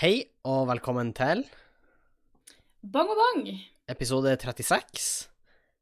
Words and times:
Hei 0.00 0.22
og 0.48 0.64
velkommen 0.70 1.10
til 1.16 1.42
Bang 2.80 3.10
og 3.12 3.18
bang! 3.18 3.48
episode 3.90 4.32
36. 4.40 5.28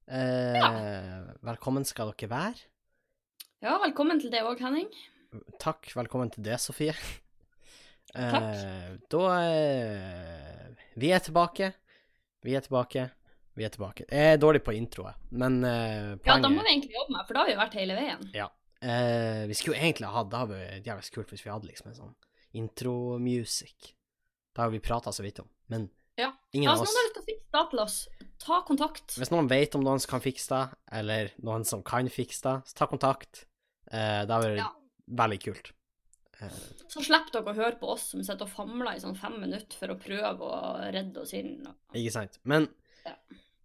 Eh, 0.08 0.64
Velkommen 1.46 1.84
skal 1.86 2.10
dere 2.16 2.30
være. 2.30 2.62
Ja, 3.62 3.76
velkommen 3.84 4.18
til 4.20 4.32
det 4.32 4.40
òg, 4.42 4.58
Henning. 4.64 4.88
Takk. 5.60 5.90
Velkommen 5.94 6.32
til 6.34 6.42
det, 6.46 6.56
Sofie. 6.60 6.94
Eh, 8.16 8.32
Takk. 8.32 9.04
Da 9.12 9.22
eh, 9.44 10.86
Vi 10.96 11.10
er 11.12 11.22
tilbake. 11.22 11.72
Vi 12.42 12.56
er 12.56 12.64
tilbake. 12.64 13.04
Vi 13.54 13.66
er 13.66 13.74
tilbake. 13.74 14.06
Jeg 14.10 14.32
er 14.32 14.40
dårlig 14.40 14.64
på 14.64 14.72
introer, 14.74 15.14
men 15.30 15.60
eh, 15.62 16.16
Ja, 16.24 16.38
da 16.40 16.48
må 16.48 16.64
vi 16.64 16.72
egentlig 16.72 16.96
jobbe 16.96 17.18
med, 17.18 17.26
for 17.28 17.36
da 17.36 17.44
har 17.44 17.52
vi 17.52 17.60
vært 17.60 17.78
hele 17.82 17.98
veien. 18.00 18.24
eh, 18.34 19.44
Vi 19.46 19.54
skulle 19.54 19.78
egentlig 19.78 20.08
ha 20.10 20.24
Det 20.24 20.42
hadde 20.42 20.58
vært 20.58 20.90
jævlig 20.90 21.14
kult 21.14 21.36
hvis 21.36 21.44
vi 21.44 21.52
hadde 21.52 21.70
liksom 21.70 21.92
en 21.92 22.00
sånn 22.00 22.16
intro-music. 22.58 23.92
Det 24.54 24.62
har 24.64 24.70
vi 24.70 24.80
prata 24.80 25.12
så 25.12 25.22
vidt 25.22 25.38
om, 25.40 25.48
men 25.68 25.90
Ja. 26.18 26.32
ingen 26.52 26.70
av 26.70 26.80
oss 26.80 26.88
noen 26.88 26.96
har 26.96 27.04
lyst 27.08 27.14
til 27.14 27.22
å 27.22 27.26
fikse 27.28 27.52
det 27.52 27.70
til 27.70 27.78
oss, 27.80 28.08
ta 28.38 28.62
kontakt. 28.66 29.14
Hvis 29.18 29.30
noen 29.30 29.48
vet 29.48 29.74
om 29.74 29.82
noen 29.84 30.00
som 30.00 30.10
kan 30.10 30.20
fikse 30.24 30.48
det, 30.48 30.78
eller 31.00 31.30
noen 31.42 31.64
som 31.64 31.82
kan 31.82 32.08
fikse 32.08 32.42
det, 32.42 32.54
så 32.66 32.74
ta 32.74 32.86
kontakt. 32.86 33.44
Eh, 33.90 34.24
det 34.26 34.30
hadde 34.30 34.48
vært 34.50 34.56
Ja. 34.58 34.72
veldig 35.10 35.40
kult. 35.44 35.72
Eh, 36.40 36.48
Så 36.88 37.02
slipper 37.02 37.32
dere 37.32 37.44
å 37.52 37.54
høre 37.54 37.78
på 37.80 37.88
oss 37.88 38.10
som 38.10 38.22
sitter 38.22 38.42
og 38.42 38.50
famler 38.50 38.94
i 38.96 39.00
sånn 39.00 39.16
fem 39.16 39.40
minutter 39.40 39.74
for 39.78 39.88
å 39.88 39.98
prøve 39.98 40.38
å 40.40 40.92
redde 40.92 41.16
oss 41.20 41.32
inn. 41.34 41.64
ikke 41.94 42.12
sant? 42.12 42.38
Men 42.44 42.68
Ja. 43.06 43.14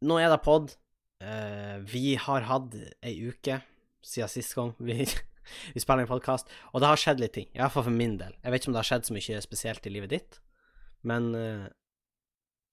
nå 0.01 0.19
er 0.23 0.29
det 0.29 0.43
pod. 0.43 0.75
Eh, 1.21 1.79
vi 1.79 2.15
har 2.15 2.41
hatt 2.41 2.73
ei 3.01 3.15
uke 3.29 3.61
siden 4.03 4.27
sist 4.29 4.53
gang 4.55 4.75
vi, 4.79 4.93
vi 5.73 5.79
spiller 5.79 6.01
en 6.01 6.07
podkast, 6.07 6.45
og 6.73 6.81
det 6.81 6.87
har 6.87 6.95
skjedd 6.97 7.19
litt 7.19 7.33
ting. 7.33 7.47
Iallfall 7.55 7.83
for 7.83 7.91
min 7.91 8.17
del. 8.17 8.33
Jeg 8.43 8.51
vet 8.51 8.61
ikke 8.61 8.67
om 8.67 8.73
det 8.73 8.85
har 8.85 8.99
skjedd 8.99 9.05
så 9.05 9.13
mye 9.13 9.41
spesielt 9.41 9.85
i 9.87 9.89
livet 9.89 10.09
ditt, 10.09 10.39
men 11.03 11.29
uh, 11.35 11.65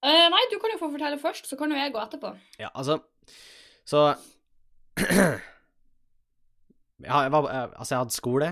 uh, 0.06 0.26
nei, 0.32 0.42
du 0.52 0.59
kan 0.62 0.73
jo 0.74 0.78
få 0.80 0.90
fortelle 0.92 1.18
først, 1.20 1.48
så 1.50 1.59
kan 1.59 1.73
jo 1.73 1.78
jeg 1.78 1.92
gå 1.95 2.00
etterpå. 2.02 2.30
Ja, 2.62 2.70
altså 2.74 3.00
Så 3.88 4.04
ja, 7.09 7.16
jeg 7.24 7.32
var 7.32 7.46
eh, 7.48 7.62
Altså, 7.74 7.95
jeg 7.95 8.00
hadde 8.02 8.14
skole. 8.16 8.50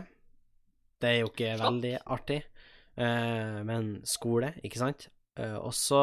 Det 0.99 1.09
er 1.11 1.19
jo 1.21 1.29
ikke 1.31 1.53
Flott. 1.55 1.67
veldig 1.69 1.93
artig, 2.11 2.39
uh, 2.99 3.61
men 3.69 3.93
skole, 4.09 4.55
ikke 4.67 4.81
sant? 4.81 5.09
Og 5.39 5.71
så 5.71 5.99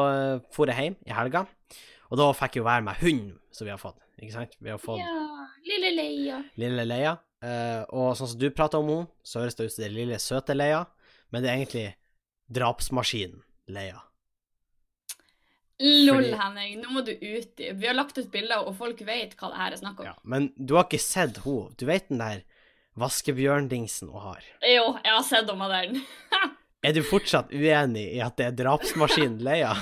for 0.54 0.64
jeg 0.72 0.80
hjem 0.80 0.94
i 1.04 1.12
helga, 1.12 1.42
og 2.08 2.16
da 2.16 2.30
fikk 2.32 2.54
jeg 2.56 2.62
jo 2.62 2.68
være 2.70 2.84
med 2.86 2.96
hund 3.02 3.26
som 3.52 3.66
vi 3.68 3.72
har 3.74 3.80
fått, 3.82 3.98
ikke 4.16 4.32
sant? 4.32 4.54
Vi 4.64 4.70
har 4.72 4.80
fått 4.80 5.02
Ja, 5.02 5.44
lille 5.66 5.90
Leia. 5.92 6.38
lille 6.56 6.86
Leia, 6.88 7.12
og 7.92 8.14
sånn 8.16 8.30
som 8.32 8.40
du 8.40 8.46
prater 8.48 8.80
om 8.80 8.88
henne, 8.88 9.10
så 9.20 9.42
høres 9.42 9.58
det 9.58 9.66
ut 9.68 9.74
som 9.74 9.84
det 9.84 9.90
lille, 9.92 10.16
søte 10.24 10.56
Leia, 10.56 10.86
men 11.28 11.44
det 11.44 11.50
er 11.52 11.58
egentlig 11.60 11.84
drapsmaskinen 12.48 13.44
Leia. 13.68 14.02
Lol, 15.78 16.22
Fordi- 16.22 16.36
Henning, 16.40 16.76
nå 16.80 16.88
må 16.94 17.02
du 17.04 17.12
utdype. 17.12 17.74
Vi 17.76 17.86
har 17.86 17.94
lagt 17.94 18.16
ut 18.18 18.30
bilder, 18.32 18.64
og 18.66 18.76
folk 18.78 18.98
vet 19.04 19.34
hva 19.36 19.50
det 19.52 19.58
her 19.60 19.72
er 19.72 19.76
snakk 19.76 19.98
om. 20.00 20.06
Ja, 20.06 20.14
men 20.24 20.52
du 20.56 20.74
har 20.74 20.84
ikke 20.84 21.00
sett 21.02 21.36
henne. 21.44 21.74
Du 21.76 21.84
vet 21.84 22.08
den 22.08 22.18
der 22.22 22.42
vaskebjørndingsen 22.96 24.08
hun 24.10 24.22
har. 24.22 24.40
Jo, 24.64 24.94
jeg 25.04 25.12
har 25.12 25.22
sett 25.26 25.50
henne 25.50 25.58
med 25.58 25.70
den. 25.70 26.06
Er 26.86 26.92
du 26.92 27.00
fortsatt 27.02 27.48
uenig 27.50 28.12
i 28.14 28.20
at 28.22 28.36
det 28.38 28.44
er 28.46 28.52
drapsmaskinen 28.64 29.40
Leia? 29.46 29.72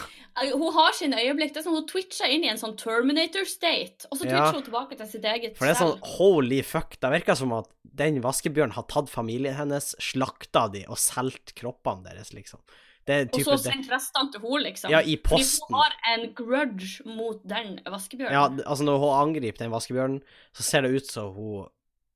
Hun 0.54 0.72
har 0.72 0.92
sine 0.96 1.18
øyeblikk. 1.20 1.52
Det 1.52 1.60
er 1.60 1.66
sånn 1.66 1.76
Hun 1.76 1.86
twitcher 1.90 2.30
inn 2.32 2.44
i 2.46 2.48
en 2.48 2.56
sånn 2.58 2.76
Terminator-state, 2.80 4.06
og 4.10 4.16
så 4.18 4.24
Ja. 4.24 4.30
twitcher 4.30 4.54
hun 4.54 4.62
tilbake 4.70 4.96
til 4.96 5.06
sitt 5.10 5.22
eget 5.28 5.52
selv. 5.52 5.58
For 5.58 5.66
det 5.68 5.74
er 5.74 5.82
sånn 5.82 6.00
holy 6.16 6.62
fuck. 6.62 6.96
Det 6.98 7.10
virker 7.12 7.36
som 7.36 7.52
at 7.52 7.68
den 7.84 8.22
vaskebjørnen 8.24 8.72
har 8.78 8.86
tatt 8.88 9.10
familien 9.12 9.54
hennes, 9.54 9.92
slakta 10.00 10.64
de 10.72 10.86
og 10.88 10.96
solgt 10.96 11.52
kroppene 11.54 12.02
deres, 12.08 12.32
liksom. 12.32 12.58
Det 13.04 13.16
Og 13.36 13.44
så 13.44 13.56
sendt 13.60 13.90
restene 13.92 14.32
til 14.32 14.40
henne, 14.40 14.62
liksom. 14.64 14.92
Ja, 14.92 15.02
i 15.04 15.18
Fordi 15.20 15.42
posten. 15.44 15.66
hun 15.68 15.76
har 15.76 15.96
en 16.14 16.22
grudge 16.38 17.04
mot 17.04 17.42
den 17.44 17.74
vaskebjørnen. 17.84 18.32
Ja, 18.32 18.46
altså 18.64 18.86
når 18.88 19.02
hun 19.02 19.12
angriper 19.18 19.64
den 19.64 19.74
vaskebjørnen, 19.74 20.22
så 20.56 20.64
ser 20.64 20.86
det 20.86 20.94
ut 20.96 21.10
som 21.10 21.34
hun 21.36 21.66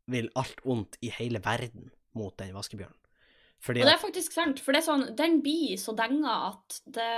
vil 0.08 0.30
alt 0.40 0.62
ondt 0.64 0.96
i 1.04 1.12
hele 1.12 1.42
verden 1.44 1.90
mot 2.16 2.32
den 2.40 2.54
vaskebjørnen. 2.56 2.96
Fordi 3.60 3.82
og 3.82 3.88
det 3.88 3.94
er 3.96 4.00
faktisk 4.00 4.36
sant, 4.36 4.60
for 4.62 4.72
det 4.72 4.80
er 4.80 4.86
sånn, 4.86 5.06
den 5.18 5.40
blir 5.42 5.74
så 5.80 5.92
denga 5.98 6.34
at 6.52 6.78
det, 6.86 7.08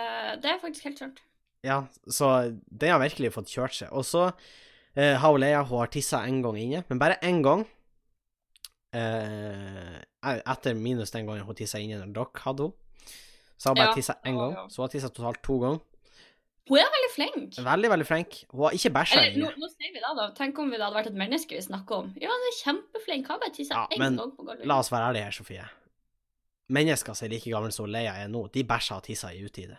det 0.41 0.55
er 0.55 0.63
faktisk 0.63 0.89
helt 0.89 1.03
sant. 1.03 1.21
ja, 1.63 1.83
så 2.09 2.31
den 2.65 2.95
har 2.95 3.03
virkelig 3.03 3.35
fått 3.35 3.53
kjørt 3.53 3.77
seg. 3.77 3.91
Og 3.93 4.07
så 4.09 4.31
eh, 4.97 5.19
har 5.21 5.37
hun 5.37 5.45
har 5.45 5.93
tissa 5.93 6.25
en 6.25 6.41
gang 6.43 6.57
inne, 6.59 6.85
men 6.89 7.03
bare 7.03 7.21
én 7.23 7.43
gang. 7.45 7.67
Eh, 8.97 9.99
etter 10.41 10.75
minus 10.75 11.13
den 11.13 11.29
gangen 11.29 11.45
hun 11.47 11.55
tissa 11.59 11.79
inne 11.79 12.01
når 12.01 12.17
dere 12.17 12.45
hadde 12.47 12.71
henne. 12.71 12.80
Så 13.61 13.69
har 13.69 13.75
hun 13.77 13.81
bare 13.83 13.93
Ja. 13.93 13.95
tissa 13.99 14.15
én 14.25 14.37
gang, 14.41 14.55
så 14.73 14.81
hun 14.81 14.85
har 14.89 14.93
tissa 14.95 15.09
totalt 15.13 15.43
to 15.45 15.59
ganger. 15.61 15.81
Hun 16.71 16.79
er 16.79 16.87
veldig 16.95 17.11
flink. 17.15 17.57
Veldig, 17.67 17.89
veldig 17.91 18.07
flink. 18.07 18.37
Hun 18.53 18.61
har 18.63 18.73
ikke 18.79 18.91
bæsja 18.95 19.19
Eller, 19.21 19.37
nå, 19.43 19.49
nå 19.59 19.69
sier 19.73 19.91
vi 19.93 19.99
det, 20.01 20.13
da. 20.17 20.27
Tenk 20.39 20.59
om 20.63 20.71
det 20.71 20.79
hadde 20.81 20.95
vært 20.97 21.11
et 21.11 21.19
menneske 21.19 21.57
vi 21.57 21.63
snakker 21.67 21.97
om. 22.05 22.13
Ja, 22.23 22.31
hun 22.31 22.47
er 22.47 22.57
kjempeflink. 22.61 23.27
Har 23.27 23.41
bare 23.43 23.53
tissa 23.57 23.75
én 23.91 23.99
ja, 23.99 24.11
gang 24.17 24.33
på 24.37 24.47
gulvet. 24.47 24.65
La 24.71 24.79
oss 24.79 24.91
være 24.93 25.11
ærlige 25.11 25.25
her, 25.25 25.35
Sofie. 25.35 25.67
Mennesker 26.71 27.15
som 27.19 27.27
er 27.27 27.33
like 27.35 27.51
gamle 27.51 27.73
som 27.75 27.87
Leia 27.91 28.13
er 28.23 28.29
nå, 28.31 28.45
de 28.55 28.63
bæsjer 28.65 28.97
og 28.97 29.03
tisser 29.03 29.35
i 29.35 29.43
utide. 29.45 29.77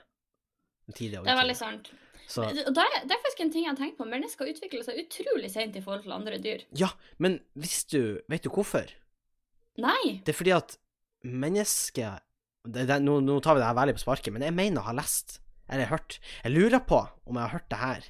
Tidlig 0.93 1.19
og 1.19 1.25
Det 1.25 1.31
er 1.31 1.39
veldig 1.39 1.55
sant. 1.55 1.91
Så 2.27 2.43
det 2.51 2.65
er, 2.67 2.97
det 3.07 3.11
er 3.15 3.21
faktisk 3.23 3.39
en 3.39 3.51
ting 3.51 3.65
jeg 3.65 3.71
har 3.71 3.79
tenkt 3.79 3.97
på. 3.97 4.05
Mennesker 4.07 4.45
utvikler 4.51 4.83
seg 4.83 4.99
utrolig 4.99 5.49
sent 5.51 5.75
i 5.75 5.81
forhold 5.81 6.03
til 6.03 6.11
andre 6.11 6.37
dyr. 6.43 6.65
Ja, 6.75 6.89
men 7.17 7.39
hvis 7.55 7.85
du 7.91 8.19
Vet 8.29 8.43
du 8.43 8.49
hvorfor? 8.49 8.91
Nei. 9.77 10.21
Det 10.25 10.33
er 10.35 10.37
fordi 10.37 10.51
at 10.55 10.77
mennesket 11.23 12.19
det, 12.67 12.85
det, 12.89 12.99
nå, 13.03 13.19
nå 13.25 13.39
tar 13.41 13.57
vi 13.57 13.63
det 13.63 13.69
her 13.69 13.77
veldig 13.77 13.97
på 13.97 14.03
sparket, 14.03 14.33
men 14.33 14.45
jeg 14.45 14.55
mener 14.57 14.81
å 14.81 14.89
ha 14.89 14.95
lest, 14.97 15.39
eller 15.71 15.89
hørt 15.89 16.19
Jeg 16.43 16.53
lurer 16.53 16.81
på 16.83 16.99
om 17.25 17.37
jeg 17.37 17.45
har 17.45 17.55
hørt 17.55 17.69
det 17.71 17.79
her 17.81 18.09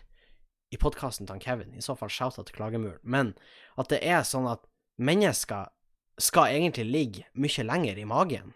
i 0.71 0.79
podkasten 0.79 1.27
til 1.27 1.35
han 1.35 1.43
Kevin, 1.43 1.75
i 1.75 1.83
så 1.83 1.97
fall 1.99 2.11
shout-out 2.11 2.47
til 2.47 2.55
Klagemuren, 2.55 2.99
men 3.03 3.33
at 3.79 3.91
det 3.91 4.01
er 4.07 4.23
sånn 4.27 4.47
at 4.49 4.63
mennesker 5.01 5.69
skal 6.21 6.51
egentlig 6.55 6.85
ligge 6.87 7.25
mye 7.33 7.65
lenger 7.67 7.99
i 7.99 8.07
magen. 8.07 8.53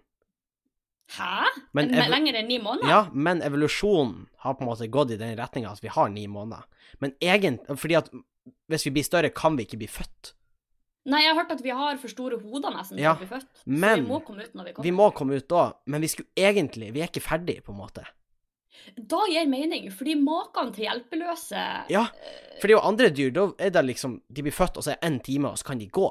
Hæ? 1.15 1.45
Men 1.77 1.91
Men 1.91 2.09
lenger 2.09 2.39
enn 2.39 2.47
ni 2.49 2.57
måneder? 2.59 2.89
Ja, 2.89 3.01
men 3.13 3.43
evolusjonen 3.45 4.25
har 4.41 4.55
på 4.55 4.65
en 4.65 4.71
måte 4.71 4.87
gått 4.91 5.11
i 5.13 5.19
den 5.21 5.35
retninga 5.37 5.73
at 5.75 5.83
vi 5.83 5.91
har 5.93 6.09
ni 6.09 6.25
måneder. 6.27 6.65
Men 6.99 7.13
egentlig 7.21 7.77
Fordi 7.77 7.97
at 7.99 8.09
hvis 8.69 8.85
vi 8.85 8.91
blir 8.91 9.05
større, 9.05 9.29
kan 9.29 9.57
vi 9.57 9.65
ikke 9.65 9.77
bli 9.77 9.87
født. 9.89 10.33
Nei, 11.05 11.21
jeg 11.21 11.33
har 11.35 11.43
hørt 11.43 11.51
at 11.53 11.61
vi 11.61 11.69
har 11.69 11.97
for 12.01 12.09
store 12.09 12.39
hoder 12.41 12.73
nesten 12.73 12.97
Ja, 12.97 13.13
bli 13.19 13.27
født. 13.29 13.45
men 13.65 13.99
så 13.99 14.01
vi 14.01 14.09
må 14.09 14.19
komme 14.25 14.45
ut 14.45 14.53
når 14.57 14.65
vi 14.65 14.73
kommer. 14.73 14.87
Vi 14.87 14.93
må 14.97 15.09
komme 15.13 15.37
ut 15.37 15.47
da, 15.53 15.65
men 15.85 16.01
vi 16.01 16.09
skulle 16.09 16.29
egentlig 16.35 16.91
Vi 16.95 17.01
er 17.03 17.11
ikke 17.11 17.21
ferdig, 17.21 17.59
på 17.65 17.73
en 17.75 17.81
måte. 17.83 18.05
Da 18.97 19.21
gir 19.31 19.47
mening, 19.49 19.89
fordi 19.93 20.15
maken 20.19 20.71
til 20.75 20.85
hjelpeløse 20.85 21.61
Ja, 21.89 22.05
for 22.59 22.67
det 22.67 22.73
er 22.73 22.77
jo 22.77 22.85
andre 22.85 23.09
dyr, 23.13 23.31
da 23.33 23.45
er 23.57 23.69
det 23.73 23.85
liksom 23.85 24.19
De 24.29 24.45
blir 24.45 24.53
født, 24.53 24.77
og 24.77 24.85
så 24.85 24.93
er 24.93 24.97
det 24.99 25.09
én 25.11 25.19
time, 25.23 25.49
og 25.53 25.61
så 25.61 25.69
kan 25.69 25.81
de 25.81 25.87
gå. 25.89 26.09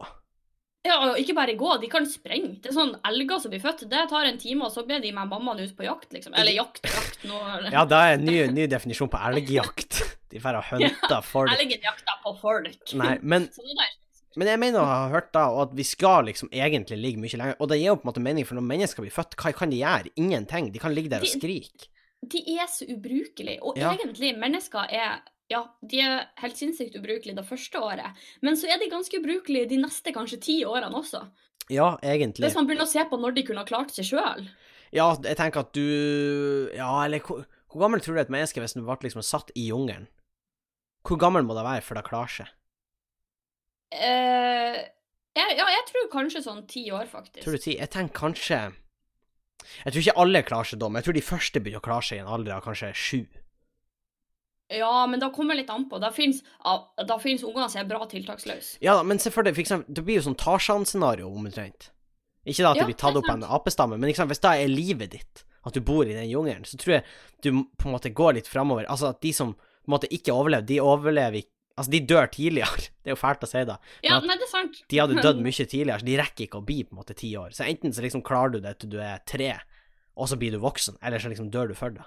Ja, 0.85 0.99
og 1.01 1.19
ikke 1.19 1.33
bare 1.35 1.55
gå, 1.57 1.69
de 1.81 1.89
kan 1.89 2.05
sprenge. 2.05 2.59
Det 2.61 2.69
er 2.69 2.75
sånn 2.77 2.91
elger 3.09 3.39
som 3.41 3.53
blir 3.55 3.63
født. 3.63 3.87
Det 3.89 4.03
tar 4.11 4.27
en 4.29 4.37
time, 4.39 4.67
og 4.67 4.73
så 4.75 4.83
blir 4.85 5.01
de 5.01 5.13
med 5.17 5.31
mammaen 5.31 5.63
ut 5.65 5.73
på 5.79 5.87
jakt, 5.87 6.11
liksom. 6.13 6.35
Eller 6.37 6.53
jakt, 6.59 6.83
jakt 6.85 7.23
nå. 7.25 7.39
Ja, 7.73 7.87
det 7.89 8.01
er 8.01 8.17
en 8.19 8.27
ny, 8.29 8.35
ny 8.53 8.67
definisjon 8.69 9.09
på 9.09 9.21
elgjakt. 9.31 10.03
De 10.29 10.43
drar 10.43 10.59
og 10.61 10.67
hunter 10.75 11.25
folk. 11.25 11.55
Elgen 11.57 11.81
jakter 11.89 12.21
på 12.27 12.35
folk. 12.43 12.93
Nei, 13.01 13.15
men, 13.23 13.49
Sånn 13.55 13.73
der. 13.81 13.95
Men 14.37 14.49
jeg 14.51 14.61
mener 14.63 14.81
å 14.83 14.87
ha 14.89 15.09
hørt 15.13 15.33
da, 15.37 15.45
at 15.63 15.75
vi 15.77 15.85
skal 15.87 16.25
liksom 16.29 16.49
egentlig 16.51 16.99
ligge 17.01 17.21
mye 17.23 17.39
lenger. 17.41 17.57
Og 17.61 17.69
det 17.71 17.79
gir 17.81 17.91
jo 17.93 17.97
på 18.01 18.07
en 18.07 18.11
måte 18.13 18.25
mening, 18.25 18.47
for 18.49 18.59
når 18.59 18.67
mennesker 18.71 19.05
blir 19.05 19.15
født, 19.15 19.37
hva 19.41 19.53
kan 19.55 19.71
de 19.71 19.79
gjøre? 19.83 20.11
Ingenting. 20.21 20.73
De 20.75 20.83
kan 20.83 20.95
ligge 20.95 21.13
der 21.13 21.23
og 21.25 21.31
skrike. 21.31 21.91
De 22.25 22.41
er 22.57 22.67
så 22.73 22.87
ubrukelige. 22.89 23.61
Og 23.63 23.77
Ja. 23.79 23.93
egentlig, 23.93 24.33
mennesker 24.41 24.87
er 24.91 25.23
ja, 25.53 25.61
de 25.85 26.01
er 26.01 26.23
helt 26.41 26.57
sinnssykt 26.57 26.95
ubrukelige 26.97 27.37
det 27.37 27.45
første 27.45 27.77
året, 27.77 28.17
men 28.43 28.57
så 28.57 28.65
er 28.73 28.79
de 28.81 28.89
ganske 28.89 29.13
ubrukelige 29.21 29.69
de 29.69 29.77
neste 29.77 30.13
kanskje 30.15 30.41
ti 30.41 30.55
årene 30.65 30.97
også. 30.97 31.21
Ja, 31.71 31.99
egentlig. 32.03 32.47
Hvis 32.49 32.57
man 32.57 32.67
begynner 32.67 32.87
å 32.89 32.91
se 32.91 33.05
på 33.05 33.19
når 33.21 33.35
de 33.37 33.43
kunne 33.45 33.61
ha 33.61 33.69
klart 33.69 33.93
seg 33.93 34.09
sjøl. 34.09 34.49
Ja, 34.93 35.11
jeg 35.23 35.37
tenker 35.37 35.61
at 35.65 35.73
du 35.77 36.71
Ja, 36.75 37.05
eller 37.05 37.21
hvor, 37.21 37.45
hvor 37.71 37.81
gammel 37.85 38.01
tror 38.01 38.15
du 38.17 38.21
et 38.21 38.33
menneske 38.33 38.61
hvis 38.63 38.75
du 38.77 38.83
ble 38.85 38.97
liksom 39.05 39.23
satt 39.25 39.51
i 39.55 39.69
jungelen? 39.69 40.09
Hvor 41.05 41.19
gammel 41.21 41.45
må 41.45 41.55
det 41.57 41.65
være 41.67 41.85
før 41.85 42.01
det 42.01 42.05
klarer 42.09 42.33
seg? 42.33 42.49
Eh, 43.93 44.81
ja, 45.35 45.47
ja, 45.51 45.67
jeg 45.75 45.85
tror 45.91 46.11
kanskje 46.13 46.45
sånn 46.45 46.65
ti 46.71 46.87
år, 46.95 47.07
faktisk. 47.11 47.43
Tror 47.45 47.59
du 47.59 47.63
ti? 47.63 47.77
Jeg 47.79 47.91
tenker 47.91 48.15
kanskje 48.15 48.59
Jeg 49.65 49.93
tror 49.93 50.03
ikke 50.03 50.21
alle 50.21 50.43
klarer 50.47 50.69
seg 50.69 50.81
da, 50.83 50.89
men 50.89 51.01
jeg 51.01 51.09
tror 51.09 51.17
de 51.17 51.25
første 51.25 51.61
begynner 51.63 51.81
å 51.83 51.87
klare 51.87 52.05
seg 52.07 52.19
i 52.19 52.23
en 52.23 52.31
alder 52.31 52.57
av 52.59 52.67
kanskje 52.67 52.91
sju. 52.95 53.23
Ja, 54.73 55.07
men 55.07 55.21
da 55.21 55.31
kommer 55.33 55.55
det 55.55 55.65
litt 55.65 55.73
an 55.73 55.87
på. 55.91 55.99
Da 56.01 56.11
fins 56.13 56.43
ungene 56.65 57.69
som 57.71 57.81
er 57.81 57.89
bra 57.89 58.05
tiltaksløse. 58.09 58.79
Ja, 58.85 58.97
men 59.07 59.21
se 59.23 59.33
for 59.33 59.47
deg, 59.47 59.57
for 59.57 59.65
eksempel, 59.65 59.95
det 59.95 60.05
blir 60.05 60.19
jo 60.21 60.27
sånn 60.29 60.39
Tarzan-scenario 60.41 61.29
omtrent. 61.29 61.91
Ikke 62.45 62.65
da 62.65 62.73
at 62.73 62.77
Ja, 62.77 62.85
det 62.85 62.93
blir 62.93 63.01
tatt 63.01 63.17
opp 63.17 63.29
av 63.29 63.39
en 63.39 63.49
apestamme, 63.57 63.97
men 63.97 64.11
eksempel, 64.11 64.35
hvis 64.35 64.45
da 64.45 64.55
er 64.57 64.73
livet 64.73 65.15
ditt, 65.17 65.45
at 65.65 65.77
du 65.77 65.81
bor 65.81 66.05
i 66.05 66.13
den 66.17 66.29
jungelen, 66.29 66.65
så 66.69 66.77
tror 66.81 66.99
jeg 66.99 67.05
du 67.41 67.65
på 67.81 67.89
en 67.89 67.95
måte 67.95 68.13
går 68.13 68.37
litt 68.37 68.49
framover. 68.51 68.85
Altså 68.85 69.09
at 69.13 69.23
de 69.25 69.33
som 69.33 69.55
på 69.55 69.89
en 69.89 69.95
måte 69.97 70.11
ikke 70.13 70.33
overlever, 70.33 70.67
de 70.69 70.81
overlever 70.81 71.41
ikke 71.41 71.54
Altså, 71.75 71.91
de 71.91 72.01
dør 72.07 72.27
tidligere. 72.31 72.87
Det 73.05 73.13
er 73.13 73.17
jo 73.17 73.21
fælt 73.21 73.45
å 73.45 73.51
si 73.51 73.61
det. 73.69 73.77
Ja, 74.07 74.17
nei, 74.23 74.39
det 74.41 74.47
er 74.47 74.53
sant. 74.53 74.79
De 74.89 75.01
hadde 75.03 75.21
dødd 75.21 75.43
mye 75.47 75.67
tidligere, 75.67 75.99
så 76.01 76.07
de 76.07 76.19
rekker 76.21 76.47
ikke 76.47 76.63
å 76.63 76.65
bli 76.65 76.79
på 76.87 76.95
en 76.95 77.01
måte 77.03 77.17
ti 77.19 77.35
år. 77.37 77.53
Så 77.53 77.67
enten 77.67 77.93
så 77.93 78.05
liksom 78.05 78.23
klarer 78.25 78.55
du 78.55 78.63
det 78.65 78.79
til 78.81 78.95
du 78.95 79.01
er 79.03 79.21
tre, 79.29 79.51
og 80.17 80.31
så 80.31 80.39
blir 80.41 80.55
du 80.55 80.63
voksen. 80.63 80.97
Eller 81.05 81.21
så 81.21 81.33
liksom 81.33 81.51
dør 81.53 81.69
du 81.69 81.77
før 81.77 81.99
det. 81.99 82.07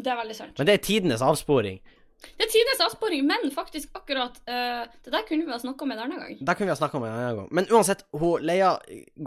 Det 0.00 0.12
er 0.12 0.18
veldig 0.22 0.36
sant. 0.38 0.56
Men 0.56 0.68
det 0.68 0.78
er 0.78 0.82
tidenes 0.84 1.24
avsporing. 1.24 1.78
Det 2.24 2.46
er 2.46 2.50
tidenes 2.52 2.80
avsporing, 2.86 3.26
men 3.28 3.50
faktisk 3.52 3.92
akkurat 3.96 4.38
uh, 4.48 4.88
Det 5.04 5.12
der 5.12 5.24
kunne 5.28 5.44
vi 5.44 5.52
ha 5.52 5.58
snakka 5.60 5.84
om 5.84 5.92
en 5.92 6.00
annen 6.00 6.20
gang. 6.22 6.38
Det 6.40 6.56
kunne 6.56 6.70
vi 6.70 6.72
ha 6.72 6.78
snakka 6.80 6.98
om 6.98 7.04
en 7.04 7.12
annen 7.12 7.40
gang. 7.42 7.48
Men 7.58 7.68
uansett, 7.72 8.06
hun, 8.16 8.44
Leia 8.44 8.72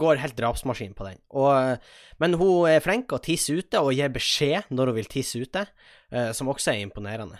går 0.02 0.22
helt 0.22 0.36
drapsmaskin 0.38 0.94
på 0.98 1.06
den. 1.06 1.20
Og, 1.30 1.86
men 2.22 2.38
hun 2.40 2.66
er 2.70 2.82
flink 2.82 3.14
å 3.14 3.22
tisse 3.22 3.54
ute, 3.54 3.82
og 3.82 3.94
gir 3.94 4.10
beskjed 4.14 4.74
når 4.74 4.90
hun 4.90 4.98
vil 4.98 5.10
tisse 5.10 5.42
ute, 5.42 5.66
uh, 6.10 6.30
som 6.36 6.50
også 6.50 6.74
er 6.74 6.84
imponerende. 6.88 7.38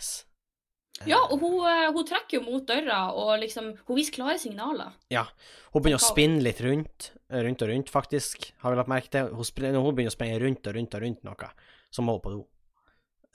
Ja, 1.07 1.17
og 1.31 1.41
hun, 1.41 1.55
eh, 1.65 1.87
hun 1.95 2.05
trekker 2.05 2.39
jo 2.39 2.41
mot 2.45 2.67
døra, 2.69 3.13
og 3.17 3.39
liksom 3.41 3.71
Hun 3.89 3.97
viser 3.97 4.13
klare 4.19 4.39
signaler. 4.39 4.93
Ja. 5.11 5.25
Hun 5.73 5.83
begynner 5.83 5.97
å 6.01 6.05
spinne 6.13 6.43
litt 6.45 6.61
rundt, 6.61 7.11
eh, 7.31 7.41
rundt 7.47 7.63
og 7.63 7.69
rundt, 7.73 7.89
faktisk, 7.91 8.53
har 8.61 8.71
vi 8.75 8.77
lagt 8.77 8.89
merke 8.93 9.09
til. 9.11 9.29
Hun, 9.35 9.45
spr- 9.45 9.73
hun 9.73 9.95
begynner 9.97 10.13
å 10.13 10.17
spinne 10.19 10.41
rundt 10.43 10.67
og 10.67 10.75
rundt 10.77 10.95
og 10.95 11.03
rundt 11.03 11.25
noe, 11.25 11.51
så 11.91 12.03
må 12.05 12.19
hun 12.19 12.21
på 12.21 12.31
do. 12.37 12.47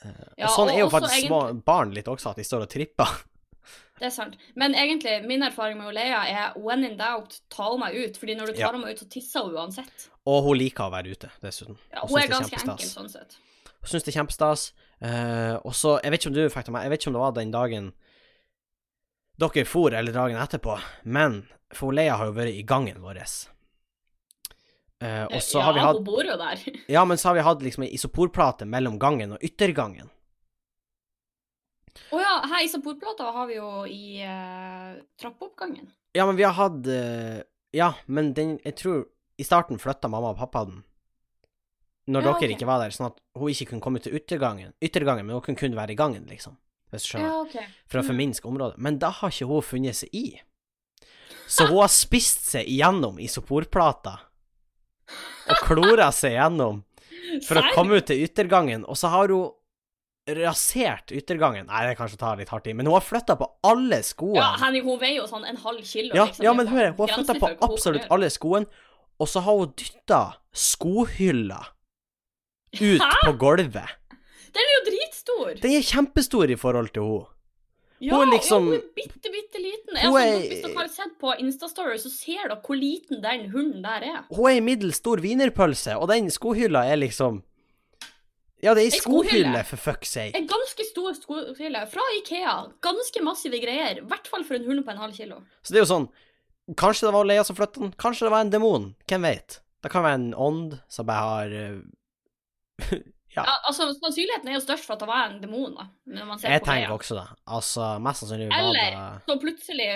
Eh, 0.03 0.11
Ja, 0.37 0.45
og 0.47 0.51
sånn 0.57 0.69
og 0.69 0.75
er 0.75 0.79
jo 0.83 0.89
faktisk 0.89 1.13
faktisk 1.13 1.27
små 1.27 1.63
barn 1.65 1.91
litt 1.95 2.05
også, 2.05 2.29
at 2.31 2.35
de 2.37 2.43
står 2.43 2.61
og 2.67 2.69
tripper. 2.69 3.07
Det 3.99 4.05
er 4.07 4.11
sant. 4.11 4.35
Men 4.55 4.73
egentlig, 4.75 5.25
min 5.25 5.41
erfaring 5.41 5.77
med 5.79 5.93
Leia 5.95 6.21
er 6.27 6.53
when 6.59 6.83
in 6.83 6.97
doubt, 6.97 7.39
ta 7.49 7.71
henne 7.71 7.87
ut. 7.95 8.17
Fordi 8.19 8.35
når 8.35 8.47
du 8.51 8.59
Ja. 8.59 8.67
tar 8.67 8.73
henne 8.77 8.91
ut, 8.91 8.99
så 8.99 9.07
tisser 9.09 9.41
hun 9.45 9.55
uansett. 9.55 10.09
Og 10.27 10.43
hun 10.43 10.57
liker 10.59 10.83
å 10.83 10.91
være 10.91 11.11
ute, 11.15 11.31
dessuten. 11.41 11.77
Ja, 11.93 12.01
Hun 12.01 12.09
hun 12.09 12.19
er 12.21 12.27
ganske 12.27 12.59
enkel 12.59 12.85
sånn 12.91 13.09
sett. 13.09 13.37
Hun 13.81 13.87
syns 13.87 14.03
det 14.03 14.13
er 14.13 14.19
kjempestas. 14.21 14.71
Eh, 15.03 15.55
og 15.59 15.73
så 15.75 15.97
Jeg 16.03 16.13
vet 16.13 16.21
ikke 16.21 16.31
om 16.31 16.37
du 16.37 16.45
fikk 16.49 16.67
det 16.67 16.73
med, 16.75 16.85
jeg 16.85 16.93
vet 16.93 17.01
ikke 17.01 17.11
om 17.11 17.17
det 17.17 17.23
var 17.25 17.35
den 17.35 17.51
dagen 17.51 17.89
dere 19.35 19.65
for, 19.67 19.91
eller 19.91 20.15
dagen 20.15 20.39
etterpå, 20.39 20.77
men 21.03 21.41
for 21.75 21.91
Leia 21.91 22.15
har 22.15 22.29
jo 22.29 22.37
vært 22.37 22.55
i 22.55 22.63
gangen 22.67 23.01
vår. 23.03 23.19
Uh, 25.03 25.25
og 25.27 25.41
så 25.43 25.59
ja, 25.59 25.65
har 25.65 25.73
vi 25.75 25.81
hatt 25.83 25.97
hun 25.99 26.05
bor 26.07 26.23
jo 26.23 26.37
der. 26.39 26.61
Ja, 26.95 27.03
men 27.05 27.19
så 27.19 27.29
har 27.29 27.35
vi 27.35 27.43
hatt 27.43 27.63
liksom 27.65 27.83
ei 27.83 27.91
isoporplate 27.97 28.67
mellom 28.69 28.95
gangen 29.01 29.35
og 29.35 29.43
yttergangen. 29.43 30.07
Å 32.15 32.21
ja, 32.21 32.31
her 32.47 32.63
isoporplata 32.63 33.27
har 33.35 33.49
vi 33.51 33.57
jo 33.57 33.69
i 33.91 34.23
uh, 34.23 34.95
trappeoppgangen. 35.19 35.91
Ja, 36.15 36.25
men 36.27 36.39
vi 36.39 36.47
har 36.47 36.55
hatt 36.55 36.87
uh, 36.87 37.43
Ja, 37.75 37.91
men 38.07 38.31
den 38.35 38.55
Jeg 38.63 38.77
tror 38.79 39.03
i 39.35 39.43
starten 39.43 39.79
flytta 39.81 40.07
mamma 40.07 40.31
og 40.31 40.39
pappa 40.39 40.63
den. 40.69 40.83
Når 42.07 42.21
Ja, 42.21 42.25
dere 42.27 42.35
okay. 42.37 42.53
ikke 42.53 42.67
var 42.69 42.79
der, 42.83 42.89
sånn 42.93 43.07
at 43.07 43.17
hun 43.37 43.49
ikke 43.49 43.65
kunne 43.71 43.81
komme 43.81 43.99
til 43.99 44.13
yttergangen, 44.13 44.73
yttergangen, 44.81 45.25
men 45.25 45.33
hun 45.33 45.41
kunne 45.41 45.57
kun 45.57 45.73
være 45.75 45.91
i 45.95 45.95
gangen, 45.97 46.25
liksom. 46.29 46.57
Hvis 46.93 47.01
du 47.07 47.09
skjønner. 47.17 47.31
Ja, 47.31 47.39
okay. 47.41 47.65
For 47.89 47.97
å 47.99 48.03
Mm. 48.03 48.07
forminske 48.11 48.45
området. 48.45 48.77
Men 48.77 48.99
da 48.99 49.09
har 49.09 49.29
ikke 49.33 49.47
hun 49.49 49.61
funnet 49.61 49.95
seg 49.95 50.09
i. 50.13 50.41
Så 51.47 51.67
hun 51.67 51.79
har 51.81 51.87
spist 51.89 52.45
seg 52.51 52.65
igjennom 52.69 53.17
isoporplata. 53.19 54.19
Og 55.49 55.55
klora 55.65 56.11
seg 56.13 56.33
igjennom 56.37 56.83
for 57.45 57.55
å 57.59 57.73
komme 57.73 57.97
ut 57.97 58.05
til 58.05 58.21
yttergangen. 58.27 58.85
Og 58.87 58.95
så 58.97 59.09
har 59.09 59.27
hun 59.29 59.51
rasert 60.27 61.11
yttergangen. 61.13 61.67
Nei, 61.67 61.87
det 61.87 61.97
kanskje 61.97 62.17
tar 62.17 62.37
litt 62.37 62.49
hardt 62.49 62.67
i, 62.67 62.73
men 62.73 62.85
hun 62.87 62.93
har 62.97 63.01
flytta 63.05 63.35
på 63.37 63.45
alle 63.63 63.99
skoene. 64.05 64.41
Ja, 64.41 64.55
Henning, 64.57 64.83
hun 64.83 64.97
veier 64.99 65.19
jo 65.21 65.27
sånn 65.29 65.45
en 65.45 65.57
halv 65.57 65.83
kilo. 65.85 66.15
Ja, 66.15 66.25
liksom. 66.25 66.43
ja, 66.43 66.53
men 66.53 66.67
hør, 66.67 66.93
hun 66.95 67.07
har 67.07 67.13
flytta 67.17 67.35
på 67.39 67.51
absolutt 67.61 68.07
alle 68.09 68.29
skoene, 68.33 68.65
og 69.19 69.27
så 69.27 69.41
har 69.45 69.57
hun 69.57 69.73
dytta 69.77 70.23
skohylla 70.53 71.59
ut 72.81 73.01
Hæ? 73.01 73.11
på 73.25 73.37
gulvet. 73.37 73.95
Den 74.55 74.63
er 74.63 74.75
jo 74.77 74.83
dritstor! 74.89 75.53
Den 75.61 75.71
er 75.75 75.81
kjempestor 75.83 76.49
i 76.51 76.55
forhold 76.55 76.89
til 76.95 77.03
henne. 77.03 77.25
Ja, 78.01 78.11
hun 78.17 78.27
er 78.27 78.31
liksom- 78.37 78.65
ja, 78.67 78.71
hun 78.71 78.81
er 78.81 78.93
bitte, 78.95 79.29
bitte 79.31 79.59
liten. 79.63 79.95
Altså, 79.95 80.19
er- 80.19 80.39
Hvis 80.49 80.61
dere 80.63 80.77
har 80.77 80.87
sett 80.87 81.13
på 81.19 81.33
Instastory, 81.39 81.95
så 81.97 82.09
ser 82.11 82.47
dere 82.49 82.57
hvor 82.61 82.75
liten 82.75 83.21
den 83.23 83.49
hunden 83.51 83.81
der 83.83 84.03
er. 84.03 84.25
Hun 84.35 84.45
er 84.45 84.55
ei 84.55 84.59
middels 84.59 84.95
stor 84.97 85.17
wienerpølse, 85.17 85.95
og 85.97 86.07
den 86.09 86.27
skohylla 86.29 86.83
er 86.91 86.95
liksom 86.97 87.41
Ja, 88.63 88.73
det 88.73 88.81
er 88.83 88.91
ei 88.91 88.99
skohylle. 88.99 89.63
for 89.65 89.77
fuck's 89.77 90.05
sake. 90.11 90.35
En 90.35 90.47
ganske 90.47 90.83
stor 90.91 91.11
skohylle 91.13 91.87
fra 91.91 92.01
Ikea. 92.19 92.71
Ganske 92.81 93.21
massive 93.23 93.59
greier. 93.61 93.97
I 93.97 94.05
hvert 94.07 94.27
fall 94.27 94.43
for 94.43 94.55
en 94.55 94.65
hund 94.65 94.83
på 94.85 94.91
en 94.91 94.97
halv 94.97 95.13
kilo. 95.13 95.41
Så 95.63 95.69
det 95.73 95.77
er 95.77 95.85
jo 95.85 95.93
sånn 95.93 96.09
Kanskje 96.73 97.01
det 97.05 97.13
var 97.13 97.23
Leia 97.25 97.43
som 97.45 97.55
flytta 97.55 97.79
den, 97.79 97.91
kanskje 97.91 98.21
det 98.25 98.31
var 98.31 98.41
en 98.41 98.49
demon. 98.49 98.95
Hvem 99.07 99.21
vet? 99.21 99.59
Det 99.83 99.91
kan 99.91 100.01
være 100.01 100.15
en 100.15 100.33
ånd 100.33 100.79
som 100.89 101.05
bare 101.05 101.21
har 101.21 101.45
eh, 101.53 101.77
Ja, 103.35 103.43
altså, 103.67 103.89
Sannsynligheten 103.99 104.47
er 104.47 104.55
jo 104.55 104.61
størst 104.63 104.85
for 104.87 104.95
at 104.95 105.01
det 105.03 105.07
var 105.09 105.25
en 105.27 105.41
demon, 105.41 105.73
da. 105.75 105.89
Når 106.07 106.27
man 106.29 106.39
ser 106.39 106.53
Jeg 106.53 106.61
på 106.63 106.69
Leia. 106.69 106.85
tenker 106.85 106.93
også 106.95 107.17
det. 107.17 107.25
Altså, 107.57 107.87
mest 108.05 108.23
sannsynlig 108.23 108.47
Eller 108.55 108.93
det 108.95 109.25
så 109.27 109.35
plutselig 109.41 109.87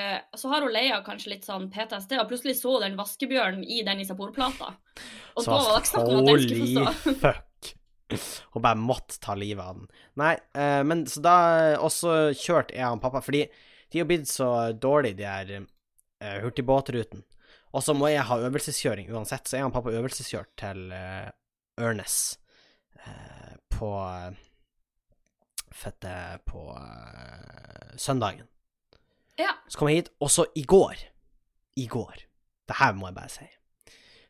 så 0.41 0.51
har 0.51 0.65
hun 0.65 0.73
Leia 0.75 0.97
kanskje 1.05 1.31
litt 1.31 1.47
sånn 1.47 1.69
PTSD, 1.71 2.17
og 2.19 2.27
plutselig 2.27 2.57
så 2.59 2.73
den 2.83 2.97
vaskebjørnen 2.99 3.63
i 3.63 3.79
den 3.87 4.03
isoporplata. 4.03 4.73
Og 5.37 5.45
Så 5.45 5.53
da 5.53 5.55
var 5.55 5.69
det 5.69 5.79
ikke 5.79 5.91
snakk 5.93 6.11
om 6.11 6.19
at 6.19 6.27
den 6.27 6.43
skulle 6.43 6.67
forstå. 6.89 7.15
fuck. 7.23 7.71
Hun 8.51 8.65
bare 8.65 8.81
måtte 8.81 9.19
ta 9.23 9.37
livet 9.37 9.63
av 9.63 9.79
den. 9.79 9.87
Nei, 10.19 10.35
uh, 10.57 10.81
men 10.83 11.05
så 11.07 11.21
da 11.23 11.35
Og 11.77 11.91
så 11.93 12.33
kjørte 12.33 12.75
jeg 12.75 12.89
og 12.89 13.03
pappa, 13.03 13.21
fordi 13.23 13.45
de 13.93 14.01
har 14.01 14.09
blitt 14.09 14.27
så 14.27 14.73
dårlige, 14.73 15.21
de 15.21 15.29
her 15.29 15.53
uh, 15.61 16.37
hurtigbåtrutene. 16.43 17.23
Og 17.69 17.85
så 17.85 17.93
må 17.93 18.09
jeg 18.09 18.25
ha 18.25 18.37
øvelseskjøring 18.49 19.11
uansett, 19.13 19.47
så 19.47 19.59
jeg 19.59 19.69
og 19.69 19.75
pappa 19.77 19.93
øvelseskjørt 19.93 20.51
til 20.57 20.89
uh, 20.91 21.29
Ørnes 21.79 22.17
eh, 22.33 22.48
på 23.73 23.89
Fette 25.79 26.13
på 26.49 26.63
eh, 26.75 27.91
søndagen. 27.95 28.47
Ja. 29.39 29.53
Så 29.71 29.79
kom 29.79 29.87
jeg 29.91 30.01
hit, 30.01 30.09
og 30.19 30.31
så 30.33 30.43
i 30.59 30.65
går 30.67 30.97
I 31.79 31.85
går 31.87 32.25
Det 32.67 32.75
her 32.81 32.97
må 32.97 33.07
jeg 33.07 33.15
bare 33.15 33.31
si. 33.31 33.45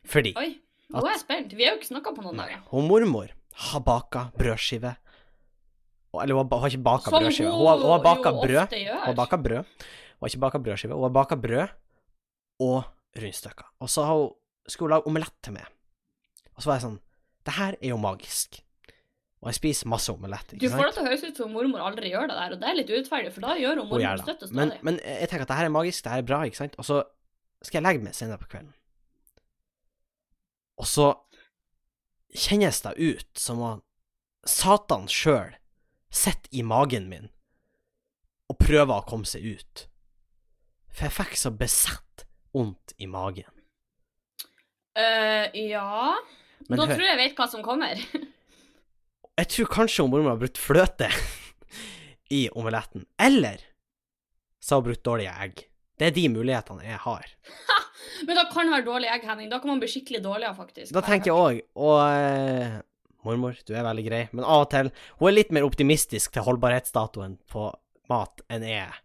Fordi 0.06 0.30
Oi, 0.38 0.52
nå 0.92 1.00
er 1.02 1.16
jeg 1.16 1.22
spent. 1.24 1.54
Vi 1.58 1.66
har 1.66 1.74
jo 1.74 1.80
ikke 1.80 1.88
snakka 1.90 2.12
på 2.14 2.22
noen 2.22 2.38
dager. 2.38 2.60
hun 2.70 2.86
mormor 2.88 3.32
har 3.64 3.82
baka 3.84 4.28
brødskive. 4.38 4.94
Eller 6.14 6.34
hun 6.38 6.46
har 6.52 6.68
ikke 6.70 6.82
baka 6.82 7.10
Som 7.10 7.24
brødskive. 7.24 7.50
hun 7.50 7.58
Hun 7.58 7.66
har, 7.66 7.82
hun 7.82 7.90
har 7.90 8.04
baka 8.06 8.32
brød. 8.32 8.78
Hun 8.78 9.04
har 9.08 9.14
baka 9.18 9.36
brød. 9.36 9.64
Hun 9.66 10.24
har 10.24 10.28
ikke 10.30 10.44
baka 10.46 10.58
brødskive. 10.58 10.94
Hun 10.94 11.02
har 11.02 11.14
baka 11.18 11.36
brød 11.36 11.68
og 12.60 12.84
rundstykker. 13.18 13.68
Og 13.80 13.90
så 13.90 14.06
skulle 14.68 14.88
hun 14.88 14.96
lage 14.96 15.06
omelett 15.06 15.34
til 15.42 15.52
meg. 15.52 15.66
Og 16.54 16.62
så 16.62 16.70
var 16.70 16.78
jeg 16.78 16.86
sånn 16.86 17.00
Det 17.46 17.54
her 17.56 17.74
er 17.80 17.88
jo 17.88 17.96
magisk. 17.96 18.62
Og 19.40 19.48
jeg 19.48 19.56
spiser 19.56 19.88
masse 19.88 20.12
omelett, 20.12 20.50
Du 20.60 20.66
får 20.68 20.84
det 20.84 20.94
til 20.94 21.02
å 21.02 21.06
høres 21.08 21.22
ut 21.24 21.36
som 21.40 21.52
mormor 21.56 21.80
aldri 21.80 22.10
gjør 22.12 22.26
det 22.28 22.36
der, 22.36 22.52
og 22.52 22.60
det 22.60 22.68
er 22.68 22.74
litt 22.76 22.90
urettferdig, 22.92 23.30
for 23.32 23.40
da 23.46 23.54
gjør 23.56 23.78
hun 23.80 23.86
mormor 23.88 24.02
det. 24.18 24.24
støtt 24.26 24.42
og 24.44 24.52
Men, 24.52 24.68
stadig. 24.74 24.84
men 24.84 24.98
jeg 25.00 25.28
tenker 25.30 25.42
at 25.46 25.48
det 25.48 25.56
her 25.56 25.64
er 25.70 25.72
magisk, 25.76 26.04
det 26.04 26.12
her 26.12 26.18
er 26.18 26.26
bra, 26.28 26.40
ikke 26.44 26.56
sant? 26.60 26.74
Og 26.76 26.84
så 26.84 26.98
skal 27.64 27.78
jeg 27.80 27.86
legge 27.86 28.04
meg 28.04 28.14
senere 28.18 28.38
på 28.42 28.50
kvelden. 28.52 28.74
Og 30.80 30.86
så 30.88 31.06
kjennes 32.36 32.80
det 32.84 32.92
ut 33.00 33.38
som 33.40 33.60
om 33.64 33.80
Satan 34.46 35.08
sjøl 35.08 35.56
sitter 36.12 36.48
i 36.56 36.62
magen 36.66 37.08
min 37.08 37.30
og 38.50 38.58
prøver 38.58 38.92
å 39.00 39.06
komme 39.08 39.24
seg 39.28 39.44
ut. 39.56 39.86
For 40.90 41.06
jeg 41.06 41.16
fikk 41.16 41.36
så 41.38 41.52
besett 41.54 42.24
vondt 42.52 42.92
i 42.98 43.06
magen. 43.06 43.46
Eh, 44.98 45.48
ja 45.70 46.16
Men 46.68 46.80
hør. 46.82 46.96
tror 46.96 47.04
jeg 47.06 47.12
jeg 47.14 47.20
vet 47.30 47.36
hva 47.38 47.46
som 47.48 47.62
kommer. 47.64 48.00
Jeg 49.40 49.48
tror 49.54 49.68
kanskje 49.72 50.04
hun 50.04 50.12
mormor 50.12 50.34
har 50.34 50.40
brukt 50.42 50.60
fløte 50.60 51.08
i 52.40 52.44
omeletten. 52.52 53.06
Eller 53.16 53.62
så 54.60 54.74
har 54.76 54.82
hun 54.82 54.90
brukt 54.90 55.04
dårlige 55.06 55.32
egg. 55.46 55.62
Det 55.96 56.10
er 56.10 56.16
de 56.16 56.26
mulighetene 56.32 56.84
jeg 56.84 57.00
har. 57.06 57.24
Men 58.26 58.36
da 58.36 58.44
kan 58.52 58.68
være 58.68 58.84
dårlig 58.84 59.08
egg, 59.08 59.24
Henning. 59.24 59.48
Da 59.52 59.62
kan 59.62 59.72
man 59.72 59.80
bli 59.80 59.88
skikkelig 59.88 60.20
dårlig 60.24 60.52
faktisk. 60.58 60.92
Da 60.92 61.02
tenker 61.04 61.30
jeg 61.30 61.40
òg, 61.40 61.60
og 61.80 62.00
eh, 62.04 62.80
mormor, 63.24 63.56
du 63.64 63.72
er 63.72 63.86
veldig 63.86 64.04
grei, 64.04 64.20
men 64.32 64.44
av 64.44 64.66
og 64.66 64.70
til 64.72 64.90
Hun 65.20 65.30
er 65.30 65.36
litt 65.36 65.54
mer 65.56 65.64
optimistisk 65.68 66.34
til 66.34 66.44
holdbarhetsdatoen 66.44 67.38
på 67.52 67.70
mat 68.12 68.44
enn 68.52 68.66
jeg 68.66 68.82
er. 68.90 69.00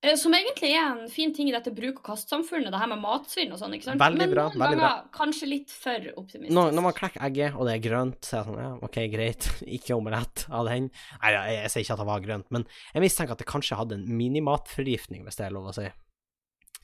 Eh, 0.00 0.14
Som 0.14 0.34
egentlig 0.36 0.70
er 0.78 0.92
en 0.92 1.08
fin 1.10 1.32
ting 1.34 1.48
i 1.50 1.52
dette 1.52 1.72
bruk-og-kast-samfunnet, 1.74 2.70
det 2.70 2.78
her 2.78 2.86
med 2.92 3.00
matsvinn 3.02 3.50
og 3.50 3.58
sånn, 3.58 3.72
ikke 3.74 3.88
sant? 3.88 3.98
Veldig 4.00 4.18
Men 4.20 4.30
bra, 4.30 4.44
noen 4.52 4.62
veldig 4.62 4.78
ganger 4.78 5.08
kanskje 5.16 5.48
litt 5.50 5.72
for 5.74 6.04
optimistisk. 6.20 6.54
Når, 6.54 6.70
når 6.76 6.84
man 6.86 6.94
klekker 7.00 7.24
egget, 7.26 7.56
og 7.58 7.66
det 7.66 7.72
er 7.74 7.82
grønt, 7.88 8.20
så 8.22 8.36
er 8.36 8.38
jeg 8.38 8.46
sånn 8.52 8.60
Ja, 8.62 8.68
OK, 8.86 8.98
greit, 9.10 9.48
ikke 9.78 9.96
omelett 9.98 10.44
av 10.54 10.68
den. 10.70 10.86
Nei, 11.22 11.32
jeg, 11.34 11.56
jeg 11.64 11.72
sier 11.74 11.82
ikke 11.88 11.96
at 11.96 12.02
det 12.04 12.08
var 12.12 12.22
grønt, 12.28 12.50
men 12.54 12.66
jeg 12.94 13.04
mistenker 13.08 13.34
at 13.34 13.42
det 13.42 13.48
kanskje 13.50 13.80
hadde 13.80 13.98
en 13.98 14.06
minimatforgiftning, 14.20 15.24
hvis 15.26 15.40
det 15.40 15.48
er 15.48 15.56
lov 15.58 15.66
å 15.72 15.74
si, 15.74 15.88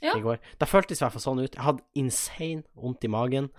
Ja. 0.03 0.17
i 0.19 0.21
går. 0.27 0.43
Det 0.59 0.69
føltes 0.69 0.99
i 0.99 1.05
hvert 1.07 1.15
fall 1.15 1.23
sånn 1.29 1.45
ut. 1.45 1.55
Jeg 1.55 1.63
hadde 1.65 1.87
insane 2.03 2.65
vondt 2.75 3.07
i 3.07 3.09
magen. 3.15 3.51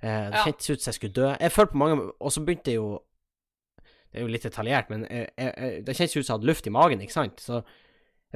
Eh, 0.00 0.30
det 0.30 0.40
Ja. 0.40 0.44
kjentes 0.48 0.70
ut 0.72 0.80
som 0.82 0.90
jeg 0.90 0.98
skulle 1.02 1.12
dø. 1.20 1.28
Jeg 1.40 1.52
følte 1.52 1.72
på 1.72 1.78
mange 1.84 2.12
Og 2.20 2.30
så 2.32 2.40
begynte 2.44 2.68
jeg 2.72 2.76
jo 2.80 3.02
Det 4.12 4.20
er 4.20 4.24
jo 4.26 4.28
litt 4.32 4.42
detaljert, 4.42 4.88
men 4.90 5.04
jeg, 5.10 5.28
jeg, 5.36 5.52
jeg, 5.56 5.84
det 5.84 5.94
kjentes 5.96 6.16
ut 6.16 6.24
som 6.24 6.32
jeg 6.32 6.38
hadde 6.40 6.48
luft 6.48 6.66
i 6.66 6.70
magen, 6.72 7.00
ikke 7.04 7.12
sant? 7.12 7.40
Så 7.44 7.60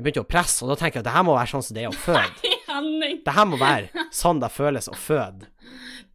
jeg 0.00 0.06
begynte 0.06 0.22
å 0.24 0.28
presse, 0.32 0.62
og 0.64 0.70
da 0.72 0.78
tenker 0.80 0.98
jeg 0.98 1.04
at 1.04 1.10
det 1.10 1.12
her 1.12 1.24
må 1.28 1.36
være 1.36 1.52
sånn 1.52 1.64
som 1.66 1.76
det 1.76 1.82
er 1.84 1.90
å 1.90 1.98
føde. 2.00 2.52
Henning, 2.70 3.18
Det 3.26 3.34
her 3.36 3.46
må 3.50 3.58
være 3.60 4.06
sånn 4.14 4.40
det 4.40 4.48
føles 4.54 4.88
å 4.88 4.96
føde. 4.96 5.50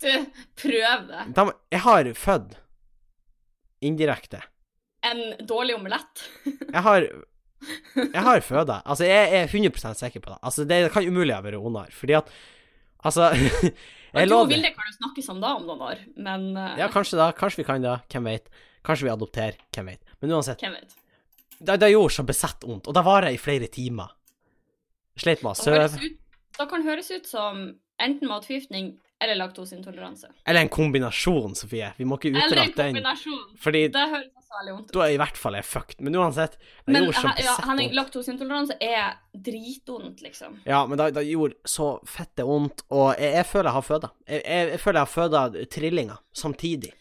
du, 0.02 0.10
prøv 0.58 1.06
det. 1.12 1.26
De, 1.38 1.46
Jeg 1.76 1.84
har 1.86 2.10
født 2.18 2.56
indirekte. 3.86 4.42
En 5.06 5.22
dårlig 5.46 5.78
omelett. 5.78 6.26
Jeg 6.76 6.82
har 6.88 7.06
Jeg 7.96 8.26
har 8.26 8.42
føda. 8.46 8.80
Altså, 8.86 9.06
jeg 9.08 9.38
er 9.38 9.48
100 9.48 9.96
sikker 9.98 10.22
på 10.22 10.34
det. 10.34 10.40
Altså, 10.42 10.66
det 10.70 10.82
kan 10.94 11.06
umulig 11.06 11.34
ha 11.34 11.40
vært 11.42 11.58
Onar, 11.58 11.94
Fordi 11.96 12.18
at 12.20 12.28
Altså 13.06 13.30
Jeg 14.16 14.30
lover. 14.30 14.52
Vilde 14.54 14.74
kan 14.74 14.90
jo 14.90 14.98
snakkes 14.98 15.32
om 15.34 15.40
da 15.44 15.56
om 15.60 15.66
noen 15.68 15.82
år, 15.92 16.04
men 16.16 16.46
uh... 16.56 16.74
Ja, 16.80 16.88
kanskje 16.90 17.18
da. 17.20 17.32
Kanskje 17.36 17.62
vi 17.62 17.66
kan 17.68 17.84
da. 17.84 17.98
Hvem 18.12 18.30
vet. 18.32 18.48
Kanskje 18.86 19.10
vi 19.10 19.12
adopterer. 19.14 19.58
Hvem 19.76 19.90
vet. 19.92 20.14
Men 20.22 20.38
uansett. 20.38 20.62
hvem 20.64 20.78
vet. 20.78 20.96
Det, 21.60 21.78
det 21.80 21.92
gjorde 21.92 22.14
så 22.14 22.24
besett 22.28 22.64
vondt, 22.68 22.88
og 22.88 22.94
det 22.98 23.04
varer 23.06 23.32
i 23.36 23.38
flere 23.42 23.68
timer. 23.72 24.12
Sleit 25.18 25.44
med 25.44 25.54
å 25.54 25.56
sove. 25.56 25.88
det 26.60 26.70
kan 26.70 26.84
høres 26.84 27.12
ut 27.12 27.28
som 27.28 27.66
enten 28.02 28.28
matforgiftning 28.28 28.98
eller 29.24 29.38
laktoseintoleranse. 29.40 30.28
Eller 30.46 30.66
en 30.66 30.70
kombinasjon, 30.70 31.54
Sofie. 31.56 31.94
Vi 31.98 32.04
må 32.06 32.18
ikke 32.20 32.34
utelate 32.36 32.76
den. 32.76 32.98
Fordi 33.64 33.86
Det 33.88 34.02
høres 34.12 34.50
særlig 34.50 34.74
vondt 34.76 34.90
ut. 34.90 34.92
da 34.98 35.06
er 35.06 35.14
i 35.14 35.18
hvert 35.22 35.38
fall 35.40 35.56
jeg 35.56 35.64
fucked. 35.66 36.02
Men 36.04 36.16
uansett, 36.20 36.58
det 36.60 36.92
Men 36.94 37.04
gjorde 37.06 37.22
så 37.22 37.30
he- 37.32 37.46
ja, 37.46 37.56
Henning, 37.70 37.94
laktoseintoleranse 37.96 38.76
er 38.82 39.16
dritvondt, 39.34 40.22
liksom. 40.22 40.60
Ja, 40.68 40.86
men 40.86 40.98
det, 41.00 41.14
det 41.16 41.24
gjorde 41.30 41.56
så 41.66 41.88
fette 42.06 42.44
vondt, 42.44 42.84
og 42.92 43.16
jeg, 43.18 43.32
jeg 43.40 43.46
føler 43.46 43.72
jeg 43.72 43.78
har 43.80 43.88
føda. 43.88 44.12
Jeg, 44.28 44.44
jeg, 44.46 44.70
jeg 44.76 44.80
føler 44.84 45.00
jeg 45.00 45.08
har 45.08 45.16
føda 45.16 45.66
trillinger 45.78 46.18
samtidig. 46.36 46.92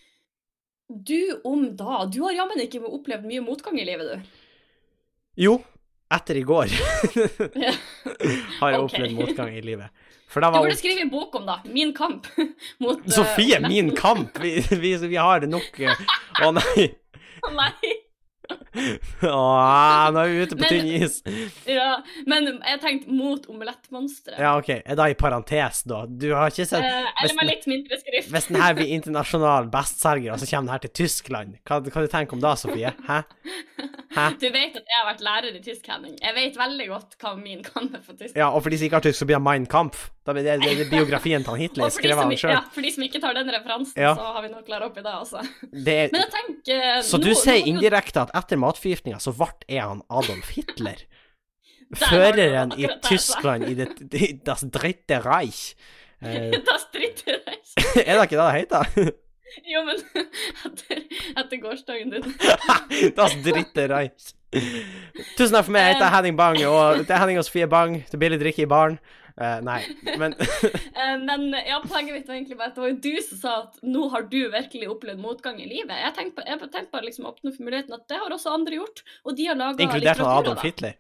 Du 0.88 1.40
om 1.44 1.66
da. 1.76 2.04
Du 2.06 2.23
har 2.23 2.32
jammen 2.37 2.61
ikke 2.62 2.80
opplevd 2.87 3.26
mye 3.26 3.42
motgang 3.42 3.78
i 3.80 3.84
livet, 3.88 4.06
du. 4.14 4.40
Jo, 5.37 5.57
etter 6.14 6.38
i 6.38 6.43
går 6.47 6.71
har 8.61 8.71
jeg 8.75 8.81
opplevd 8.85 9.14
motgang 9.19 9.55
i 9.57 9.62
livet. 9.64 9.91
For 10.31 10.43
da 10.43 10.50
Du 10.55 10.61
burde 10.64 10.76
skrive 10.79 11.03
en 11.05 11.11
bok 11.12 11.35
om 11.38 11.45
da, 11.47 11.61
Min 11.71 11.93
kamp 11.95 12.26
mot 12.83 12.99
eh, 13.03 13.11
Sofie, 13.14 13.59
Omelett. 13.59 13.69
min 13.71 13.91
kamp! 13.97 14.38
Vi, 14.43 14.57
vi, 14.71 14.97
vi 14.99 15.17
har 15.19 15.47
nok 15.47 15.81
eh, 15.81 16.00
Å 16.43 16.50
nei. 16.57 16.88
Å 17.45 17.53
Nei. 17.55 17.93
Å, 18.75 20.12
nå 20.14 20.23
er 20.25 20.31
vi 20.33 20.43
ute 20.45 20.57
på 20.59 20.64
Men- 20.64 20.73
tynn 20.73 20.88
is. 21.04 21.21
Ja, 21.69 22.00
men 22.26 22.49
jeg 22.59 22.81
tenkte 22.83 23.09
mot 23.14 23.47
omelettmonsteret. 23.50 24.38
Ja, 24.43 24.57
OK. 24.59 24.71
Er 24.85 24.99
det 24.99 25.09
i 25.12 25.14
parentes, 25.19 25.83
da? 25.88 26.04
Du 26.07 26.28
har 26.35 26.50
ikke 26.50 26.66
sett 26.66 26.83
Eh, 26.85 27.07
eller 27.23 27.35
med 27.38 27.47
litt 27.50 27.66
mindre 27.71 27.99
skrift. 28.00 28.31
Hvis 28.35 28.49
den 28.50 28.61
her 28.61 28.75
blir 28.75 28.90
internasjonal 28.99 29.71
bestselger, 29.73 30.33
og 30.35 30.40
så 30.43 30.49
kommer 30.50 30.66
den 30.69 30.75
her 30.75 30.85
til 30.85 30.95
Tyskland, 31.04 31.57
hva, 31.64 31.81
hva 31.87 32.04
du 32.04 32.11
tenker 32.12 32.35
om 32.37 32.43
da, 32.45 32.54
Sofie? 32.61 32.93
Hæ? 33.09 33.23
Hæ? 34.14 34.26
Du 34.40 34.47
vet 34.54 34.76
at 34.78 34.85
jeg 34.87 34.99
har 35.00 35.07
vært 35.09 35.23
lærer 35.26 35.57
i 35.59 35.61
tysk, 35.64 35.87
Henning. 35.90 36.14
Jeg 36.23 36.35
vet 36.37 36.54
veldig 36.59 36.85
godt 36.90 37.16
hva 37.23 37.33
min 37.38 37.62
kamp 37.66 37.95
er 37.97 38.02
for 38.04 38.14
tysk. 38.19 38.37
Ja, 38.38 38.50
og 38.54 38.62
for 38.62 38.71
de 38.71 38.78
som 38.78 38.87
ikke 38.87 39.00
har 39.00 39.07
tysk, 39.07 39.19
så 39.19 39.26
blir 39.26 39.38
det 39.40 39.43
Mein 39.47 39.64
Kampf. 39.71 40.04
Da 40.25 40.33
blir 40.33 40.45
det, 40.47 40.54
det, 40.62 40.75
det 40.78 40.87
biografien 40.93 41.43
til 41.45 41.59
Hitler, 41.62 41.90
skrevet 41.93 42.23
av 42.23 42.31
han 42.31 42.38
sjøl. 42.38 42.52
ja, 42.54 42.61
for 42.73 42.87
de 42.87 42.93
som 42.95 43.02
ikke 43.07 43.21
tar 43.25 43.35
den 43.37 43.50
referansen, 43.52 43.99
Ja. 44.00 44.12
så 44.16 44.28
har 44.37 44.45
vi 44.47 44.52
nok 44.54 44.64
klart 44.69 44.87
opp 44.87 45.00
i 45.00 45.02
det, 45.04 45.12
altså. 45.19 45.43
Det 45.75 45.97
er- 46.04 46.12
Men 46.14 46.23
jeg 46.23 46.31
tenker 46.37 47.02
Så 47.11 47.19
nå- 47.19 47.26
du 47.26 47.35
sier 47.37 47.66
indirekte 47.75 48.23
at 48.23 48.31
etter 48.38 48.61
matforgiftninga 48.64 49.21
så 49.23 49.35
ble 49.37 49.52
jeg 49.68 49.85
han 49.85 50.02
Adolf 50.09 50.54
Hitler? 50.56 51.04
Føreren 52.09 52.73
i. 52.80 52.88
Tyskland 53.04 53.68
i 53.68 53.75
det, 53.78 53.90
das 54.47 54.66
dritte 54.73 55.21
Reich. 55.25 55.75
Eh, 56.25 56.54
das 56.64 56.87
dritte 56.88 57.35
Reich. 57.44 57.73
er 58.00 58.16
det 58.16 58.23
ikke 58.23 58.38
det 58.38 58.44
det 58.47 58.52
heter? 58.54 59.09
Jo, 59.68 59.83
men 59.85 59.99
etter, 60.64 61.02
etter 61.42 61.61
gårsdagen 61.61 62.14
din. 62.14 62.30
das 63.18 63.35
dritte 63.44 63.85
Reich. 63.90 64.30
Tusen 65.37 65.52
takk 65.52 65.66
for 65.66 65.75
meg. 65.75 65.85
Jeg 65.85 65.99
heter 65.99 66.14
Henning 66.14 66.38
Bang, 66.38 66.56
og 66.64 67.02
det 67.02 67.12
er 67.12 67.21
Henning 67.21 67.42
og 67.42 67.44
Sofie 67.44 67.68
Bang. 67.68 67.99
Det 68.06 68.16
er 68.16 68.23
billig 68.23 68.40
drikke 68.40 68.64
i 68.64 68.71
baren. 68.71 68.97
Eh, 69.35 69.57
nei, 69.67 69.81
men 70.21 70.35
Eh, 71.00 71.17
Men 71.19 71.49
ja, 71.67 71.81
poenget 71.83 72.14
mitt 72.14 72.29
var 72.29 72.37
egentlig 72.37 72.59
bare 72.61 72.71
at 72.71 72.76
det 72.76 72.85
var 72.85 72.93
jo 72.93 73.00
du 73.03 73.23
som 73.26 73.38
sa 73.41 73.55
at 73.64 73.81
nå 73.83 74.05
har 74.12 74.29
du 74.31 74.38
virkelig 74.53 74.91
opplevd 74.93 75.19
motgang 75.25 75.59
i 75.62 75.67
livet. 75.67 75.97
Jeg 76.05 76.14
tenkte 76.19 76.38
på, 76.38 76.47
jeg 76.47 76.61
tenkte 76.71 76.93
på 76.95 77.03
liksom 77.07 77.26
åpne 77.33 77.55
for 77.57 77.67
muligheten 77.67 77.97
at 77.99 78.07
det 78.12 78.21
har 78.23 78.37
også 78.37 78.55
andre 78.55 78.79
gjort, 78.79 79.03
og 79.25 79.37
de 79.38 79.49
har 79.50 79.59
laga 79.59 79.83
Inkludert 79.83 80.23
han 80.23 80.33
Adolf 80.38 80.62
Hitler. 80.62 80.95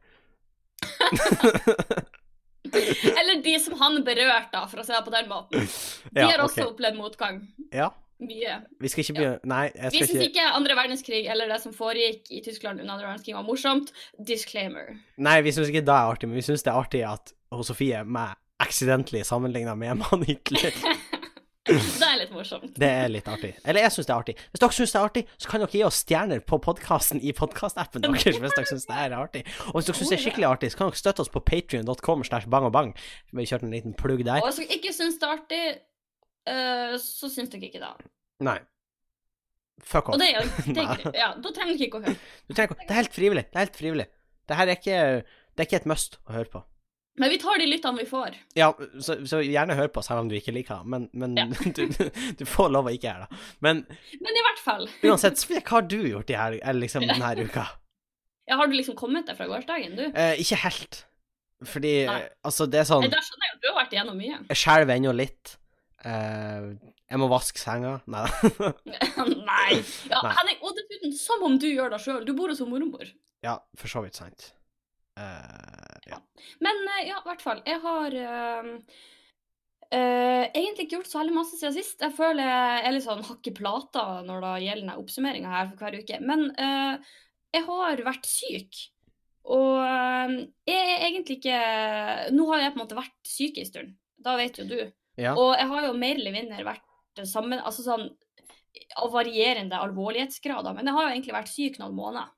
Eller 2.74 3.42
de 3.44 3.54
som 3.62 3.76
han 3.78 4.00
berørte, 4.06 4.62
for 4.70 4.82
å 4.82 4.86
si 4.86 4.94
det 4.94 5.02
på 5.06 5.12
den 5.14 5.28
måten. 5.30 5.68
De 6.10 6.22
Ja, 6.24 6.30
har 6.32 6.42
også 6.42 6.64
også 6.64 6.72
opplevd 6.72 6.98
motgang. 6.98 7.44
Ja. 7.70 7.92
Mye. 8.24 8.60
Vi 8.80 8.88
skal 8.88 9.02
ikke 9.02 9.14
begynne 9.16 9.50
Nei, 9.50 9.64
jeg 9.74 9.90
Vi 9.90 9.98
skal 9.98 10.08
syns 10.08 10.20
ikke 10.22 10.28
ikke 10.30 10.50
andre 10.54 10.76
verdenskrig 10.78 11.22
eller 11.32 11.48
det 11.50 11.56
som 11.64 11.72
foregikk 11.74 12.30
i 12.30 12.40
Tyskland 12.46 12.78
under 12.80 12.94
andre 12.94 13.08
verdenskrig 13.10 13.34
var 13.34 13.42
morsomt. 13.46 13.90
Disclaimer. 14.30 14.92
Nei, 15.18 15.40
vi 15.42 15.52
syns 15.52 15.68
ikke 15.72 15.82
det 15.84 15.94
er 15.96 16.12
artig, 16.14 16.28
men 16.30 16.38
vi 16.38 16.44
syns 16.46 16.62
det 16.64 16.70
er 16.72 16.78
artig 16.78 17.02
at 17.08 17.34
hun 17.58 17.66
Sofie 17.68 18.04
meg 18.04 18.34
accidentally 18.62 19.24
sammenligna 19.26 19.74
med 19.78 19.98
mann 20.02 20.24
Hitler. 20.28 20.72
Det 21.64 22.04
er 22.04 22.18
litt 22.20 22.32
morsomt. 22.34 22.74
Det 22.76 22.88
er 22.92 23.06
litt 23.08 23.28
artig. 23.30 23.54
Eller 23.64 23.86
jeg 23.86 23.92
syns 23.94 24.08
det 24.08 24.12
er 24.12 24.18
artig. 24.20 24.32
Hvis 24.52 24.60
dere 24.60 24.74
syns 24.76 24.90
det 24.92 24.98
er 25.00 25.06
artig, 25.08 25.22
så 25.40 25.48
kan 25.48 25.62
dere 25.62 25.72
gi 25.72 25.80
oss 25.86 26.00
stjerner 26.02 26.42
på 26.44 26.58
podkasten 26.60 27.22
i 27.24 27.32
podkastappen 27.32 28.04
deres 28.04 28.36
hvis 28.42 28.52
dere 28.58 28.68
syns 28.68 28.84
det 28.90 28.98
er 29.00 29.14
artig. 29.16 29.40
Og 29.70 29.78
hvis 29.78 29.88
dere 29.88 29.96
syns 29.96 30.12
det 30.12 30.18
er 30.18 30.22
skikkelig 30.26 30.48
artig, 30.50 30.70
så 30.74 30.80
kan 30.82 30.90
dere 30.92 31.00
støtte 31.00 31.24
oss 31.24 31.32
på 31.32 31.40
patrion.com 31.48 32.26
slash 32.28 32.50
bang 32.52 32.68
og 32.68 32.74
bang. 32.76 32.92
Vi 33.32 33.40
har 33.46 33.48
kjørt 33.54 33.64
en 33.64 33.72
liten 33.72 33.96
plugg 33.96 34.20
der. 34.28 34.44
Og 34.44 34.50
hvis 34.50 34.60
dere 34.60 34.76
ikke 34.76 34.92
syns 34.92 35.16
det 35.22 35.30
er 35.30 35.34
artig, 35.38 35.62
uh, 36.52 36.92
så 37.00 37.32
syns 37.32 37.54
dere 37.56 37.70
ikke 37.70 37.80
det. 37.86 37.94
Nei. 38.44 38.58
Fuck 39.88 40.12
Og 40.12 40.18
off. 40.18 40.20
det, 40.20 40.30
er- 40.36 40.52
det, 40.76 40.84
er- 40.84 41.16
ja, 41.22 41.30
da 41.40 41.48
trenger 41.56 41.78
dere 41.80 41.88
ikke 41.88 42.02
å 42.02 42.04
høre. 42.04 42.16
Ikke 42.52 42.68
Det 42.76 42.90
er 42.92 43.00
helt 43.00 43.16
frivillig. 43.16 43.46
Det 43.48 43.56
er 43.62 43.64
helt 43.70 43.80
frivillig. 43.80 44.08
Det 44.44 44.60
her 44.60 44.68
er 44.68 44.76
ikke 44.82 45.00
Det 45.24 45.64
er 45.64 45.70
ikke 45.70 45.80
et 45.80 45.88
must 45.94 46.20
å 46.28 46.36
høre 46.36 46.50
på. 46.58 46.64
Men 47.16 47.30
vi 47.30 47.36
tar 47.38 47.60
de 47.62 47.66
lyttene 47.70 48.00
vi 48.02 48.06
får. 48.10 48.34
Ja, 48.58 48.72
så, 48.98 49.14
så 49.30 49.38
gjerne 49.44 49.76
hør 49.78 49.86
på, 49.94 50.02
selv 50.02 50.24
om 50.24 50.28
du 50.28 50.34
ikke 50.34 50.50
liker 50.56 50.80
det, 50.82 50.90
men, 50.90 51.04
men 51.12 51.36
Ja. 51.38 51.46
du, 51.76 51.84
du 52.40 52.44
får 52.48 52.72
lov 52.74 52.88
å 52.90 52.94
ikke 52.94 53.06
gjøre 53.12 53.28
det. 53.28 53.38
Men 53.62 53.84
Men 54.24 54.38
i 54.40 54.44
hvert 54.48 54.62
fall. 54.64 54.88
uansett, 55.06 55.38
hva 55.52 55.62
har 55.76 55.86
du 55.86 55.98
gjort 56.10 56.32
i 56.34 56.38
her, 56.40 56.56
liksom 56.74 57.06
denne 57.06 57.30
uka? 57.46 57.68
Ja, 58.50 58.58
har 58.60 58.66
du 58.68 58.74
liksom 58.76 58.96
kommet 58.98 59.28
deg 59.30 59.38
fra 59.38 59.46
gårsdagen, 59.48 59.94
du? 59.96 60.08
Eh, 60.10 60.34
ikke 60.42 60.58
helt. 60.66 61.04
Fordi 61.64 61.92
Nei. 62.10 62.18
altså, 62.44 62.66
det 62.68 62.82
er 62.82 62.88
sånn 62.90 63.06
Da 63.08 63.22
skjønner 63.24 63.46
jeg 63.46 63.54
at 63.54 63.62
du 63.62 63.68
har 63.70 63.76
vært 63.78 63.94
igjennom 63.94 64.18
mye. 64.20 64.40
Jeg 64.50 64.58
skjelver 64.60 64.98
ennå 64.98 65.14
litt. 65.16 65.54
Eh, 66.04 66.66
jeg 67.14 67.20
må 67.22 67.28
vaske 67.30 67.62
senga. 67.62 67.94
Nei 68.10 68.24
da. 68.26 68.72
Nei. 69.30 69.78
Ja, 70.10 70.18
Nei. 70.26 70.34
Henning, 70.40 70.58
og 70.66 70.74
dessuten, 70.76 71.14
som 71.16 71.46
om 71.46 71.56
du 71.62 71.70
gjør 71.70 71.94
det 71.94 72.02
sjøl. 72.04 72.20
Du 72.26 72.34
bor 72.36 72.50
hos 72.52 72.60
mormor. 72.66 73.06
ja, 73.46 73.54
for 73.78 73.88
så 73.92 74.02
vidt 74.04 74.18
sant. 74.18 74.50
Eh, 75.20 76.10
ja. 76.10 76.20
Men 76.60 76.88
eh, 76.88 77.08
ja, 77.08 77.18
i 77.20 77.28
hvert 77.28 77.44
fall. 77.44 77.60
Jeg 77.66 77.80
har 77.84 78.16
uh, 78.16 78.70
uh, 79.94 80.44
egentlig 80.48 80.86
ikke 80.86 80.98
gjort 80.98 81.10
så 81.10 81.20
veldig 81.20 81.36
masse 81.36 81.58
siden 81.58 81.76
sist. 81.76 82.00
Jeg 82.02 82.16
føler 82.16 82.48
jeg 82.48 82.80
er 82.80 82.96
litt 82.96 83.06
sånn 83.06 83.22
hakk 83.26 83.50
i 83.50 83.54
plata 83.56 84.06
når 84.26 84.42
det 84.46 84.56
gjelder 84.68 85.04
oppsummeringa 85.04 85.54
her 85.54 85.70
for 85.70 85.84
hver 85.84 86.00
uke. 86.02 86.18
Men 86.24 86.50
jeg 87.54 87.62
har 87.68 88.04
vært 88.06 88.28
syk. 88.28 88.88
Og 89.54 89.76
jeg 90.64 90.80
er 90.80 91.02
egentlig 91.04 91.34
ikke 91.36 91.56
Nå 92.32 92.46
har 92.48 92.62
jeg 92.62 92.72
på 92.72 92.78
en 92.78 92.80
måte 92.80 92.96
vært 92.96 93.28
syk 93.28 93.58
en 93.60 93.68
stund. 93.68 93.96
Da 94.24 94.38
vet 94.40 94.56
jo 94.56 94.64
du. 94.64 94.78
ja. 95.20 95.34
Og 95.36 95.52
jeg 95.52 95.68
har 95.68 95.88
jo 95.88 95.96
mer 96.00 96.16
eller 96.16 96.32
mindre 96.32 96.64
vært 96.64 97.26
sammen 97.28 97.60
Altså 97.60 97.84
sånn 97.84 98.06
av 98.98 99.12
varierende 99.12 99.78
alvorlighetsgrader. 99.78 100.74
Men 100.74 100.88
jeg 100.88 100.96
har 100.96 101.06
jo 101.06 101.12
egentlig 101.12 101.36
vært 101.36 101.52
syk 101.52 101.76
noen 101.78 101.94
måneder, 101.94 102.32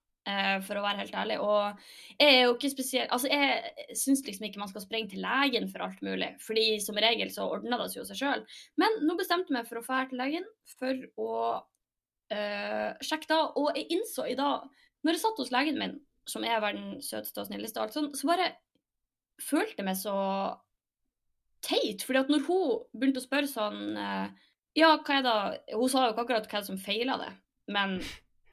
for 0.66 0.78
å 0.78 0.82
være 0.82 1.04
helt 1.04 1.14
ærlig. 1.14 1.36
Og 1.38 2.16
jeg 2.18 2.32
er 2.32 2.40
jo 2.42 2.54
ikke 2.56 2.72
spesielt 2.72 3.12
Altså, 3.14 3.28
jeg 3.30 3.96
syns 3.98 4.24
liksom 4.26 4.48
ikke 4.48 4.58
man 4.58 4.70
skal 4.72 4.82
sprenge 4.82 5.12
til 5.12 5.22
legen 5.22 5.68
for 5.70 5.84
alt 5.86 6.02
mulig. 6.02 6.32
Fordi 6.42 6.66
som 6.82 6.98
regel 6.98 7.30
så 7.34 7.46
ordner 7.46 7.78
det 7.78 7.92
seg 7.92 8.00
jo 8.00 8.08
seg 8.08 8.20
sjøl. 8.22 8.42
Men 8.82 9.00
nå 9.06 9.14
bestemte 9.20 9.52
jeg 9.52 9.58
meg 9.58 9.70
for 9.70 9.80
å 9.80 9.86
dra 9.86 10.02
til 10.10 10.22
legen 10.22 10.50
for 10.74 11.06
å 11.22 11.30
eh, 12.34 12.90
sjekke 13.06 13.30
da. 13.30 13.40
Og 13.60 13.70
jeg 13.78 13.88
innså 13.96 14.26
i 14.26 14.36
dag, 14.38 14.66
når 15.06 15.16
jeg 15.16 15.24
satt 15.24 15.42
hos 15.44 15.54
legen 15.54 15.80
min, 15.80 15.96
som 16.26 16.44
er 16.46 16.62
verdens 16.62 17.10
søteste 17.12 17.42
og 17.42 17.50
snilleste, 17.50 17.82
alt 17.82 17.94
sånn, 17.94 18.12
så 18.18 18.30
bare 18.30 18.50
følte 19.42 19.82
jeg 19.82 19.86
meg 19.86 19.98
så 20.00 20.16
teit. 21.66 22.02
fordi 22.02 22.22
at 22.22 22.30
når 22.32 22.46
hun 22.48 22.84
begynte 22.96 23.22
å 23.22 23.26
spørre 23.26 23.50
sånn 23.50 23.96
eh, 24.00 24.28
Ja, 24.76 24.92
hva 25.00 25.18
er 25.18 25.24
det 25.24 25.74
Hun 25.74 25.88
sa 25.88 26.04
jo 26.04 26.12
ikke 26.14 26.26
akkurat 26.26 26.48
hva 26.50 26.62
som 26.64 26.80
feila 26.80 27.16
det, 27.22 27.32
men 27.72 27.98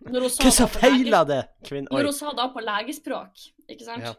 når 0.10 0.28
hun 0.28 0.34
sa 0.34 0.66
Hva 0.66 0.70
feila 0.72 1.24
det, 1.28 1.42
kvinne? 1.68 1.92
Når 1.92 2.10
hun 2.10 2.16
sa 2.16 2.34
da 2.38 2.50
på 2.54 2.64
legespråk, 2.64 3.48
ikke 3.68 3.88
sant. 3.88 4.08
Ja. 4.10 4.14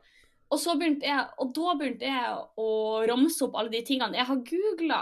Og 0.53 0.61
så 0.61 0.75
begynte 0.79 1.09
jeg, 1.09 1.23
og 1.41 1.53
da 1.57 1.75
begynte 1.79 2.09
jeg 2.09 2.35
å 2.61 2.69
ramse 3.09 3.47
opp 3.47 3.57
alle 3.59 3.73
de 3.73 3.81
tingene 3.87 4.19
jeg 4.21 4.29
har 4.29 4.43
googla 4.51 5.01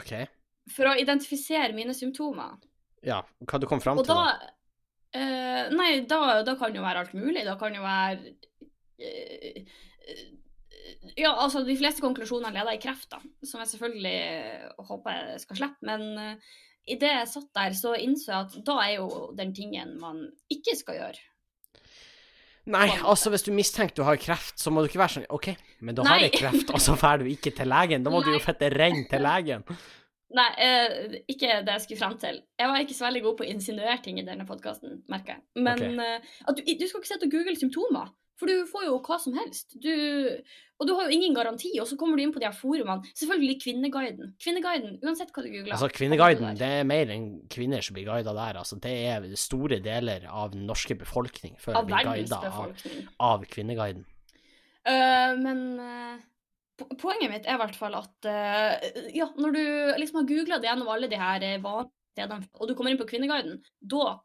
Okay. 0.00 0.24
for 0.72 0.88
å 0.88 0.96
identifisere 0.96 1.74
mine 1.76 1.92
symptomer. 1.92 2.56
Ja, 3.04 3.20
hva 3.44 3.60
du 3.60 3.66
kom 3.68 3.82
fram 3.82 4.00
Og 4.00 4.06
til? 4.06 4.14
da 4.14 4.30
da? 4.30 4.52
Uh, 5.12 5.68
Nei, 5.76 5.90
da, 6.08 6.40
da 6.46 6.54
kan 6.56 6.72
jo 6.72 6.84
være 6.84 7.02
alt 7.04 7.12
mulig. 7.12 7.44
Da 7.44 7.58
kan 7.60 7.74
jo 7.76 7.82
være 7.84 8.32
uh, 9.02 9.04
eh, 9.04 10.22
Ja, 11.18 11.34
altså, 11.34 11.60
de 11.66 11.76
fleste 11.76 12.00
konklusjonene 12.00 12.54
leder 12.56 12.78
i 12.78 12.80
kreft, 12.80 13.10
da. 13.12 13.20
Som 13.44 13.60
jeg 13.60 13.74
selvfølgelig 13.74 14.86
håper 14.88 15.18
jeg 15.18 15.42
skal 15.44 15.60
slippe. 15.60 15.88
Men 15.90 16.06
uh, 16.16 16.54
idet 16.88 17.12
jeg 17.12 17.28
satt 17.30 17.50
der, 17.54 17.76
så 17.78 17.94
innså 17.98 18.32
jeg 18.32 18.46
at 18.46 18.56
da 18.66 18.78
er 18.84 18.96
jo 18.96 19.08
den 19.38 19.52
tingen 19.54 19.94
man 20.00 20.24
ikke 20.52 20.74
skal 20.78 20.98
gjøre. 21.00 21.28
Nei, 22.72 22.86
altså 23.02 23.32
hvis 23.32 23.42
du 23.42 23.50
mistenker 23.54 23.96
du 23.96 24.04
har 24.06 24.20
kreft, 24.22 24.60
så 24.62 24.70
må 24.70 24.82
du 24.82 24.90
ikke 24.90 25.00
være 25.00 25.16
sånn 25.16 25.24
OK, 25.34 25.48
men 25.82 25.96
da 25.98 26.04
har 26.06 26.20
Nei. 26.20 26.28
jeg 26.28 26.36
kreft, 26.36 26.70
og 26.70 26.78
så 26.82 26.94
drar 26.94 27.18
du 27.18 27.26
ikke 27.26 27.50
til 27.56 27.70
legen. 27.70 28.04
Da 28.06 28.12
må 28.14 28.20
du 28.22 28.30
jo 28.30 28.38
Nei. 28.38 28.44
fette 28.44 28.70
renne 28.70 29.02
til 29.10 29.24
legen. 29.26 29.64
Nei, 30.32 30.48
eh, 30.64 31.16
ikke 31.28 31.58
det 31.66 31.74
jeg 31.74 31.84
skulle 31.84 32.00
frem 32.00 32.14
til. 32.22 32.38
Jeg 32.60 32.70
var 32.70 32.84
ikke 32.84 32.96
så 32.96 33.04
veldig 33.08 33.22
god 33.26 33.34
på 33.40 33.44
å 33.44 33.50
insinuere 33.52 33.98
ting 34.04 34.20
i 34.22 34.24
denne 34.24 34.46
podkasten, 34.48 35.02
merker 35.12 35.34
jeg. 35.34 35.42
Men 35.58 35.82
okay. 35.98 36.22
eh, 36.22 36.54
du, 36.54 36.62
du 36.62 36.86
skal 36.86 37.02
ikke 37.02 37.10
sitte 37.10 37.28
og 37.28 37.34
google 37.34 37.58
symptomer. 37.58 38.14
For 38.42 38.50
du 38.50 38.66
får 38.66 38.88
jo 38.88 38.96
hva 39.06 39.16
som 39.22 39.36
helst. 39.38 39.76
Du, 39.78 39.92
og 40.82 40.88
du 40.88 40.92
har 40.98 41.06
jo 41.06 41.14
ingen 41.14 41.34
garanti, 41.36 41.68
og 41.78 41.86
så 41.86 41.94
kommer 41.98 42.18
du 42.18 42.24
inn 42.24 42.32
på 42.34 42.40
de 42.42 42.48
her 42.48 42.56
forumene. 42.58 43.06
Selvfølgelig 43.14 43.60
Kvinneguiden. 43.62 44.32
Kvinneguiden, 44.42 44.96
uansett 45.04 45.30
hva 45.30 45.44
du 45.44 45.46
googler. 45.52 45.70
Altså, 45.76 45.88
Kvinneguiden, 45.94 46.56
det 46.58 46.70
er 46.80 46.88
mer 46.88 47.12
enn 47.14 47.28
kvinner 47.52 47.86
som 47.86 47.94
blir 47.94 48.08
guida 48.08 48.34
der. 48.34 48.58
Altså, 48.58 48.80
det 48.82 48.96
er 49.12 49.28
store 49.38 49.78
deler 49.84 50.26
av 50.26 50.50
den 50.56 50.66
norske 50.66 50.96
befolkning 50.98 51.54
før 51.62 51.78
Av 51.78 51.86
blir 51.86 52.02
guida 52.08 52.40
av, 52.50 52.82
av 53.28 53.46
Kvinneguiden. 53.52 54.02
Uh, 54.90 55.38
men 55.38 55.62
uh, 55.78 56.88
poenget 56.98 57.30
mitt 57.30 57.46
er 57.46 57.54
i 57.54 57.62
hvert 57.62 57.78
fall 57.78 57.94
at 58.00 58.26
uh, 58.26 58.90
ja, 59.14 59.30
når 59.38 59.54
du 59.54 59.64
liksom 60.02 60.24
har 60.24 60.30
googla 60.32 60.58
det 60.58 60.72
gjennom 60.72 60.90
alle 60.90 61.12
de 61.12 61.22
her 61.22 61.46
vanlige 61.62 61.94
stedene, 62.16 62.50
og 62.58 62.66
du 62.66 62.74
kommer 62.74 62.90
inn 62.90 62.98
på 62.98 63.06
Kvinneguiden, 63.14 63.62
da 63.78 64.16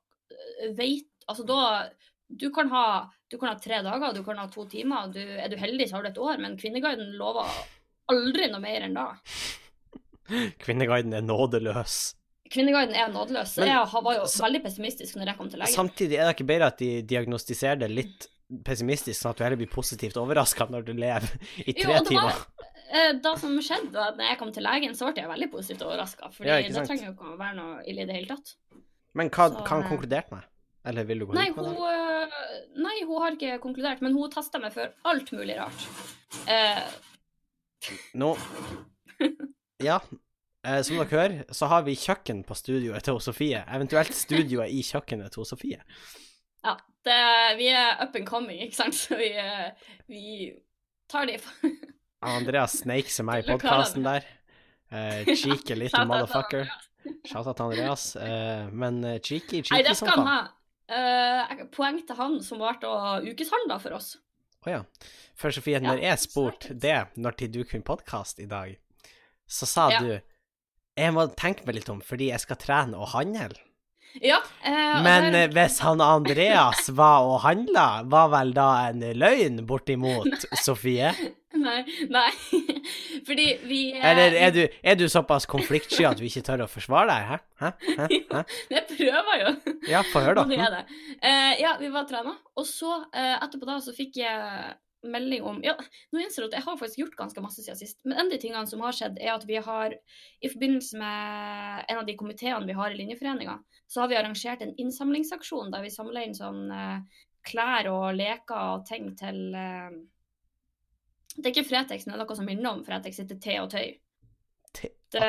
veit 0.73 1.05
Altså 1.27 1.43
da 1.43 1.89
du 2.27 2.49
kan, 2.55 2.69
ha, 2.71 3.07
du 3.31 3.37
kan 3.37 3.49
ha 3.51 3.57
tre 3.59 3.81
dager, 3.83 4.13
du 4.15 4.23
kan 4.23 4.37
ha 4.39 4.47
to 4.51 4.65
timer. 4.71 5.09
Du, 5.11 5.19
er 5.19 5.49
du 5.51 5.57
heldig, 5.59 5.89
så 5.89 5.97
har 5.97 6.05
du 6.05 6.11
et 6.13 6.21
år, 6.21 6.37
men 6.43 6.55
Kvinneguiden 6.59 7.15
lover 7.19 7.49
aldri 8.11 8.47
noe 8.51 8.63
mer 8.63 8.87
enn 8.87 8.95
da. 8.95 9.09
Kvinneguiden 10.63 11.15
er 11.15 11.25
nådeløs. 11.25 11.97
Kvinneguiden 12.51 12.95
er 12.95 13.11
nådeløs. 13.11 13.57
Men- 13.59 13.67
jeg 13.73 14.03
var 14.03 14.15
jo 14.15 14.23
veldig 14.23 14.63
pessimistisk 14.63 15.19
når 15.19 15.33
jeg 15.33 15.37
kom 15.37 15.49
til 15.49 15.59
legen. 15.59 15.75
Samtidig 15.75 16.19
er 16.19 16.25
det 16.27 16.35
ikke 16.37 16.47
bedre 16.47 16.71
at 16.71 16.77
de 16.77 17.01
diagnostiserer 17.03 17.79
det 17.83 17.91
litt 17.91 18.27
pessimistisk, 18.63 19.19
sånn 19.19 19.31
at 19.31 19.37
du 19.37 19.43
heller 19.43 19.59
blir 19.59 19.71
positivt 19.71 20.15
overraska 20.15 20.69
når 20.71 20.85
du 20.87 20.93
lever 20.93 21.27
i 21.67 21.73
tre 21.73 21.99
jo, 21.99 22.03
timer. 22.07 22.45
Da 22.87 23.11
Det 23.11 23.39
som 23.41 23.57
skjedde, 23.59 23.91
da 23.91 24.11
når 24.15 24.29
jeg 24.29 24.37
kom 24.39 24.51
til 24.55 24.63
legen, 24.63 24.93
så 24.95 25.11
ble 25.11 25.21
jeg 25.21 25.27
veldig 25.27 25.51
positivt 25.51 25.81
overraska. 25.83 26.31
For 26.31 26.47
Ja, 26.47 26.61
det 26.61 26.87
trenger 26.87 27.09
jo 27.09 27.15
ikke 27.17 27.33
å 27.33 27.37
være 27.37 27.55
noe 27.55 27.81
ille 27.83 28.05
i 28.05 28.05
det 28.05 28.15
hele 28.15 28.27
tatt. 28.27 28.55
Men 29.13 29.29
hva 29.29 29.49
Så, 29.49 29.57
hva 29.57 29.67
har 29.67 29.81
han 29.81 29.89
konkluderte 29.89 30.29
konkludert 30.29 30.31
med? 30.31 30.43
Eller 30.87 31.03
vil 31.09 31.19
du 31.19 31.25
gå 31.27 31.35
Nei 31.35 31.49
ut 31.51 31.57
med 31.57 31.65
hun, 31.65 31.75
det? 31.75 31.97
øh, 32.31 32.77
nei, 32.85 32.95
hun 33.09 33.21
har 33.23 33.35
ikke 33.35 33.57
konkludert, 33.63 34.01
men 34.05 34.15
hun 34.15 34.31
testa 34.31 34.61
meg 34.63 34.71
for 34.75 34.93
alt 35.11 35.31
mulig 35.35 35.57
rart. 35.59 35.87
Eh, 36.47 36.87
Nå 38.19 38.31
Ja. 39.83 39.99
Eh, 40.65 40.81
som 40.83 40.97
dere 40.97 41.07
hører, 41.11 41.35
så 41.53 41.67
har 41.71 41.83
vi 41.85 41.93
kjøkken 41.95 42.41
på 42.47 42.55
studioet 42.57 43.05
til 43.05 43.19
Sofie. 43.23 43.61
Eventuelt 43.71 44.15
studioet 44.17 44.71
i 44.73 44.81
kjøkkenet 44.83 45.31
til 45.35 45.45
Sofie. 45.47 45.83
ja, 46.65 46.73
det, 47.07 47.19
vi 47.59 47.67
er 47.71 48.01
up 48.03 48.15
and 48.17 48.27
coming, 48.27 48.59
ikke 48.65 48.75
sant, 48.75 48.95
så 48.97 49.15
vi, 49.19 49.29
eh, 49.37 49.69
vi 50.11 50.23
tar 51.07 51.25
de 51.29 51.37
Andreas 52.27 52.79
sneik 52.81 53.07
seg 53.13 53.27
med 53.29 53.43
i 53.45 53.47
podkasten 53.51 54.03
der. 54.03 54.25
Eh, 54.91 55.29
cheeky 55.39 55.75
little 55.77 56.05
motherfucker. 56.09 56.65
Shout 57.29 57.45
out 57.47 57.55
til 57.59 57.63
Andreas. 57.69 58.07
Eh, 58.19 58.67
men 58.73 59.03
eh, 59.05 59.19
cheeky, 59.23 59.61
Nei, 59.61 59.63
cheeky 59.69 59.83
det 59.87 59.95
som 59.95 60.07
skal 60.09 60.23
han 60.23 60.25
faen. 60.25 60.33
ha. 60.33 60.53
Eh, 60.89 61.65
poeng 61.75 61.99
til 62.07 62.15
han 62.15 62.37
som 62.43 62.59
ble 62.61 62.87
å 62.87 63.19
ukeshandla 63.25 63.79
for 63.83 63.97
oss. 63.97 64.13
Å 64.65 64.71
ja. 64.71 64.83
For 65.35 65.51
Sofie, 65.51 65.79
Ja, 65.81 65.83
når 65.83 66.01
jeg 66.01 66.17
spurte 66.23 66.69
er 66.71 66.73
det. 66.73 66.79
det 66.81 67.23
når 67.23 67.37
til 67.37 67.51
du 67.51 67.63
kunne 67.63 67.83
podkast 67.83 68.39
i 68.39 68.45
dag, 68.45 68.77
så 69.47 69.65
sa 69.67 69.89
Ja. 69.91 69.99
du 69.99 70.21
jeg 70.97 71.13
må 71.13 71.27
tenke 71.35 71.63
meg 71.65 71.75
litt 71.75 71.89
om, 71.89 71.99
fordi 72.01 72.29
jeg 72.31 72.39
skal 72.39 72.55
trene 72.57 72.95
og 72.97 73.09
handle. 73.09 73.53
Ja, 74.21 74.39
eh, 74.63 75.01
Men 75.03 75.31
der- 75.33 75.43
eh, 75.43 75.49
hvis 75.53 75.79
han 75.85 76.01
Andreas 76.01 76.89
var 76.89 77.21
og 77.27 77.41
handla, 77.43 78.03
var 78.09 78.29
vel 78.33 78.53
da 78.53 78.67
en 78.89 79.01
løgn 79.17 79.65
bortimot 79.67 80.45
Sofie? 80.65 81.11
Nei, 81.57 81.79
nei. 82.13 82.29
fordi 83.27 83.45
vi 83.65 83.79
eh, 83.95 84.03
Eller 84.11 84.35
er 84.47 84.51
du, 84.53 84.61
er 84.83 84.95
du 84.99 85.07
såpass 85.09 85.45
konfliktsky 85.49 86.05
at 86.05 86.19
du 86.19 86.25
ikke 86.27 86.43
tør 86.45 86.65
å 86.65 86.69
forsvare 86.69 87.07
deg? 87.09 87.29
Hæ? 87.31 87.37
Hæ? 87.61 87.71
Hæ? 87.97 88.07
Hæ? 88.35 88.43
Jeg 88.75 88.83
prøver 88.91 89.39
jo. 89.43 89.53
Ja, 89.89 90.01
få 90.11 90.21
høre, 90.25 90.43
da. 90.43 90.67
det. 90.75 90.83
Eh, 91.21 91.53
ja, 91.63 91.75
vi 91.81 91.89
var 91.93 92.05
trena, 92.09 92.35
og 92.57 92.65
så 92.69 92.99
eh, 93.13 93.37
etterpå 93.41 93.69
da 93.69 93.79
så 93.81 93.95
fikk 93.97 94.19
jeg 94.21 94.75
melding 95.03 95.43
om 95.45 95.59
Ja, 95.63 95.75
nå 96.11 96.19
innser 96.23 96.43
jeg 96.43 96.49
at 96.49 96.57
jeg 96.57 96.65
har 96.65 96.77
faktisk 96.79 96.99
gjort 97.03 97.17
ganske 97.19 97.41
masse 97.43 97.61
siden 97.61 97.77
sist, 97.79 97.99
men 98.03 98.17
en 98.17 98.25
av 98.25 98.31
de 98.33 98.39
tingene 98.41 98.67
som 98.67 98.81
har 98.81 98.95
skjedd, 98.97 99.19
er 99.21 99.35
at 99.35 99.45
vi 99.47 99.59
har 99.61 99.93
i 99.93 100.49
forbindelse 100.49 100.97
med 100.97 101.85
en 101.91 102.01
av 102.01 102.05
de 102.07 102.15
komiteene 102.17 102.65
vi 102.65 102.75
har 102.77 102.91
i 102.91 102.97
Linjeforeninga, 102.97 103.59
så 103.87 104.01
har 104.01 104.11
vi 104.11 104.17
arrangert 104.19 104.61
en 104.65 104.73
innsamlingsaksjon 104.81 105.71
der 105.71 105.85
vi 105.85 105.93
samler 105.93 106.25
inn 106.27 106.35
sånn 106.37 106.65
eh, 106.73 107.21
klær 107.47 107.87
og 107.93 108.07
leker 108.17 108.73
og 108.73 108.85
ting 108.89 109.13
til 109.19 109.53
eh, 109.55 109.93
Det 111.37 111.45
er 111.45 111.53
ikke 111.53 111.69
Fretex, 111.69 112.05
men 112.07 112.15
det 112.15 112.19
er 112.19 112.25
noe 112.25 112.37
som 112.41 112.49
minner 112.49 112.73
om 112.73 112.83
Fretex, 112.87 113.21
det 113.21 113.27
heter 113.27 113.41
Te 113.45 113.57
og 113.61 113.71
Tøy. 113.71 113.87
Te- 114.73 114.93
Det, 115.07 115.23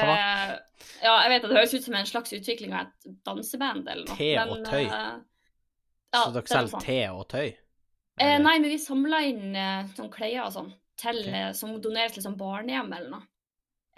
ja, 1.04 1.12
jeg 1.22 1.30
vet 1.30 1.44
at 1.44 1.50
det 1.52 1.56
høres 1.60 1.74
ut 1.76 1.84
som 1.84 1.94
en 1.94 2.08
slags 2.08 2.32
utvikling 2.34 2.72
av 2.74 2.88
et 2.88 3.10
danseband 3.28 3.86
eller 3.86 4.08
noe. 4.08 4.16
Te 4.18 4.32
og 4.42 4.64
tøy? 4.66 4.88
Uh, 4.90 5.20
ja, 6.10 6.22
Så 6.24 6.32
dere 6.34 6.42
er 6.42 6.50
selger 6.50 6.82
te 6.82 6.96
og 7.14 7.22
tøy? 7.30 7.52
Eh, 8.20 8.38
nei, 8.42 8.58
men 8.58 8.70
vi 8.70 8.78
samla 8.82 9.20
inn 9.28 9.56
eh, 9.56 9.88
sånn 9.96 10.10
klær 10.12 10.46
og 10.46 10.52
sånn 10.54 10.70
til, 10.98 11.18
Ok. 11.22 11.34
eh, 11.34 11.50
som 11.54 11.74
doneres 11.80 12.12
til 12.16 12.22
sånn 12.24 12.36
barnehjem 12.38 12.92
eller 12.92 13.10
noe. 13.12 13.26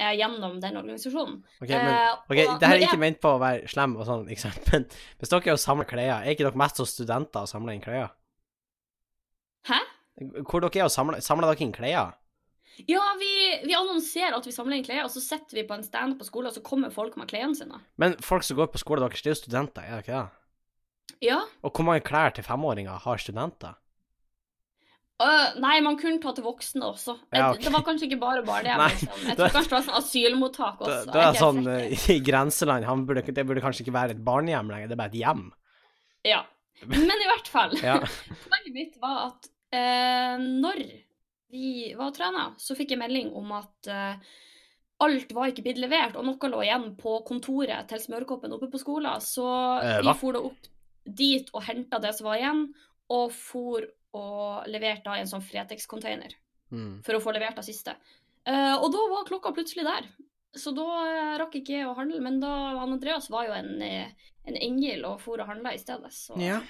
Eh, 0.01 0.15
gjennom 0.17 0.59
den 0.61 0.77
organisasjonen. 0.81 1.43
Ok, 1.61 1.69
men 1.69 1.91
okay 2.31 2.47
og 2.49 2.61
det 2.61 2.69
her 2.69 2.77
er 2.77 2.81
ikke 2.87 2.95
jeg- 2.97 3.01
ment 3.03 3.21
på 3.21 3.35
å 3.35 3.41
være 3.41 3.69
slem 3.69 3.97
og 4.01 4.07
sånn, 4.09 4.27
ikke 4.33 4.41
sant, 4.47 4.65
men 4.73 4.87
hvis 5.21 5.29
dere 5.29 5.53
er 5.53 5.61
samler 5.61 5.85
klær, 5.89 6.23
er 6.25 6.31
ikke 6.33 6.47
dere 6.47 6.57
mest 6.57 6.77
som 6.81 6.87
studenter 6.89 7.43
og 7.45 7.49
samler 7.53 7.75
inn 7.77 7.83
klær? 7.85 8.11
Hæ? 9.69 9.79
Hvor 10.49 10.61
dere 10.65 10.81
er 10.81 10.89
og 10.89 10.93
samler, 10.95 11.21
samler 11.25 11.51
dere 11.53 11.67
inn 11.67 11.73
klær? 11.77 12.15
Ja, 12.89 13.03
vi, 13.21 13.29
vi 13.67 13.75
annonserer 13.77 14.39
at 14.39 14.47
vi 14.49 14.53
samler 14.55 14.79
inn 14.79 14.85
klær, 14.87 15.05
og 15.05 15.11
så 15.13 15.21
setter 15.21 15.59
vi 15.59 15.67
på 15.69 15.75
en 15.77 15.85
stand 15.85 16.17
på 16.21 16.25
skolen, 16.25 16.49
og 16.49 16.55
så 16.57 16.63
kommer 16.65 16.93
folk 16.95 17.17
med 17.21 17.29
klærne 17.29 17.57
sine. 17.59 17.81
Men 18.01 18.15
folk 18.25 18.43
som 18.47 18.57
går 18.57 18.71
på 18.73 18.81
skolen 18.81 19.05
deres, 19.05 19.21
det 19.21 19.33
er 19.33 19.35
jo 19.35 19.41
studenter, 19.43 19.85
er 19.85 19.99
det 20.01 20.05
ikke 20.07 20.17
det? 20.17 21.27
Ja. 21.29 21.41
Og 21.67 21.75
hvor 21.77 21.85
mange 21.85 22.01
klær 22.07 22.33
til 22.33 22.45
femåringer 22.47 22.97
har 23.05 23.21
studenter? 23.21 23.77
Øh, 25.21 25.59
nei, 25.61 25.75
man 25.85 25.99
kunne 26.01 26.21
ta 26.23 26.33
til 26.33 26.45
voksne 26.47 26.87
også. 26.87 27.15
Ja, 27.35 27.51
okay. 27.51 27.67
Det 27.67 27.73
var 27.75 27.83
kanskje 27.85 28.07
ikke 28.09 28.21
bare 28.23 28.45
barnehjem. 28.47 28.81
Nei, 28.81 28.89
Liksom. 28.95 29.27
Jeg 29.29 29.37
da- 29.37 29.43
tror 29.43 29.57
kanskje 29.59 29.69
det 29.69 29.77
var 29.77 29.85
sånn 29.89 29.99
asylmottak 30.01 30.81
også. 30.81 31.13
da 31.13 31.19
Jeg 31.19 31.27
er 31.27 31.33
det 31.33 31.43
sånn 31.43 31.69
eh, 31.69 32.15
i 32.15 32.21
grenseland, 32.25 33.07
burde, 33.07 33.25
det 33.37 33.47
burde 33.47 33.61
kanskje 33.61 33.85
ikke 33.85 33.97
være 33.99 34.17
et 34.17 34.25
barnehjem 34.25 34.73
lenger, 34.73 34.89
det 34.89 34.97
er 34.97 35.03
bare 35.03 35.13
et 35.13 35.21
hjem. 35.21 35.45
Ja. 36.25 36.43
Men 36.89 37.21
i 37.21 37.29
hvert 37.29 37.49
fall. 37.53 37.77
Ja. 37.85 37.99
Poenget 38.49 38.73
mitt 38.73 38.97
var 39.03 39.27
at 39.29 39.51
uh, 39.77 40.41
når 40.41 40.81
vi 41.53 41.93
var 41.99 42.09
og 42.09 42.17
trena, 42.17 42.47
så 42.57 42.77
fikk 42.79 42.95
jeg 42.95 43.03
melding 43.03 43.35
om 43.37 43.53
at 43.53 43.91
uh, 43.93 44.17
alt 45.05 45.33
var 45.37 45.53
ikke 45.53 45.65
blitt 45.69 45.81
levert, 45.83 46.17
og 46.17 46.25
noe 46.25 46.49
lå 46.53 46.65
igjen 46.65 46.95
på 46.97 47.19
kontoret 47.29 47.89
til 47.89 48.01
Smørkoppen 48.01 48.53
oppe 48.57 48.71
på 48.73 48.81
skolen. 48.81 49.21
Så 49.21 49.45
vi 50.01 50.17
for 50.21 50.37
da 50.37 50.45
opp 50.49 50.71
dit 51.05 51.49
og 51.53 51.65
henta 51.65 52.01
det 52.01 52.15
som 52.17 52.29
var 52.29 52.41
igjen, 52.41 52.67
og 53.11 53.33
for 53.35 53.85
og 54.17 54.67
leverte 54.67 55.05
da 55.05 55.17
i 55.17 55.21
en 55.25 55.31
sånn 55.31 55.45
Fretex-container 55.45 56.35
Mm. 56.73 57.03
for 57.03 57.15
å 57.15 57.21
få 57.21 57.33
levert 57.35 57.57
det 57.57 57.65
siste. 57.67 57.97
Uh, 58.47 58.77
og 58.79 58.93
da 58.95 58.99
var 59.11 59.25
klokka 59.27 59.51
plutselig 59.53 59.83
der. 59.85 60.05
Så 60.55 60.71
da 60.75 60.83
uh, 60.83 61.39
rakk 61.39 61.57
ikke 61.59 61.75
jeg 61.81 61.87
å 61.89 61.97
handle, 61.99 62.21
men 62.23 62.39
da 62.41 62.51
han 62.79 62.93
Andreas 62.95 63.27
var 63.31 63.47
jo 63.49 63.53
en, 63.57 63.83
eh, 63.83 64.13
en 64.47 64.55
engel 64.57 65.05
og 65.05 65.21
for 65.21 65.41
og 65.43 65.49
handla 65.51 65.73
i 65.75 65.79
stedet, 65.83 66.13
så 66.15 66.39
Ja, 66.39 66.61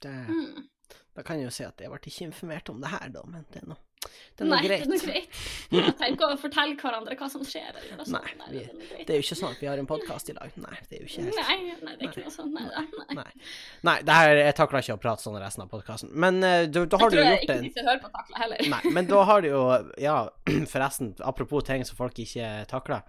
det, 0.00 0.10
Mm. 0.28 0.68
da 1.14 1.22
kan 1.22 1.36
jeg 1.36 1.44
jo 1.44 1.50
si 1.50 1.64
at 1.64 1.76
jeg 1.78 1.90
ble 1.90 1.98
ikke 2.00 2.26
informert 2.32 2.68
om 2.70 2.80
det 2.80 2.88
her, 2.90 3.08
da, 3.10 3.22
men 3.26 3.44
det 3.52 3.62
er 3.62 3.66
noe, 3.68 3.78
det 4.02 4.44
er 4.44 4.48
noe 4.48 4.56
Nei, 4.56 4.66
greit. 4.66 4.82
det 4.82 4.86
er 4.86 4.92
noe 4.92 5.02
greit. 5.04 5.98
Tenk 6.00 6.22
å 6.24 6.28
fortelle 6.40 6.76
hverandre 6.80 7.16
hva 7.20 7.28
som 7.30 7.42
skjer. 7.46 7.68
Eller 7.76 8.06
sånt. 8.08 8.14
Nei, 8.16 8.48
vi, 8.48 8.62
det 8.62 8.62
er. 8.64 9.02
Det 9.04 9.14
er 9.14 9.20
jo 9.20 9.24
ikke 9.26 9.36
sånn 9.38 9.50
at 9.52 9.60
vi 9.60 9.68
har 9.68 9.82
en 9.82 9.88
podkast 9.90 10.32
i 10.32 10.36
dag. 10.38 10.54
Nei, 10.62 10.78
det 10.88 10.98
er 10.98 11.02
jo 11.02 11.10
ikke 11.10 11.26
helt 11.26 11.40
Nei, 11.42 11.56
nei, 11.82 11.96
det 11.98 12.06
er 12.06 12.10
ikke 12.10 12.24
noe 12.24 12.34
sånt. 12.34 12.56
Nei, 12.56 12.64
nei. 12.72 13.18
nei. 13.20 13.50
Nei. 13.90 13.96
Det 14.08 14.16
her, 14.18 14.32
jeg 14.40 14.56
takler 14.58 14.86
ikke 14.86 14.96
å 14.96 15.02
prate 15.04 15.26
sånn 15.26 15.38
resten 15.42 15.66
av 15.66 15.70
podkasten. 15.74 16.14
Men 16.24 16.40
eh, 16.48 16.64
da, 16.72 16.86
da 16.88 17.02
har 17.02 17.12
du 17.12 17.18
du 17.18 17.22
gjort 17.22 17.44
det 17.50 17.58
jeg 17.58 17.60
tror 17.60 17.68
ikke 17.68 17.82
de 17.82 17.86
hører 17.90 18.02
på, 18.06 18.12
takla 18.16 18.42
heller. 18.44 18.64
Nei, 18.72 18.94
men 18.96 19.10
da 19.12 19.22
har 19.28 19.44
du 19.44 19.50
jo 19.52 19.62
Ja, 20.00 20.16
forresten, 20.72 21.12
apropos 21.20 21.68
ting 21.68 21.84
som 21.88 22.00
folk 22.00 22.18
ikke 22.24 22.50
takler. 22.72 23.04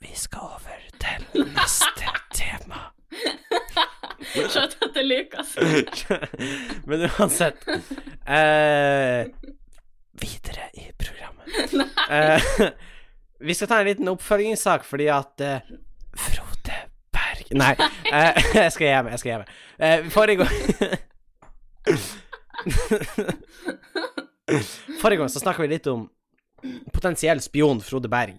Vi 0.00 0.14
skal 0.16 0.54
over 0.56 0.84
til 1.00 1.48
neste 1.56 2.12
tema. 2.36 2.86
Skjøt 4.30 4.76
etter 4.84 5.04
Lukas. 5.04 5.56
Men 6.88 7.06
uansett 7.08 7.64
eh, 8.24 9.26
Videre 10.20 10.68
i 10.74 10.92
programmet. 10.98 11.46
uh, 12.14 12.68
vi 13.46 13.54
skal 13.54 13.68
ta 13.68 13.80
en 13.80 13.86
liten 13.88 14.08
oppfølgingssak 14.12 14.84
fordi 14.84 15.06
at 15.12 15.40
uh, 15.44 15.60
Frode 16.16 16.76
Berg 17.14 17.46
Nei, 17.56 17.74
uh, 17.78 18.32
jeg 18.64 18.72
skal 18.74 18.86
gi 18.86 18.92
meg. 19.04 19.10
Jeg 19.14 19.20
skal 19.22 19.30
gi 19.32 19.38
meg. 19.40 19.48
Uh, 19.80 19.98
forrige 20.12 20.38
gang 20.40 20.52
Forrige 25.00 25.18
gang 25.22 25.30
så 25.32 25.40
snakka 25.40 25.62
vi 25.64 25.72
litt 25.72 25.88
om 25.90 26.00
potensiell 26.92 27.40
spion 27.40 27.80
Frode 27.84 28.10
Berg. 28.12 28.36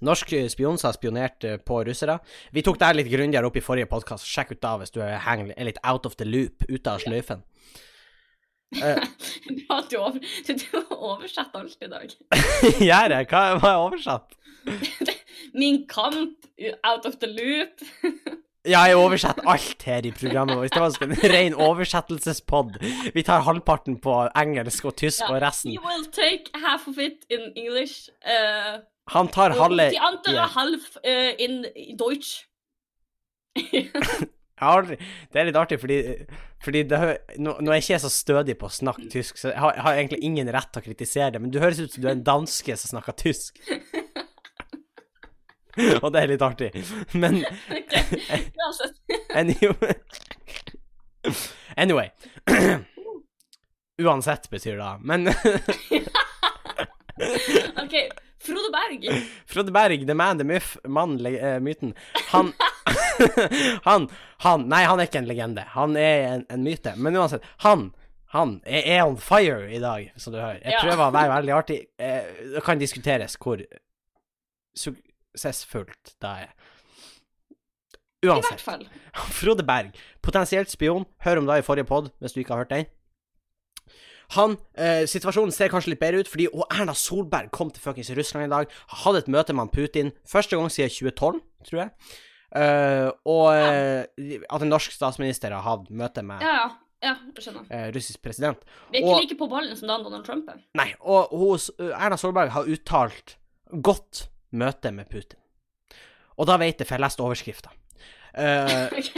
Norsk 0.00 0.30
spion 0.48 0.78
som 0.78 0.88
har 0.88 0.94
spionert 0.94 1.44
på 1.66 1.84
russere. 1.84 2.18
Vi 2.54 2.62
tok 2.62 2.78
det 2.80 2.92
litt 2.94 3.10
grundigere 3.10 3.46
opp 3.50 3.56
i 3.58 3.64
forrige 3.66 3.90
podkast. 3.90 4.24
Sjekk 4.30 4.54
ut 4.54 4.62
da 4.62 4.76
hvis 4.78 4.94
du 4.94 5.00
er 5.02 5.18
litt 5.66 5.80
out 5.82 6.06
of 6.06 6.14
the 6.16 6.24
loop, 6.28 6.62
ute 6.70 6.88
av 6.92 7.02
sløyfen. 7.02 7.42
Eh, 8.76 9.04
Ja, 9.70 9.80
du, 9.90 9.96
over, 9.96 10.18
du, 10.46 10.52
du 10.54 10.82
oversatt 10.90 11.54
alt 11.56 11.76
i 11.82 11.88
dag. 11.88 12.10
Gjør 12.88 13.14
jeg? 13.16 13.28
Hva 13.30 13.44
har 13.62 13.70
jeg 13.72 13.84
oversatt? 13.86 14.34
Min 15.54 15.86
kamp, 15.88 16.36
out 16.84 17.06
of 17.08 17.16
the 17.22 17.26
loop. 17.30 17.80
Ja, 18.68 18.82
jeg 18.90 18.98
oversetter 19.00 19.46
alt 19.48 19.82
her 19.86 20.04
i 20.04 20.10
programmet 20.12 20.58
vårt. 20.58 20.74
Det 20.74 20.82
var 20.82 21.06
en 21.06 21.14
ren 21.32 21.54
oversettelsespod. 21.54 22.74
Vi 23.14 23.22
tar 23.24 23.46
halvparten 23.46 23.96
på 24.04 24.16
engelsk 24.36 24.84
og 24.90 24.96
tysk 25.00 25.22
Ja. 25.24 25.30
og 25.32 25.40
resten. 25.46 25.72
You 25.72 25.80
will 25.86 26.04
take 26.12 26.50
half 26.66 26.84
of 26.90 26.98
it 26.98 27.24
in 27.30 27.46
English. 27.56 28.10
Uh, 28.26 28.82
Han 29.14 29.28
tar 29.32 29.54
halve 29.56 29.88
De 29.94 30.00
andre 30.10 30.34
ja. 30.36 30.46
half 30.58 30.98
uh, 31.00 31.32
in 31.38 31.64
Deutsch. 31.96 32.44
Jeg 34.58 34.68
aldri, 34.68 34.96
det 35.32 35.40
er 35.40 35.46
litt 35.46 35.60
artig, 35.60 35.78
fordi, 35.78 35.98
fordi 36.64 36.80
det, 36.90 36.98
nå, 37.38 37.52
nå 37.62 37.70
er 37.70 37.78
ikke 37.78 38.00
så 38.02 38.10
stødig 38.10 38.56
på 38.58 38.66
å 38.66 38.74
snakke 38.74 39.06
tysk, 39.12 39.38
så 39.38 39.52
jeg 39.52 39.60
har, 39.62 39.76
jeg 39.76 39.84
har 39.86 39.94
egentlig 40.00 40.18
ingen 40.26 40.50
rett 40.54 40.70
til 40.74 40.82
å 40.82 40.86
kritisere 40.88 41.30
det, 41.36 41.42
men 41.44 41.52
du 41.54 41.60
høres 41.62 41.78
ut 41.78 41.92
som 41.94 42.02
du 42.02 42.08
er 42.08 42.16
en 42.16 42.26
danske 42.26 42.74
som 42.80 42.88
snakker 42.96 43.14
tysk. 43.22 43.62
Og 46.02 46.10
det 46.10 46.20
er 46.20 46.28
litt 46.32 46.42
artig. 46.42 46.72
Men 47.14 47.44
okay. 47.70 48.42
anyway, 49.38 49.94
anyway. 51.76 52.10
Uansett 54.02 54.50
betyr 54.50 54.76
det, 54.78 54.98
men 55.02 55.28
OK, 57.82 57.94
Frode 58.68 58.72
Berg. 58.76 59.06
Frode 59.52 59.72
Berg, 59.72 60.06
the 60.06 60.14
man, 60.14 60.38
the 60.38 60.44
myth, 60.44 60.76
mann, 60.86 61.16
le, 61.24 61.34
eh, 61.38 61.58
myten, 61.64 61.94
han 62.32 62.52
Han, 63.84 64.08
han 64.44 64.68
Nei, 64.70 64.84
han 64.86 65.00
er 65.00 65.08
ikke 65.08 65.18
en 65.24 65.26
legende. 65.28 65.64
Han 65.74 65.96
er 65.98 66.28
en, 66.34 66.44
en 66.54 66.62
myte. 66.64 66.92
Men 66.96 67.16
uansett, 67.18 67.44
han 67.64 67.90
han 68.32 68.58
er, 68.68 68.82
er 68.92 69.02
on 69.08 69.16
fire 69.16 69.70
i 69.72 69.78
dag, 69.80 70.10
som 70.20 70.34
du 70.34 70.38
hører. 70.38 70.58
Jeg 70.60 70.74
Ja. 70.76 70.80
prøver 70.84 71.00
å 71.06 71.12
være 71.14 71.30
veldig 71.38 71.52
artig. 71.56 71.78
Eh, 71.98 72.26
det 72.54 72.62
kan 72.66 72.78
diskuteres 72.80 73.38
hvor 73.40 73.62
suksessfullt 74.76 76.14
det 76.20 76.32
er. 76.44 76.50
Uansett. 78.26 78.50
I 78.50 78.54
hvert 78.58 78.64
fall. 78.66 78.84
Frode 79.32 79.64
Berg, 79.66 79.92
potensielt 80.22 80.70
spion. 80.72 81.06
Hør 81.24 81.40
om 81.40 81.46
det 81.48 81.60
i 81.62 81.66
forrige 81.66 81.86
pod, 81.88 82.10
hvis 82.20 82.34
du 82.36 82.40
ikke 82.42 82.54
har 82.56 82.64
hørt 82.66 82.72
den. 82.74 82.88
Han, 84.36 84.56
eh, 84.76 85.06
Situasjonen 85.08 85.52
ser 85.52 85.68
kanskje 85.72 85.94
litt 85.94 86.00
bedre 86.02 86.20
ut, 86.20 86.28
fordi 86.28 86.48
og 86.52 86.66
Erna 86.70 86.92
Solberg 86.92 87.50
kom 87.50 87.70
til 87.70 87.80
fuckings 87.80 88.10
Russland 88.16 88.44
i 88.46 88.52
dag. 88.52 88.66
Hadde 89.04 89.22
et 89.24 89.28
møte 89.32 89.54
med 89.56 89.70
Putin 89.72 90.12
første 90.28 90.56
gang 90.58 90.68
siden 90.68 90.90
2012, 90.92 91.40
tror 91.64 91.80
jeg. 91.80 91.90
Eh, 92.56 93.10
og 93.28 93.46
ja. 93.52 94.04
at 94.50 94.62
en 94.64 94.70
norsk 94.72 94.92
statsminister 94.92 95.52
har 95.52 95.64
hatt 95.64 95.90
møte 95.90 96.22
med 96.24 96.40
Ja, 96.44 96.52
ja. 96.62 96.68
Ja, 97.00 97.12
jeg 97.36 97.44
skjønner. 97.44 97.66
eh, 97.70 97.90
russisk 97.94 98.20
president. 98.22 98.58
Vi 98.90 98.98
er 98.98 99.02
ikke 99.04 99.14
Og- 99.14 99.20
like 99.22 99.38
på 99.38 99.46
ballen 99.48 99.76
som 99.76 99.86
da 99.86 99.98
Donald 100.02 100.24
Trump 100.26 100.48
er. 100.48 100.56
Nei, 100.74 100.92
og 101.00 101.28
hos, 101.30 101.70
Erna 101.78 102.16
Solberg 102.16 102.50
har 102.50 102.64
uttalt 102.64 103.36
godt 103.80 104.26
møte 104.52 104.90
med 104.92 105.08
Putin. 105.08 105.38
Og 106.38 106.46
da 106.46 106.56
vet 106.56 106.78
jeg, 106.78 106.86
for 106.88 106.96
jeg 106.96 107.04
leste 107.04 107.22
overskrifta. 107.22 107.70
Uh, 108.34 108.88
Ok. 108.98 109.14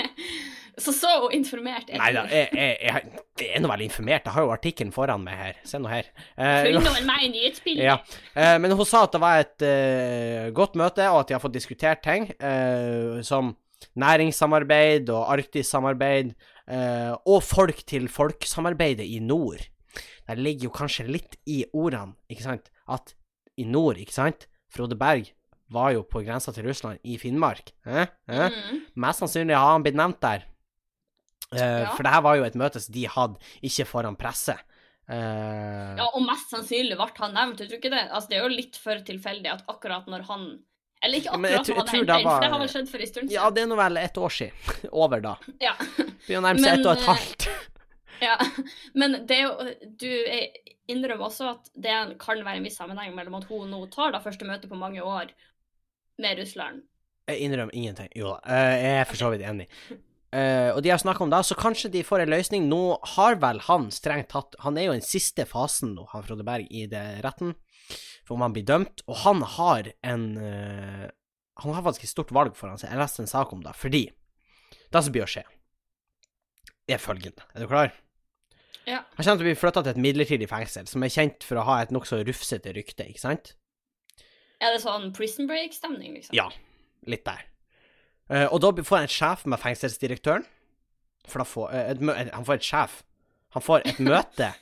Så 0.81 0.95
så 0.97 1.11
informert 1.37 1.91
er 1.93 2.01
Nei 2.01 2.11
da, 2.17 2.25
jeg, 2.33 2.49
jeg, 2.57 2.77
jeg, 2.89 3.23
jeg 3.41 3.51
er 3.57 3.63
nå 3.63 3.71
vel 3.71 3.85
informert. 3.87 4.27
Jeg 4.27 4.35
har 4.35 4.47
jo 4.47 4.53
artikkelen 4.55 4.93
foran 4.95 5.25
meg 5.25 5.39
her. 5.39 5.59
Se 5.69 5.81
nå 5.81 5.91
her. 5.93 6.09
Eh, 6.35 6.69
Følg 6.69 7.07
meg 7.09 7.27
i 7.27 7.33
nyhetsbildet. 7.35 7.85
ja. 7.85 7.97
Eh, 8.35 8.57
men 8.63 8.73
hun 8.73 8.89
sa 8.89 9.05
at 9.07 9.15
det 9.17 9.21
var 9.23 9.43
et 9.43 9.67
eh, 9.67 10.51
godt 10.57 10.79
møte, 10.81 11.07
og 11.13 11.23
at 11.23 11.31
de 11.31 11.37
har 11.37 11.43
fått 11.45 11.57
diskutert 11.57 12.03
ting 12.07 12.31
eh, 12.39 13.21
som 13.27 13.55
næringssamarbeid 14.01 15.09
og 15.15 15.29
arktissamarbeid, 15.35 16.35
eh, 16.69 17.13
og 17.25 17.43
folk-til-folk-samarbeidet 17.49 19.07
i 19.09 19.19
nord. 19.25 19.63
Der 20.29 20.39
ligger 20.39 20.69
jo 20.69 20.75
kanskje 20.75 21.09
litt 21.09 21.37
i 21.51 21.65
ordene, 21.73 22.15
ikke 22.31 22.47
sant, 22.47 22.71
at 22.89 23.15
i 23.61 23.67
nord, 23.67 23.99
ikke 24.01 24.15
sant, 24.15 24.47
Frode 24.71 24.97
Berg 24.99 25.33
var 25.71 25.93
jo 25.95 26.05
på 26.07 26.23
grensa 26.27 26.53
til 26.55 26.67
Russland, 26.69 27.01
i 27.05 27.17
Finnmark. 27.19 27.73
Eh? 27.87 28.07
Eh? 28.31 28.47
Mm. 28.51 28.81
Mest 29.03 29.23
sannsynlig 29.23 29.59
har 29.59 29.75
han 29.75 29.85
blitt 29.87 29.99
nevnt 29.99 30.21
der. 30.23 30.47
Eh, 31.55 31.83
Ja. 31.83 31.95
For 31.97 32.07
det 32.07 32.13
her 32.15 32.23
var 32.23 32.37
jo 32.39 32.47
et 32.47 32.59
møte 32.59 32.81
som 32.81 32.95
de 32.95 33.07
hadde, 33.11 33.39
ikke 33.67 33.87
foran 33.89 34.19
presse. 34.19 34.55
Uh... 35.11 35.97
Ja, 35.99 36.07
og 36.15 36.23
mest 36.23 36.53
sannsynlig 36.53 36.95
ble 36.95 37.09
han 37.19 37.33
nevnt, 37.35 37.61
jeg 37.61 37.71
tror 37.71 37.81
ikke 37.81 37.91
det. 37.91 38.03
Altså, 38.11 38.31
det 38.31 38.37
er 38.39 38.45
jo 38.45 38.51
litt 38.53 38.77
for 38.79 39.01
tilfeldig 39.07 39.51
at 39.51 39.65
akkurat 39.73 40.07
når 40.07 40.27
han 40.29 40.45
Eller 41.03 41.19
ikke 41.19 41.33
akkurat 41.35 41.41
når 41.43 41.81
han 41.81 41.89
er 41.89 41.97
henta 41.97 42.19
var... 42.23 42.29
for 42.31 42.45
det 42.45 42.51
har 42.53 42.63
vel 42.63 42.71
skjedd 42.71 42.91
for 42.93 43.03
en 43.03 43.11
stund 43.11 43.35
ja, 43.35 43.49
det 43.51 43.65
er 43.65 43.71
nå 43.73 43.79
vel 43.81 43.99
et 43.99 44.21
år 44.23 44.37
siden. 44.37 44.77
Over, 45.03 45.25
da. 45.25 45.35
Ja. 45.63 45.75
Begynner 45.99 46.39
å 46.39 46.45
nærme 46.47 46.63
seg 46.63 46.79
ett 46.79 46.87
og 46.87 46.93
et 46.93 47.03
eh, 47.03 47.09
halvt. 47.11 47.49
ja. 48.29 48.37
Men 49.03 49.17
det 49.27 49.39
er 49.41 49.49
jo 49.49 49.73
Du 49.99 50.11
innrømmer 50.91 51.27
også 51.27 51.49
at 51.57 51.73
det 51.75 51.97
kan 52.23 52.45
være 52.45 52.61
en 52.61 52.69
viss 52.69 52.79
sammenheng 52.79 53.17
mellom 53.17 53.41
at 53.41 53.49
hun 53.51 53.67
nå 53.73 53.83
tar 53.91 54.15
det 54.15 54.23
første 54.23 54.47
møtet 54.47 54.71
på 54.71 54.79
mange 54.79 55.03
år 55.03 55.35
med 56.23 56.39
Russland. 56.39 56.85
Jeg 57.31 57.43
innrømmer 57.47 57.75
ingenting. 57.75 58.11
Jo 58.15 58.37
da, 58.37 58.63
jeg 58.79 59.03
er 59.03 59.11
for 59.11 59.19
så 59.19 59.33
vidt 59.35 59.43
enig. 59.47 59.67
Eh, 60.31 60.71
og 60.71 60.79
de 60.85 60.93
har 60.93 61.01
snakka 61.03 61.25
om 61.25 61.31
det, 61.33 61.41
så 61.43 61.57
kanskje 61.59 61.91
de 61.91 62.05
får 62.07 62.23
en 62.23 62.31
løsning. 62.31 62.69
Nå 62.71 63.01
har 63.17 63.39
vel 63.43 63.59
han 63.67 63.89
strengt 63.95 64.31
tatt 64.31 64.55
Han 64.63 64.79
er 64.79 64.87
jo 64.87 64.93
i 64.95 65.01
den 65.01 65.07
siste 65.07 65.47
fasen 65.49 65.97
nå, 65.97 66.07
han 66.13 66.27
Frode 66.27 66.47
Berg, 66.47 66.69
i 66.71 66.87
det 66.91 67.03
retten, 67.27 67.57
for 68.23 68.37
om 68.37 68.45
han 68.47 68.55
blir 68.55 68.67
dømt. 68.69 69.03
Og 69.11 69.19
han 69.25 69.43
har 69.57 69.91
en 70.07 70.29
uh, 70.39 71.09
Han 71.65 71.75
har 71.75 71.83
faktisk 71.89 72.07
et 72.07 72.15
stort 72.15 72.31
valg 72.35 72.55
foran 72.57 72.79
seg. 72.79 72.93
Jeg 72.93 73.03
leste 73.03 73.25
en 73.25 73.33
sak 73.33 73.51
om 73.57 73.65
det, 73.65 73.75
fordi 73.77 74.07
det 74.91 75.03
som 75.03 75.15
blir 75.15 75.27
å 75.27 75.31
skje, 75.31 75.43
er 76.91 77.03
følgende. 77.03 77.45
Er 77.55 77.63
du 77.63 77.71
klar? 77.71 77.93
Ja. 78.87 79.03
Han 79.19 79.23
kommer 79.23 79.43
til 79.43 79.45
å 79.45 79.51
bli 79.51 79.59
flytta 79.59 79.83
til 79.85 79.93
et 79.93 80.03
midlertidig 80.03 80.49
fengsel, 80.51 80.89
som 80.91 81.05
er 81.05 81.13
kjent 81.13 81.45
for 81.47 81.61
å 81.61 81.67
ha 81.69 81.77
et 81.83 81.93
nokså 81.95 82.23
rufsete 82.27 82.73
rykte, 82.75 83.07
ikke 83.07 83.23
sant? 83.23 83.53
Er 84.61 84.75
det 84.75 84.83
sånn 84.83 85.11
prison 85.17 85.47
break-stemning, 85.51 86.17
liksom? 86.19 86.35
Ja, 86.37 86.49
litt 87.09 87.27
der. 87.29 87.50
Eh, 88.31 88.47
og 88.47 88.61
da 88.63 88.71
får 88.87 89.01
han 89.01 89.09
et 89.09 89.15
sjef 89.15 89.45
med 89.51 89.59
fengselsdirektøren. 89.63 90.45
For 91.29 91.43
da 91.43 91.47
får 91.49 91.73
eh, 91.75 91.87
et, 91.95 92.03
mø- 92.07 92.17
Han 92.33 92.47
får 92.47 92.61
et 92.61 92.67
sjef. 92.71 93.01
Han 93.57 93.65
får 93.67 93.87
et 93.91 93.99
møte. 94.07 94.53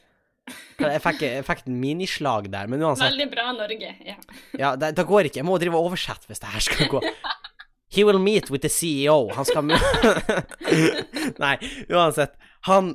Jeg 0.81 1.01
fikk, 1.05 1.19
jeg 1.27 1.43
fikk 1.45 1.59
et 1.67 1.67
minislag 1.77 2.47
der, 2.49 2.69
men 2.73 2.81
uansett. 2.81 3.11
Veldig 3.11 3.27
bra, 3.35 3.51
Norge. 3.53 3.91
Ja. 4.07 4.15
Ja, 4.57 4.71
det, 4.81 4.95
det 4.97 5.05
går 5.05 5.27
ikke. 5.29 5.43
Jeg 5.43 5.45
må 5.45 5.59
drive 5.61 5.77
og 5.77 5.91
oversette 5.91 6.25
hvis 6.31 6.41
det 6.41 6.49
her 6.55 6.65
skal 6.65 6.89
gå. 6.95 7.03
He 7.93 8.05
will 8.09 8.17
meet 8.23 8.49
with 8.49 8.63
the 8.65 8.71
CEO. 8.73 9.27
Han 9.37 9.45
skal 9.49 9.67
møte 9.69 10.39
Nei, 11.45 11.53
uansett. 11.93 12.33
Han 12.71 12.95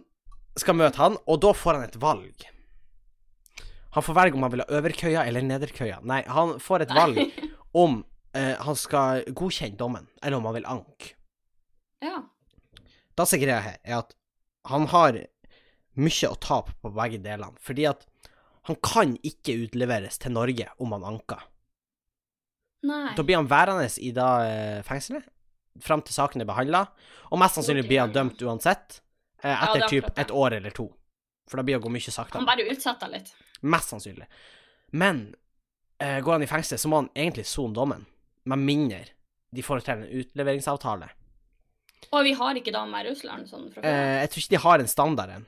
skal 0.58 0.80
møte 0.80 0.98
han, 1.02 1.20
og 1.30 1.44
da 1.46 1.52
får 1.58 1.78
han 1.78 1.86
et 1.92 2.00
valg. 2.02 2.48
Han 3.94 4.06
får 4.08 4.18
velge 4.18 4.38
om 4.40 4.48
han 4.48 4.54
vil 4.56 4.64
ha 4.66 4.80
øverkøya 4.80 5.28
eller 5.30 5.46
nederkøya. 5.46 6.00
Nei, 6.10 6.24
han 6.34 6.56
får 6.62 6.88
et 6.88 6.94
valg 6.98 7.22
om 7.78 8.00
eh, 8.34 8.56
han 8.62 8.76
skal 8.80 9.24
godkjenne 9.34 9.78
dommen, 9.80 10.08
eller 10.22 10.38
om 10.38 10.46
han 10.50 10.58
vil 10.60 10.70
anke. 10.70 11.14
ja. 12.04 12.22
Det 13.14 13.28
som 13.30 13.38
er 13.38 13.44
greia 13.44 13.60
her, 13.62 13.76
er 13.86 13.98
at 14.00 14.16
han 14.66 14.88
har 14.90 15.20
mye 16.02 16.30
å 16.32 16.38
tape 16.42 16.74
på 16.82 16.90
begge 16.96 17.20
delene, 17.22 17.54
fordi 17.62 17.84
at 17.86 18.08
han 18.66 18.78
kan 18.82 19.12
ikke 19.22 19.54
utleveres 19.68 20.18
til 20.18 20.34
Norge 20.34 20.66
om 20.82 20.96
han 20.96 21.06
anker. 21.06 21.44
Nei. 22.90 23.12
Da 23.16 23.22
blir 23.24 23.38
han 23.38 23.50
værende 23.52 23.86
i 24.02 24.10
da 24.16 24.28
eh, 24.48 24.80
fengselet 24.88 25.28
fram 25.82 26.02
til 26.06 26.14
saken 26.16 26.42
er 26.42 26.50
behandla, 26.50 26.84
og 27.32 27.40
mest 27.42 27.58
sannsynlig 27.58 27.86
blir 27.88 28.02
han 28.04 28.14
dømt 28.14 28.42
uansett, 28.46 29.00
eh, 29.44 29.52
Ja, 29.52 29.60
etter 29.68 29.84
er 29.84 29.90
typ 29.94 30.20
et 30.20 30.32
år 30.34 30.58
eller 30.58 30.74
to. 30.76 30.88
For 31.50 31.58
da 31.60 31.64
blir 31.66 31.78
det 31.78 31.84
gå 31.86 31.92
mye 31.94 32.08
Han 32.08 32.18
saktere. 32.18 32.46
bare 32.46 32.66
utsetter 32.72 33.10
litt. 33.12 33.34
Mest 33.62 33.90
sannsynlig. 33.94 34.26
Men 34.92 35.36
eh, 36.00 36.20
går 36.22 36.32
han 36.40 36.44
i 36.44 36.50
fengsel, 36.50 36.78
så 36.80 36.90
må 36.90 37.02
han 37.04 37.10
egentlig 37.16 37.46
sone 37.46 37.74
dommen, 37.74 38.06
med 38.46 38.60
mindre 38.60 39.04
de 39.54 39.62
får 39.62 39.84
til 39.86 39.94
en 40.02 40.08
utleveringsavtale. 40.24 41.10
Og 42.14 42.24
vi 42.28 42.34
har 42.38 42.58
ikke 42.60 42.74
da 42.76 42.84
med 42.90 43.06
Russland 43.08 43.48
sånn 43.50 43.70
fra 43.74 43.82
før. 43.82 43.90
Eh, 43.90 44.22
jeg 44.24 44.30
tror 44.34 44.42
ikke 44.44 44.56
de 44.58 44.64
har 44.68 44.80
en 44.84 44.88
standard 44.92 45.30
en. 45.40 45.46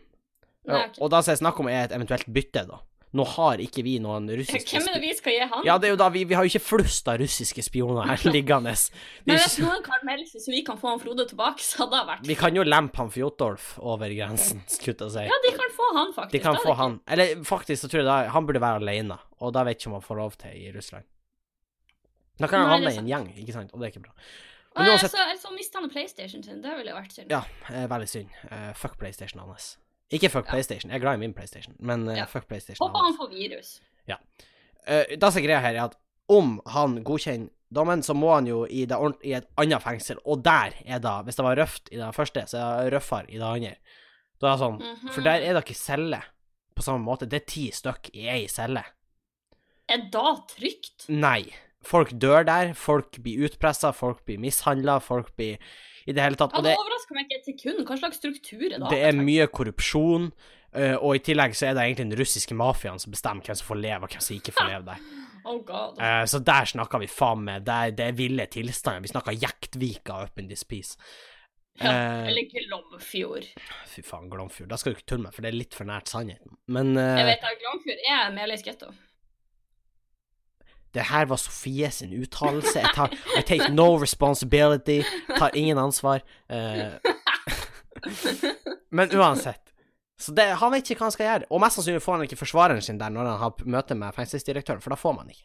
Nei, 0.65 0.83
Og- 0.85 1.01
Og 1.01 1.09
da 1.11 1.21
som 1.21 1.31
jeg 1.33 1.39
snakk 1.43 1.59
om, 1.59 1.67
er 1.69 1.83
et 1.85 1.91
eventuelt 1.91 2.25
bytte, 2.31 2.65
da. 2.67 2.79
Nå 3.15 3.23
har 3.25 3.57
ikke 3.63 3.81
vi 3.83 3.97
noen 3.99 4.27
russiske 4.39 4.75
Hvem 4.75 4.87
er 4.89 4.93
det 4.97 5.01
vi 5.01 5.13
skal 5.15 5.31
gi 5.33 5.39
han? 5.47 5.63
Ja, 5.63 5.77
det 5.77 5.87
er 5.87 5.91
jo 5.93 5.99
da 6.01 6.09
vi, 6.09 6.23
vi 6.25 6.33
har 6.35 6.43
jo 6.43 6.49
ikke 6.51 6.65
flust 6.65 7.07
av 7.07 7.17
russiske 7.21 7.63
spioner 7.63 8.03
her 8.09 8.17
liggende. 8.35 8.73
Er 8.73 9.23
Men 9.25 9.37
hvis 9.37 9.55
ikke, 9.59 9.63
noen 9.69 9.83
kan 9.85 9.99
melde 10.03 10.27
seg 10.27 10.41
så 10.41 10.51
vi 10.51 10.63
kan 10.67 10.77
få 10.77 10.89
han 10.89 10.99
Frode 10.99 11.25
tilbake, 11.29 11.59
så 11.63 11.85
hadde 11.85 11.95
det 12.01 12.07
vært 12.09 12.27
vi 12.27 12.35
kan 12.35 12.55
jo 12.55 12.63
lempe 12.63 12.97
han 12.97 13.09
Fjotolf 13.13 13.77
over 13.79 14.09
grensen, 14.09 14.61
skulle 14.67 14.97
jeg 14.99 15.11
si. 15.15 15.25
Ja, 15.29 15.37
de 15.47 15.53
kan 15.55 15.71
få 15.77 15.91
han, 15.95 16.13
faktisk. 16.13 16.31
De 16.31 16.39
kan 16.39 16.53
Da 16.53 16.59
er 16.59 16.63
få 16.65 16.73
det 16.73 16.77
han 16.81 16.99
Eller 17.07 17.35
faktisk 17.45 17.85
så 17.85 17.89
tror 17.89 18.01
jeg 18.03 18.05
da 18.09 18.17
han 18.35 18.45
burde 18.45 18.59
være 18.61 18.81
alene, 18.83 19.19
og 19.39 19.53
da 19.53 19.63
vet 19.63 19.79
ikke 19.79 19.87
om 19.93 19.99
han 20.01 20.01
får 20.09 20.17
lov 20.17 20.35
til 20.37 20.51
i 20.51 20.71
Russland. 20.75 21.05
Da 22.39 22.47
kan 22.47 22.59
han 22.65 22.69
havne 22.69 22.91
i 22.93 22.97
en 22.99 23.07
gjeng, 23.07 23.27
ikke 23.39 23.53
sant, 23.53 23.71
og 23.73 23.79
det 23.79 23.87
er 23.87 23.91
ikke 23.95 24.03
bra. 24.07 24.13
Men 24.75 24.89
uansett, 24.91 25.11
så, 25.11 25.25
så 25.39 25.51
mister 25.55 25.79
han 25.79 25.89
PlayStation 25.89 26.43
sin. 26.43 26.61
Det 26.61 26.73
ville 26.77 26.91
jo 26.91 26.95
vært 26.97 27.13
synd. 27.15 27.29
ja, 27.31 27.43
eh, 27.71 27.85
veldig 27.87 28.07
synd. 28.11 28.29
Eh, 28.51 28.73
fuck 28.75 28.97
PlayStation 28.99 29.39
hans. 29.39 29.77
Ikke 30.11 30.29
fuck 30.29 30.45
Ja. 30.45 30.51
PlayStation, 30.51 30.91
jeg 30.91 30.97
er 30.99 31.03
glad 31.05 31.15
i 31.15 31.21
min 31.23 31.33
PlayStation, 31.33 31.75
men 31.79 32.07
eh, 32.09 32.17
Ja. 32.17 32.25
fuck 32.25 32.47
PlayStation 32.47 32.83
Håper 32.87 32.99
hans. 33.05 33.17
han 33.17 33.27
får 33.27 33.33
virus. 33.33 33.81
Eh, 34.87 35.15
det 35.17 35.31
som 35.33 35.41
er 35.41 35.47
greia 35.47 35.59
her, 35.63 35.73
er 35.75 35.83
at 35.85 35.95
om 36.29 36.59
han 36.67 37.03
godkjenner 37.03 37.49
dommen, 37.73 38.03
så 38.05 38.13
må 38.13 38.33
han 38.35 38.45
jo 38.45 38.65
i, 38.69 38.83
det, 38.85 38.97
i 39.25 39.31
et 39.33 39.47
annet 39.57 39.81
fengsel, 39.81 40.19
og 40.25 40.43
der 40.43 40.75
er 40.85 40.99
det 40.99 41.13
Hvis 41.25 41.35
det 41.39 41.45
var 41.45 41.55
røft 41.57 41.89
i 41.91 41.97
det 41.97 42.11
første, 42.15 42.43
så 42.51 42.57
er 42.57 42.83
det 42.89 42.93
røffere 42.93 43.25
i 43.29 43.39
det 43.39 43.47
andre. 43.49 43.75
Da 44.41 44.51
er 44.51 44.57
det 44.57 44.61
sånn 44.61 44.79
Mhm. 44.81 45.11
For 45.15 45.21
der 45.21 45.41
er 45.41 45.53
det 45.53 45.63
ikke 45.65 45.75
celle 45.79 46.21
på 46.75 46.83
samme 46.83 47.03
måte. 47.05 47.25
Det 47.27 47.41
er 47.41 47.45
ti 47.47 47.71
stykk 47.71 48.11
i 48.13 48.27
ei 48.29 48.47
celle. 48.47 48.83
Er 49.89 50.09
da 50.11 50.35
trygt? 50.49 51.07
Nei. 51.09 51.45
Folk 51.85 52.13
dør 52.21 52.45
der, 52.47 52.73
folk 52.77 53.19
blir 53.21 53.45
utpressa, 53.45 53.91
folk 53.95 54.23
blir 54.25 54.39
mishandla, 54.41 54.97
folk 55.03 55.31
blir 55.37 55.59
i 56.05 56.13
det 56.13 56.21
hele 56.21 56.37
tatt. 56.39 56.53
Ja, 56.53 56.63
det 56.65 56.75
overrasker 56.77 57.17
meg 57.17 57.27
ikke 57.27 57.41
et 57.41 57.49
sekund. 57.51 57.81
Hva 57.85 57.97
slags 57.99 58.21
struktur 58.21 58.65
er 58.67 58.77
det? 58.77 58.89
det 58.93 59.01
er 59.09 59.17
mye 59.17 59.45
korrupsjon, 59.53 60.31
eh, 60.77 60.95
og 60.95 61.17
i 61.17 61.21
tillegg 61.25 61.57
så 61.57 61.69
er 61.69 61.77
det 61.77 61.85
egentlig 61.85 62.07
den 62.09 62.19
russiske 62.21 62.57
mafiaen 62.57 63.01
som 63.01 63.13
bestemmer 63.13 63.45
hvem 63.45 63.57
som 63.61 63.69
får 63.69 63.81
leve, 63.81 64.01
og 64.05 64.15
hvem 64.15 64.25
som 64.27 64.37
ikke 64.37 64.55
får 64.57 64.73
leve 64.73 64.89
der. 64.93 65.05
Oh 65.45 65.59
god. 65.61 65.99
Eh, 66.01 66.23
så 66.25 66.39
der 66.41 66.65
snakker 66.65 66.97
vi 66.97 67.05
faen 67.05 67.43
meg 67.45 67.67
Det 67.67 67.73
er, 67.77 67.91
det 67.93 68.07
ville 68.17 68.47
tilstander. 68.49 69.03
Vi 69.05 69.11
snakker 69.11 69.35
Jektvika 69.37 70.15
up 70.23 70.39
in 70.41 70.47
this 70.49 70.63
piece. 70.65 70.97
Ja, 71.77 71.91
eh, 71.91 72.31
Eller 72.31 72.47
Glomfjord. 72.49 73.45
Fy 73.91 74.01
faen, 74.01 74.25
Glomfjord. 74.31 74.71
Da 74.71 74.79
skal 74.81 74.95
du 74.95 74.97
ikke 74.97 75.11
tulle 75.11 75.27
med, 75.27 75.35
for 75.37 75.45
det 75.45 75.51
er 75.51 75.59
litt 75.59 75.77
for 75.77 75.85
nært 75.85 76.09
sannheten. 76.09 76.57
Men 76.65 76.95
Jeg 76.97 77.27
vet 77.29 77.45
at 77.45 77.61
Glomfjord 77.61 78.09
er 78.15 78.33
Meløys 78.33 78.65
getto. 78.65 78.89
Det 80.95 81.03
her 81.09 81.27
var 81.27 81.39
Sofie 81.41 81.89
sin 81.91 82.13
uttalelse. 82.15 82.79
Jeg 82.79 82.95
tar 82.95 83.13
I 83.35 83.43
take 83.43 83.67
no 83.73 83.89
responsibility. 83.99 85.01
Tar 85.35 85.55
ingen 85.59 85.77
ansvar. 85.81 86.23
Uh, 86.47 86.95
men 88.95 89.11
uansett. 89.11 89.61
Så 90.17 90.31
det, 90.31 90.45
han 90.61 90.71
vet 90.71 90.87
ikke 90.87 91.01
hva 91.01 91.09
han 91.09 91.15
skal 91.15 91.27
gjøre. 91.27 91.49
Og 91.51 91.59
mest 91.59 91.75
sannsynlig 91.79 92.03
får 92.03 92.15
han 92.15 92.27
ikke 92.29 92.39
forsvareren 92.39 92.85
sin 92.85 93.01
der 93.01 93.11
når 93.11 93.27
han 93.27 93.41
har 93.41 93.65
møte 93.75 93.97
med 93.99 94.15
fengselsdirektøren, 94.15 94.79
for 94.83 94.95
da 94.95 94.99
får 94.99 95.17
man 95.17 95.33
ikke. 95.33 95.43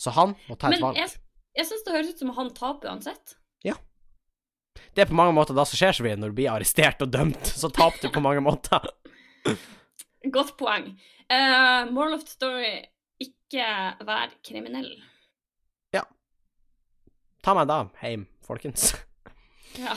Så 0.00 0.14
han 0.16 0.32
må 0.48 0.56
ta 0.56 0.70
et 0.70 0.78
Men 0.78 0.86
valg. 0.86 1.00
jeg, 1.02 1.12
jeg 1.60 1.68
syns 1.68 1.84
det 1.84 1.96
høres 1.98 2.14
ut 2.14 2.22
som 2.24 2.32
han 2.38 2.48
taper 2.56 2.88
uansett. 2.88 3.34
Ja. 3.66 3.76
Det 4.96 5.04
er 5.04 5.10
på 5.10 5.18
mange 5.18 5.34
måter 5.36 5.52
da 5.56 5.66
som 5.68 5.76
skjer, 5.76 5.92
Sofie, 5.98 6.16
når 6.16 6.32
du 6.32 6.38
blir 6.40 6.48
arrestert 6.54 7.04
og 7.04 7.12
dømt. 7.12 7.52
Så 7.52 7.68
taper 7.68 8.06
du 8.06 8.08
på 8.14 8.24
mange 8.24 8.40
måter. 8.46 8.88
Godt 10.36 10.56
poeng. 10.56 10.94
Uh, 11.28 11.84
moral 11.92 12.16
of 12.16 12.24
the 12.24 12.32
story 12.32 12.88
ikke 13.20 13.68
vær 14.06 14.32
kriminell. 14.46 14.90
Ja. 15.94 16.04
Ta 17.44 17.54
meg 17.58 17.70
da 17.70 17.84
hjem, 18.02 18.26
folkens. 18.46 18.92
Ja. 19.78 19.94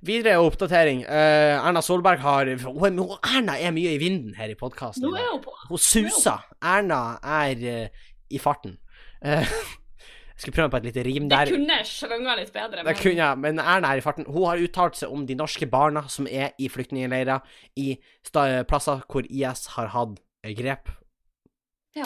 Videre 0.00 0.38
oppdatering. 0.40 1.02
Uh, 1.04 1.58
Erna 1.60 1.82
Solberg 1.84 2.22
har 2.24 2.48
hun 2.64 3.00
er, 3.02 3.18
Erna 3.28 3.58
er 3.60 3.74
mye 3.76 3.92
i 3.92 3.98
vinden 4.00 4.32
her 4.38 4.48
i 4.48 4.56
podkasten. 4.56 5.04
Nå 5.04 5.12
er 5.12 5.26
hun 5.34 5.42
på. 5.44 5.52
Hun 5.68 5.82
suser. 5.82 6.46
Erna 6.64 7.18
er 7.20 7.60
uh, 7.60 8.06
i 8.32 8.40
farten. 8.40 8.78
Uh, 9.20 9.44
jeg 10.32 10.40
skulle 10.40 10.56
prøve 10.56 10.72
på 10.72 10.80
et 10.80 10.88
lite 10.88 11.04
rim 11.04 11.28
der. 11.28 11.50
Det 11.50 11.58
kunne 11.58 11.76
svunget 11.84 12.40
litt 12.40 12.54
bedre. 12.54 12.86
Det 12.86 12.96
kunne 13.02 13.28
men 13.44 13.60
Erna 13.60 13.92
er 13.92 14.00
i 14.00 14.06
farten. 14.06 14.24
Hun 14.24 14.48
har 14.48 14.64
uttalt 14.64 14.96
seg 14.96 15.12
om 15.12 15.28
de 15.28 15.36
norske 15.36 15.68
barna 15.68 16.06
som 16.08 16.24
er 16.30 16.56
i 16.56 16.70
flyktningleirer 16.72 17.44
i 17.76 17.90
plasser 18.32 19.04
hvor 19.04 19.28
IS 19.28 19.68
har 19.76 19.92
hatt 19.92 20.16
grep. 20.56 20.88
Ja. 21.98 22.04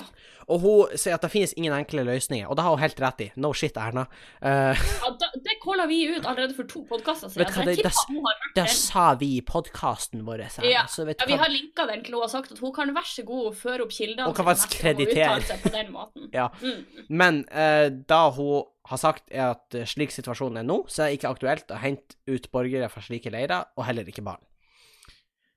Og 0.48 0.60
hun 0.62 0.92
sier 0.96 1.14
at 1.18 1.22
det 1.24 1.28
finnes 1.32 1.52
ingen 1.60 1.72
enkle 1.76 2.04
løsninger, 2.08 2.46
og 2.48 2.56
det 2.56 2.64
har 2.64 2.72
hun 2.72 2.80
helt 2.80 3.00
rett 3.04 3.20
i. 3.20 3.26
No 3.40 3.50
shit, 3.56 3.76
Erna. 3.76 4.06
Uh, 4.40 4.72
Ja, 5.04 5.10
da, 5.20 5.28
det 5.44 5.56
calla 5.62 5.84
vi 5.90 5.98
ut 6.14 6.24
allerede 6.24 6.56
for 6.56 6.64
to 6.68 6.84
podkaster 6.88 7.28
siden. 7.28 7.44
Altså, 7.46 7.64
det- 7.68 7.84
hørt 7.84 8.54
det 8.56 8.66
sa 8.72 9.06
vi 9.20 9.28
i 9.36 9.40
podkasten 9.44 10.24
vår. 10.24 10.40
Erna, 10.46 10.70
Ja. 10.70 10.84
så 10.88 11.04
vet 11.04 11.20
Ja, 11.20 11.26
vi 11.26 11.36
har 11.40 11.48
linka 11.52 11.86
den 11.90 12.04
til 12.04 12.14
hun 12.16 12.22
har 12.24 12.32
sagt 12.32 12.52
at 12.52 12.58
hun 12.64 12.72
kan 12.72 12.94
vær 12.96 13.04
så 13.08 13.24
god 13.28 13.54
føre 13.60 13.82
opp 13.84 13.92
kildene 13.92 14.24
Hun 14.28 14.34
kan 14.34 14.44
faktisk 14.48 14.78
kreditere. 14.80 15.60
på 15.62 15.72
den 15.76 15.92
måten. 15.92 16.30
Ja. 16.38 16.48
Mm. 16.62 16.84
Men 17.08 17.44
uh, 17.52 17.88
da 18.08 18.30
hun 18.30 18.64
har 18.88 18.96
sagt 19.00 19.28
er 19.32 19.50
at 19.54 19.74
eh, 19.74 19.84
slik 19.88 20.10
situasjonen 20.12 20.58
er 20.60 20.66
nå, 20.68 20.82
så 20.92 21.04
er 21.04 21.12
det 21.12 21.18
ikke 21.22 21.30
aktuelt 21.32 21.70
å 21.72 21.78
hente 21.80 22.16
ut 22.28 22.50
borgere 22.52 22.90
fra 22.92 23.00
slike 23.00 23.30
leirer, 23.32 23.64
og 23.76 23.84
heller 23.88 24.04
ikke 24.04 24.24
barn. 24.24 24.40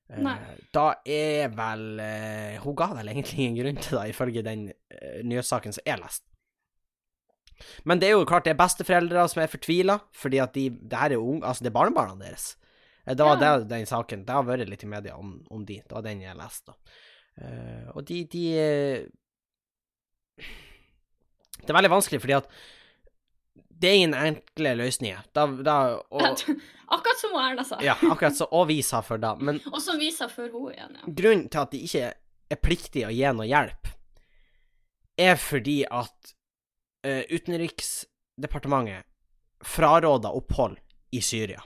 Eh, 0.10 0.22
Nei. 0.24 0.38
Da 0.72 0.86
er 1.04 1.50
vel 1.52 2.00
eh, 2.00 2.58
Hun 2.64 2.76
ga 2.80 2.88
vel 2.96 3.10
egentlig 3.12 3.40
ingen 3.44 3.58
grunn 3.60 3.82
til 3.84 3.98
det, 4.00 4.06
ifølge 4.14 4.44
den 4.46 4.70
uh, 4.72 5.18
nyhetssaken 5.28 5.74
som 5.76 5.84
jeg 5.86 6.00
leste. 6.00 6.24
Men 7.90 8.00
det 8.00 8.08
er 8.08 8.14
jo 8.16 8.26
klart 8.30 8.46
det 8.46 8.54
er 8.54 8.60
besteforeldre 8.62 9.24
som 9.32 9.42
er 9.42 9.50
fortvila, 9.52 9.98
fordi 10.14 10.40
at 10.44 10.54
de 10.54 10.70
Det 10.70 11.00
her 11.02 11.16
er 11.16 11.18
unge, 11.24 11.42
altså 11.44 11.66
det 11.66 11.72
er 11.72 11.78
barnebarna 11.80 12.16
deres. 12.22 12.56
Eh, 13.08 13.16
Det 13.16 13.26
var 13.26 13.42
Ja. 13.42 13.58
det, 13.58 13.68
den 13.70 13.86
saken. 13.90 14.26
Det 14.26 14.34
har 14.36 14.44
vært 14.48 14.70
litt 14.70 14.84
i 14.84 14.88
media 14.88 15.18
om, 15.18 15.44
om 15.52 15.66
de. 15.66 15.82
Det 15.82 15.92
var 15.96 16.02
den 16.06 16.22
jeg 16.22 16.38
leste. 16.38 16.76
Eh, 17.42 17.90
og 17.96 18.06
de, 18.06 18.24
de 18.26 18.46
eh, 18.58 19.06
Det 21.58 21.70
er 21.70 21.78
veldig 21.82 21.92
vanskelig, 21.92 22.22
fordi 22.22 22.38
at 22.38 22.48
det 23.78 23.90
er 23.90 24.00
ingen 24.00 24.16
enkle 24.18 24.74
løsninger. 24.80 25.26
Da, 25.36 25.46
da, 25.66 25.76
og, 26.10 26.42
Akkurat 26.88 27.20
som 27.20 27.36
Erna 27.36 27.64
sa. 27.68 27.78
ja, 27.84 27.98
akkurat 28.12 28.38
så, 28.38 28.48
og 28.52 28.70
vi 28.70 28.80
sa 28.86 29.02
før 29.04 29.20
da. 29.22 29.34
Men 29.36 29.60
Og 29.74 29.82
som 29.84 30.00
vi 30.00 30.10
sa 30.16 30.30
før 30.32 30.50
hun 30.54 30.72
igjen, 30.72 30.96
ja. 30.96 31.14
grunnen 31.20 31.50
til 31.52 31.64
at 31.64 31.74
de 31.76 31.84
ikke 31.84 32.12
er 32.48 32.62
pliktige 32.64 33.10
å 33.10 33.14
gi 33.14 33.28
noe 33.36 33.48
hjelp, 33.50 33.90
er 35.20 35.40
fordi 35.42 35.82
at 35.90 36.34
uh, 37.08 37.24
Utenriksdepartementet 37.34 39.04
fraråda 39.66 40.32
opphold 40.38 40.78
i 41.12 41.22
Syria. 41.26 41.62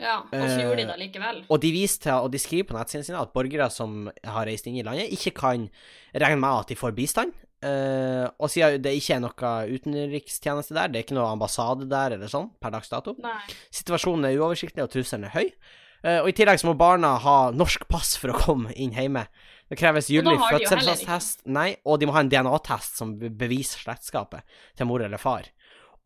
ja. 0.00 0.20
Og 0.30 0.46
så 0.46 0.60
gjorde 0.62 0.76
de 0.76 0.82
Eh, 0.84 0.88
det 0.92 0.98
likevel. 1.00 1.44
Og 1.48 1.60
de 1.62 1.70
viser 1.74 2.02
til, 2.06 2.12
og 2.12 2.32
de 2.32 2.38
skriver 2.38 2.68
på 2.68 2.76
nettsidene 2.76 3.08
sine 3.08 3.20
at 3.20 3.32
borgere 3.34 3.70
som 3.72 4.10
har 4.24 4.46
reist 4.46 4.68
inn 4.68 4.78
i 4.78 4.84
landet, 4.86 5.10
ikke 5.12 5.34
kan 5.40 5.68
regne 6.14 6.40
med 6.40 6.64
at 6.64 6.68
de 6.70 6.76
får 6.78 6.94
bistand. 6.96 7.32
Eh, 7.60 8.24
og 8.40 8.48
siden 8.48 8.80
det 8.80 8.94
ikke 8.96 9.18
er 9.18 9.22
noe 9.24 9.52
utenrikstjeneste 9.68 10.76
der, 10.76 10.88
det 10.88 11.00
er 11.00 11.04
ikke 11.04 11.18
noe 11.18 11.28
ambassade 11.34 11.88
der 11.90 12.16
eller 12.16 12.30
sånn, 12.32 12.48
per 12.60 12.72
dags 12.72 12.88
dato. 12.92 13.14
Nei. 13.20 13.42
Situasjonen 13.74 14.30
er 14.30 14.40
uoversiktlig, 14.40 14.86
og 14.86 14.92
trusselen 14.94 15.28
er 15.28 15.36
høy. 15.36 15.46
Uh, 16.00 16.22
og 16.22 16.30
i 16.30 16.32
tillegg 16.32 16.56
så 16.56 16.70
må 16.70 16.72
barna 16.80 17.10
ha 17.20 17.50
norsk 17.52 17.82
pass 17.92 18.14
for 18.16 18.32
å 18.32 18.38
komme 18.38 18.72
inn 18.72 18.94
hjemme. 18.96 19.26
Det 19.68 19.76
kreves 19.76 20.08
gyldig 20.08 20.38
fødselsattest, 20.40 21.44
nei, 21.44 21.74
og 21.84 22.00
de 22.00 22.08
må 22.08 22.14
ha 22.16 22.22
en 22.24 22.30
DNA-test 22.32 22.96
som 22.96 23.12
beviser 23.20 23.84
slektskapet 23.84 24.42
til 24.78 24.88
mor 24.88 25.04
eller 25.04 25.20
far. 25.20 25.50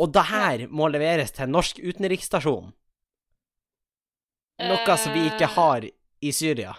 Og 0.02 0.10
det 0.10 0.24
her 0.32 0.64
må 0.74 0.90
leveres 0.90 1.30
til 1.32 1.46
en 1.46 1.54
norsk 1.54 1.78
utenriksstasjon, 1.78 2.72
noe 4.66 4.96
som 4.98 5.14
vi 5.14 5.28
ikke 5.30 5.46
Eh, 5.46 5.54
har 5.54 5.86
i 6.20 6.32
Syria. 6.32 6.74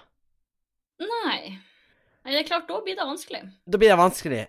Nei. 1.00 1.56
Nei, 2.26 2.32
det 2.34 2.44
er 2.44 2.48
klart, 2.48 2.68
da 2.68 2.82
blir 2.84 2.96
det 3.00 3.08
vanskelig. 3.08 3.42
Da 3.66 3.80
blir 3.80 3.90
det 3.90 3.98
vanskelig. 3.98 4.44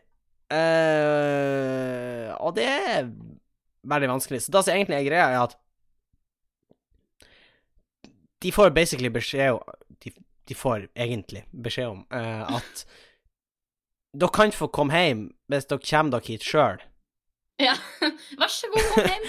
Eh, 0.52 2.30
og 2.38 2.54
det 2.58 2.66
er 2.66 3.08
veldig 3.86 4.10
vanskelig. 4.14 4.42
Så 4.44 4.54
det 4.54 4.64
som 4.66 4.74
egentlig 4.74 4.98
er 4.98 5.08
greia, 5.08 5.28
er 5.30 5.40
at 5.46 5.56
de 8.44 8.52
får 8.52 8.74
basically 8.76 9.10
beskjed 9.10 9.56
om 9.56 9.62
de, 10.04 10.12
de 10.46 10.54
får 10.54 10.88
egentlig 10.94 11.46
beskjed 11.50 11.88
om 11.88 12.02
uh, 12.12 12.58
at 12.58 12.84
dere 14.16 14.34
kan 14.34 14.52
få 14.54 14.68
komme 14.72 14.94
hjem 14.94 15.22
hvis 15.50 15.66
dere 15.70 15.82
kommer 15.82 16.16
dere 16.16 16.28
hit 16.28 16.46
sjøl. 16.46 16.82
Ja. 17.62 17.74
Vær 18.40 18.52
så 18.52 18.68
god, 18.72 18.90
kom 18.92 19.08
hjem. 19.08 19.26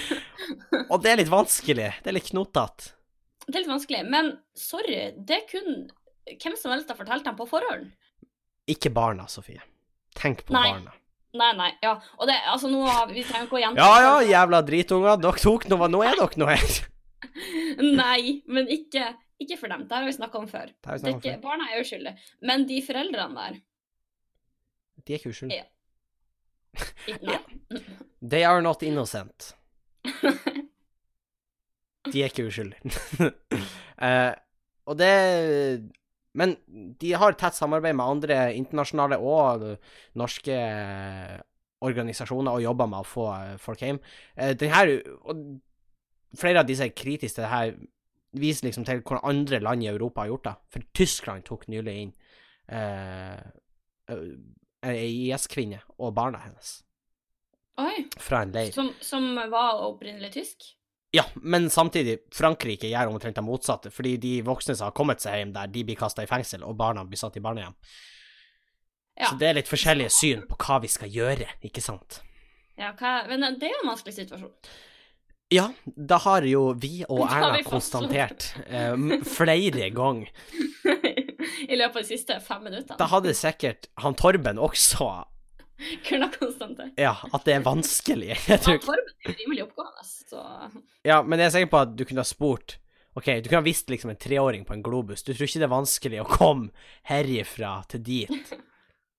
Og 0.91 1.01
det 1.03 1.13
er 1.13 1.21
litt 1.21 1.31
vanskelig. 1.31 1.89
Det 2.03 2.11
er 2.11 2.17
litt 2.17 2.29
knotete. 2.33 2.93
Det 3.47 3.55
er 3.55 3.63
litt 3.63 3.71
vanskelig, 3.71 4.03
men 4.11 4.33
sorry, 4.59 5.13
det 5.15 5.45
kunne 5.47 5.87
hvem 6.27 6.57
som 6.59 6.73
helst 6.73 6.89
har 6.91 6.99
fortalt 6.99 7.23
dem 7.23 7.37
på 7.39 7.47
forhånd. 7.47 7.93
Ikke 8.67 8.91
barna, 8.91 9.29
Sofie. 9.31 9.61
Tenk 10.17 10.43
på 10.47 10.55
Nei. 10.57 10.65
barna. 10.73 10.95
Nei, 11.37 11.51
nei, 11.57 11.69
ja. 11.83 11.93
Og 12.17 12.27
det, 12.29 12.35
altså, 12.51 12.69
nå 12.71 12.81
har 12.87 13.07
vi 13.11 13.23
trenger 13.23 13.47
ikke 13.47 13.59
å 13.59 13.61
gjenta 13.61 13.85
Ja 13.85 14.01
ja, 14.03 14.13
jævla 14.31 14.61
dritunger. 14.65 15.19
Dere 15.21 15.43
tok 15.43 15.67
noe 15.71 15.89
Nå 15.91 16.03
er 16.05 16.19
dere 16.19 16.41
noe 16.41 16.55
her. 16.55 16.77
Nei, 18.01 18.41
men 18.49 18.69
ikke, 18.73 19.11
ikke 19.43 19.59
for 19.59 19.73
dem. 19.73 19.85
Det 19.87 19.97
har 19.97 20.05
vi 20.07 20.15
snakka 20.17 20.41
om 20.41 20.47
før. 20.49 20.71
Det 20.73 20.99
Det 21.03 21.15
ikke, 21.15 21.37
barna 21.43 21.69
er 21.71 21.83
uskyldige. 21.85 22.15
Men 22.41 22.65
de 22.69 22.81
foreldrene 22.85 23.35
der 23.43 23.59
De 25.05 25.13
er 25.13 25.21
ikke 25.21 25.33
uskyldige. 25.35 25.65
Ja. 25.65 25.71
Nei. 27.27 27.39
They 28.21 28.43
are 28.43 28.61
not 28.61 28.83
innocent. 28.83 29.53
De 32.07 32.21
er 32.23 32.29
ikke 32.31 32.47
uskyldige. 32.47 32.81
uh, 33.99 34.33
og 34.87 34.95
det 34.99 35.11
Men 36.37 36.55
de 37.01 37.11
har 37.17 37.37
tett 37.39 37.57
samarbeid 37.57 37.97
med 37.97 38.05
andre 38.05 38.39
internasjonale 38.57 39.17
og 39.17 39.67
norske 40.19 40.57
organisasjoner 41.85 42.57
og 42.57 42.63
jobber 42.63 42.89
med 42.89 43.03
å 43.03 43.07
få 43.07 43.27
eh, 43.35 43.55
folk 43.61 43.83
hjem. 43.83 43.99
Eh, 44.35 44.53
den 44.57 44.73
her, 44.73 44.93
og 45.29 45.43
flere 46.37 46.63
av 46.63 46.69
disse 46.69 46.89
kritiske 46.89 47.37
til 47.37 47.45
det 47.45 47.53
her, 47.53 47.75
viser 48.37 48.67
liksom 48.67 48.85
til 48.85 49.01
hvordan 49.01 49.29
andre 49.29 49.61
land 49.63 49.85
i 49.85 49.89
Europa 49.89 50.23
har 50.23 50.33
gjort 50.33 50.49
det. 50.49 50.55
For 50.73 50.89
Tyskland 50.97 51.45
tok 51.47 51.67
nylig 51.71 51.95
inn 52.03 52.11
ei 52.67 53.45
eh, 54.83 55.05
IS-kvinne 55.31 55.79
og 55.97 56.11
barna 56.17 56.41
hennes 56.43 56.81
Oi. 57.79 58.07
fra 58.19 58.43
en 58.43 58.51
leir. 58.51 58.73
Som, 58.75 58.91
som 59.01 59.29
var 59.51 59.79
opprinnelig 59.87 60.33
tysk? 60.35 60.67
Ja, 61.17 61.23
men 61.41 61.69
samtidig, 61.73 62.19
Frankrike 62.35 62.89
gjør 62.91 63.09
omtrent 63.09 63.39
det 63.39 63.45
motsatte, 63.45 63.89
fordi 63.93 64.17
de 64.21 64.33
voksne 64.45 64.75
som 64.77 64.91
har 64.91 64.95
kommet 64.97 65.23
seg 65.23 65.39
hjem 65.39 65.55
der, 65.55 65.71
de 65.73 65.83
blir 65.87 65.97
kasta 65.97 66.25
i 66.25 66.29
fengsel, 66.29 66.65
og 66.67 66.77
barna 66.77 67.05
blir 67.07 67.17
satt 67.17 67.39
i 67.39 67.43
barnehjem. 67.43 67.73
Ja. 69.17 69.31
Så 69.31 69.39
det 69.41 69.47
er 69.49 69.57
litt 69.57 69.71
forskjellige 69.71 70.13
syn 70.13 70.43
på 70.45 70.59
hva 70.61 70.77
vi 70.83 70.91
skal 70.93 71.09
gjøre, 71.09 71.49
ikke 71.65 71.81
sant? 71.81 72.21
ja 72.77 72.91
hva, 72.93 73.23
men 73.25 73.41
det 73.57 73.71
er 73.71 73.73
jo 73.73 73.81
en 73.81 73.91
vanskelig 73.95 74.13
situasjon. 74.19 74.53
Ja, 75.53 75.69
da 75.85 76.19
har 76.25 76.45
jo 76.45 76.73
vi 76.77 77.01
og 77.07 77.23
Erna 77.31 77.55
vi 77.55 77.65
konstatert 77.65 78.51
eh, 78.67 78.93
flere 79.25 79.89
ganger. 79.95 80.29
I 81.71 81.79
løpet 81.79 81.95
av 81.95 82.03
de 82.03 82.07
siste 82.09 82.37
fem 82.43 82.67
minuttene. 82.67 82.99
Da 82.99 83.07
hadde 83.09 83.33
sikkert 83.37 83.89
han 84.03 84.17
Torben 84.19 84.59
også 84.61 85.09
Kunne 86.07 86.29
konstante. 86.33 86.89
Ja, 86.97 87.13
at 87.33 87.45
det 87.45 87.55
er 87.57 87.63
vanskelig. 87.65 88.33
Jeg 88.51 88.63
tror 88.65 88.77
Ja, 88.77 88.83
formen 88.85 89.13
er 89.25 89.39
rimelig 89.43 89.65
oppgående, 89.67 90.05
så 90.05 90.43
Ja, 91.07 91.21
men 91.23 91.39
jeg 91.39 91.51
er 91.51 91.55
sikker 91.57 91.73
på 91.73 91.81
at 91.85 91.95
du 91.97 92.05
kunne 92.05 92.23
ha 92.23 92.27
spurt 92.27 92.77
OK, 93.17 93.25
du 93.41 93.47
kunne 93.49 93.63
ha 93.63 93.65
visst 93.65 93.89
liksom 93.89 94.11
en 94.13 94.19
treåring 94.21 94.65
på 94.65 94.75
en 94.75 94.83
globus. 94.85 95.23
Du 95.25 95.31
tror 95.31 95.47
ikke 95.47 95.61
det 95.63 95.65
er 95.65 95.71
vanskelig 95.71 96.19
å 96.21 96.25
komme 96.29 96.67
herifra 97.09 97.79
til 97.89 98.03
dit? 98.05 98.51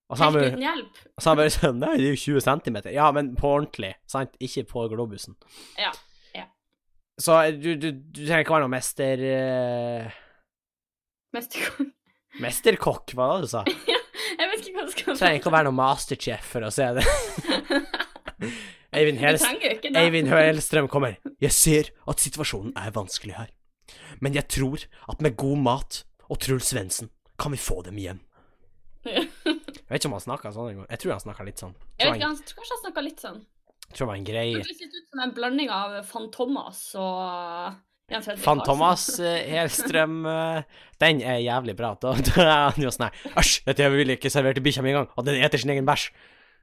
Og 0.09 0.17
så 0.17 0.29
Helt 0.29 0.53
uten 0.53 0.63
hjelp. 0.63 1.01
og 1.03 1.19
så 1.19 1.27
har 1.27 1.35
han 1.35 1.39
bare 1.41 1.51
sånn 1.53 1.81
Nei, 1.81 1.89
det 1.99 2.05
er 2.07 2.13
jo 2.15 2.21
20 2.21 2.45
centimeter. 2.45 2.93
Ja, 2.95 3.09
men 3.13 3.33
på 3.35 3.51
ordentlig, 3.57 3.91
sant? 4.09 4.39
Ikke 4.39 4.63
på 4.71 4.85
globusen. 4.93 5.35
Ja, 5.77 5.91
ja. 6.31 6.47
Så 7.19 7.35
du, 7.59 7.73
du, 7.75 7.91
du 7.91 8.23
trenger 8.23 8.45
ikke 8.45 8.55
være 8.55 8.69
noen 8.69 8.77
mester... 8.77 9.25
Uh... 9.27 10.17
Mesterkokk. 11.35 11.91
mesterkokk, 12.41 13.13
hva 13.19 13.27
var 13.33 13.43
det 13.43 13.49
du 13.49 13.51
sa? 13.51 13.65
Du 13.67 13.75
Jeg 14.39 14.47
vet 14.53 14.63
ikke 14.63 14.77
hva 14.77 14.85
det 14.87 14.95
skal 14.95 15.08
trenger 15.19 15.39
ikke 15.39 15.51
å 15.51 15.55
være 15.55 15.67
noen 15.69 15.79
masterchef 15.79 16.51
for 16.55 16.65
å 16.67 16.71
se 16.73 16.87
det. 16.97 17.05
Eivind 18.99 19.21
Helst... 19.21 19.45
Eivind 19.99 20.31
Hellstrøm 20.31 20.89
kommer. 20.91 21.19
Jeg 21.43 21.55
ser 21.55 21.91
at 22.09 22.23
situasjonen 22.23 22.73
er 22.79 22.95
vanskelig 22.95 23.35
her, 23.37 23.51
men 24.23 24.37
jeg 24.37 24.49
tror 24.49 24.87
at 25.11 25.21
med 25.25 25.37
god 25.39 25.61
mat 25.67 26.01
og 26.29 26.39
Truls 26.41 26.71
Svendsen 26.71 27.11
kan 27.39 27.53
vi 27.53 27.61
få 27.61 27.81
dem 27.85 27.99
hjem. 28.01 28.23
Jeg 29.89 29.95
vet 29.95 30.03
ikke 30.03 30.09
om 30.11 30.15
han 30.17 30.21
snakka 30.21 30.49
sånn 30.53 30.67
engang. 30.69 30.87
Jeg 30.91 31.01
tror 31.01 31.11
han 31.15 31.21
snakka 31.23 31.43
litt 31.47 31.61
sånn. 31.63 31.71
Jeg 31.97 32.11
vet 32.11 32.19
ikke, 32.19 32.27
han, 32.27 32.35
tror 32.45 32.57
kanskje 32.59 32.75
han 32.75 32.81
snakka 32.83 33.03
litt 33.05 33.23
sånn. 33.23 33.37
Jeg 33.87 33.95
tror 33.95 34.03
det 34.03 34.09
var 34.09 34.19
en 34.19 34.27
greie. 34.27 34.51
Det 34.59 34.65
høres 34.67 34.81
ut 34.83 35.07
som 35.09 35.21
en 35.23 35.31
blanding 35.33 35.71
av 35.73 35.95
Fantomas 36.05 36.81
og 36.99 37.79
Fan 38.41 38.61
Thomas 38.65 39.03
eh, 39.19 39.43
Helstrøm 39.53 40.25
eh, 40.25 40.61
Den 41.01 41.21
er 41.21 41.37
jævlig 41.43 41.75
bra. 41.77 41.91
Da, 42.01 42.13
da 42.17 42.41
er 42.45 42.71
han 42.73 42.83
jo 42.83 42.91
sånn 42.93 43.05
her 43.09 43.37
Æsj, 43.41 43.59
dette 43.67 43.89
vil 43.93 44.09
jeg 44.13 44.17
ikke 44.19 44.31
servere 44.33 44.57
til 44.57 44.65
bikkja 44.65 44.83
mi 44.85 44.91
engang, 44.93 45.09
og 45.15 45.25
den 45.27 45.37
eter 45.45 45.61
sin 45.61 45.69
egen 45.75 45.85
bæsj. 45.87 46.09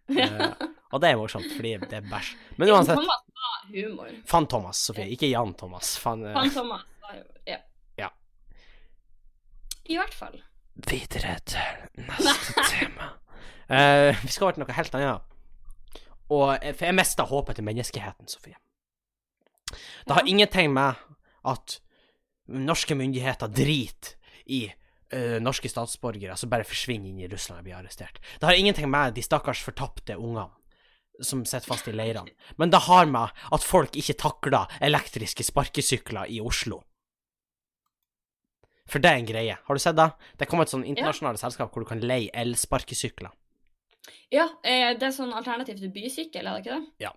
Uh, 0.06 0.52
og 0.94 1.00
det 1.02 1.09
er 1.11 1.16
morsomt, 1.18 1.46
fordi 1.56 1.72
det 1.82 1.96
er 1.98 2.04
bæsj. 2.11 2.32
Men 2.61 2.70
uansett, 2.74 2.98
Thomas 2.98 3.22
var 3.40 3.62
humor. 3.72 4.11
Fan 4.30 4.46
Thomas, 4.52 4.82
Sofie, 4.88 5.09
ikke 5.14 5.30
Jan 5.30 5.54
Thomas. 5.59 5.94
Fan, 6.02 6.22
Fantomas 6.35 6.85
var 7.06 7.16
jo 7.18 7.24
Ja. 7.50 7.59
Ja. 7.98 8.11
I 9.87 9.96
hvert 9.98 10.14
fall. 10.14 10.40
Videre 10.90 11.38
til 11.46 11.80
neste 12.11 12.66
tema. 12.70 13.12
Uh, 13.66 14.12
vi 14.22 14.30
skal 14.35 14.46
over 14.50 14.59
til 14.59 14.62
noe 14.66 14.76
helt 14.76 14.94
annet. 14.98 15.32
Og 16.26 16.46
for 16.74 16.87
jeg 16.88 16.94
mista 16.98 17.22
håpet 17.26 17.56
til 17.61 17.66
menneskeheten, 17.66 18.26
Sofie. 18.30 18.56
Det 20.06 20.14
har 20.14 20.22
Ja. 20.22 20.30
ingenting 20.30 20.72
med 20.74 20.94
at 21.46 21.78
norske 22.46 22.94
myndigheter 22.94 23.50
driter 23.50 24.14
i 24.46 24.66
uh, 25.14 25.38
norske 25.42 25.70
statsborgere 25.70 26.37
som 26.38 26.50
bare 26.52 26.66
forsvinner 26.66 27.11
inn 27.11 27.24
i 27.24 27.30
Russland 27.30 27.62
og 27.62 27.66
blir 27.66 27.78
arrestert. 27.78 28.20
Det 28.38 28.46
har 28.46 28.59
ingenting 28.59 28.90
med 28.90 29.16
de 29.16 29.24
stakkars 29.24 29.64
fortapte 29.66 30.18
ungene 30.18 30.52
som 31.24 31.46
sitter 31.48 31.66
fast 31.66 31.88
i 31.88 31.94
leirene. 31.96 32.35
Men 32.61 32.70
det 32.70 32.85
har 32.87 33.09
med 33.09 33.32
at 33.52 33.64
folk 33.64 33.96
ikke 33.96 34.18
takler 34.20 34.76
elektriske 34.85 35.46
sparkesykler 35.46 36.28
i 36.28 36.42
Oslo. 36.44 36.82
For 38.87 39.02
det 39.02 39.11
er 39.11 39.18
en 39.18 39.28
greie. 39.28 39.56
Har 39.66 39.74
du 39.74 39.82
sett 39.82 39.96
det? 39.98 40.11
Det 40.38 40.46
kommer 40.46 40.66
et 40.66 40.72
sånn 40.74 40.87
internasjonalt 40.87 41.40
selskap 41.40 41.72
hvor 41.72 41.82
du 41.82 41.88
kan 41.88 42.04
leie 42.04 42.30
elsparkesykler. 42.37 43.32
Ja, 44.30 44.46
eh, 44.62 44.92
det 44.98 45.09
er 45.09 45.14
sånn 45.14 45.35
alternativ 45.35 45.80
til 45.80 45.90
bysykkel, 45.94 46.46
er 46.46 46.61
det 46.61 46.62
ikke 46.62 46.78
det? 46.78 47.11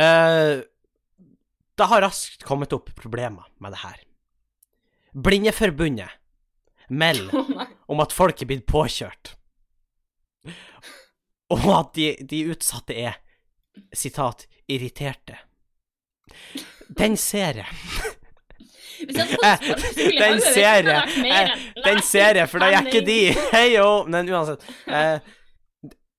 Eh, 0.00 0.62
det 1.80 1.88
har 1.90 2.04
raskt 2.04 2.44
kommet 2.46 2.72
opp 2.76 2.92
problemer 2.98 3.48
med 3.58 3.74
det 3.74 3.82
her. 3.82 3.98
Blindeforbundet 5.16 6.12
melder 6.90 7.34
Å 7.64 7.66
om 7.90 8.02
at 8.04 8.12
folk 8.14 8.42
er 8.42 8.50
blitt 8.50 8.66
påkjørt, 8.70 9.32
og 11.50 11.64
at 11.74 11.94
de, 11.96 12.12
de 12.22 12.44
utsatte 12.52 12.94
er, 12.94 13.16
sitat, 13.96 14.44
irriterte. 14.70 15.40
Den 16.94 17.16
ser 17.18 17.62
jeg. 17.64 17.80
Hvis 19.00 19.16
jeg 19.18 20.14
Den 20.18 20.40
ser 20.44 20.86
jeg. 20.86 21.26
Eh, 21.26 21.52
Den 21.82 22.02
ser 22.04 22.38
jeg, 22.38 22.46
for 22.52 22.62
da 22.62 22.70
er 22.70 22.86
ikke 22.86 23.02
de. 23.06 23.18
Hei 23.54 23.66
jo! 23.74 23.88
Men 24.10 24.28
uansett. 24.30 24.66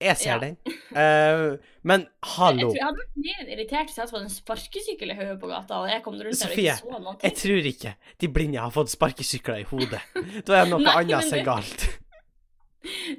Jeg 0.02 0.18
ser 0.18 0.32
Ja. 0.32 0.38
den. 0.40 0.58
Uh, 0.92 1.58
men 1.84 2.02
Jeg 2.02 2.36
tror 2.36 2.76
jeg 2.76 2.84
hadde 2.84 3.00
vært 3.00 3.16
mer 3.24 3.52
irritert 3.56 3.88
hvis 3.90 3.98
jeg 3.98 4.04
hadde 4.04 4.14
fått 4.16 4.26
en 4.28 4.34
sparkesykkel 4.36 5.12
i 5.14 5.18
hodet 5.18 5.40
på 5.42 5.48
gata, 5.50 5.80
og 5.82 5.90
jeg 5.90 6.04
kom 6.06 6.20
rundt 6.20 6.38
Sofie, 6.38 6.74
og 6.74 6.78
ikke 6.78 6.94
så 6.94 7.02
noe. 7.06 7.16
Jeg 7.24 7.36
tror 7.42 7.70
ikke 7.72 7.94
de 8.22 8.30
blinde 8.38 8.62
har 8.62 8.72
fått 8.76 8.94
sparkesykler 8.94 9.64
i 9.64 9.68
hodet. 9.72 10.02
Da 10.46 10.62
er 10.62 10.70
noe 10.72 10.82
Nei, 10.86 10.96
annet 11.04 11.28
som 11.30 11.40
er 11.40 11.46
galt. 11.48 11.88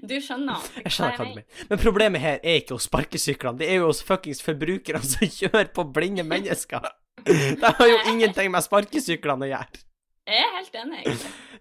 Du 0.02 0.16
skjønner. 0.18 0.58
Jeg 0.82 0.90
skjønner 0.90 1.18
hva 1.20 1.24
du 1.24 1.34
mener. 1.36 1.44
Men 1.70 1.78
problemet 1.78 2.20
her 2.24 2.40
er 2.42 2.56
ikke 2.58 2.74
hos 2.74 2.88
sparkesyklene, 2.88 3.60
det 3.60 3.68
er 3.70 3.76
jo 3.78 3.92
hos 3.92 4.00
fuckings 4.02 4.42
forbrukerne 4.42 5.04
som 5.12 5.22
kjører 5.30 5.70
på 5.76 5.84
blinde 5.94 6.24
mennesker. 6.26 6.88
Det 7.22 7.70
har 7.78 7.86
jo 7.86 8.00
ingenting 8.10 8.50
med 8.50 8.64
sparkesyklene 8.66 9.46
å 9.46 9.50
gjøre. 9.52 9.82
Jeg 10.26 10.42
er 10.42 10.50
helt 10.56 10.76
enig. 10.82 11.14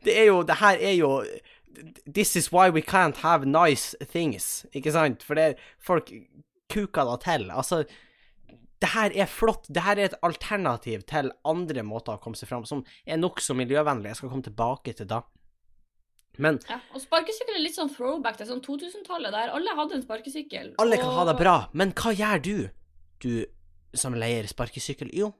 Det 0.06 0.16
er 0.18 0.26
jo 0.32 0.40
Det 0.50 0.56
her 0.62 0.82
er 0.82 0.96
jo 0.98 1.12
This 2.06 2.36
is 2.36 2.52
why 2.52 2.70
we 2.70 2.82
can't 2.82 3.18
have 3.24 3.46
nice 3.46 3.96
things, 4.12 4.66
ikke 4.76 4.92
sant? 4.92 5.24
For 5.24 5.36
det 5.40 5.44
er 5.44 5.68
folk 5.80 6.12
kuker 6.72 7.08
da 7.08 7.18
til. 7.22 7.50
Altså 7.52 7.84
det 8.82 8.90
her 8.96 9.14
er 9.14 9.30
flott. 9.30 9.68
Det 9.70 9.84
her 9.86 10.00
er 10.00 10.10
et 10.10 10.18
alternativ 10.26 11.04
til 11.10 11.30
andre 11.46 11.84
måter 11.86 12.18
å 12.18 12.22
komme 12.22 12.40
seg 12.40 12.50
fram 12.50 12.66
som 12.66 12.82
er 13.06 13.20
nokså 13.22 13.54
miljøvennlig. 13.58 14.10
Jeg 14.10 14.22
skal 14.22 14.32
komme 14.32 14.48
tilbake 14.48 14.96
til 14.98 15.10
da. 15.10 15.22
Men 16.42 16.58
Ja, 16.70 16.80
og 16.96 17.04
sparkesykkel 17.04 17.58
er 17.60 17.62
litt 17.62 17.78
sånn 17.78 17.92
throwback 17.94 18.40
til 18.40 18.48
sånn 18.50 18.64
2000-tallet, 18.66 19.34
der 19.36 19.52
alle 19.54 19.76
hadde 19.78 20.00
en 20.00 20.06
sparkesykkel. 20.06 20.74
alle 20.82 20.98
kan 20.98 21.14
ha 21.14 21.26
det 21.28 21.38
bra. 21.38 21.56
Men 21.74 21.92
hva 21.94 22.14
gjør 22.16 22.42
du, 22.42 22.56
du 23.22 23.46
som 23.94 24.16
leier 24.18 24.48
sparkesykkel? 24.50 25.12
Jo, 25.14 25.34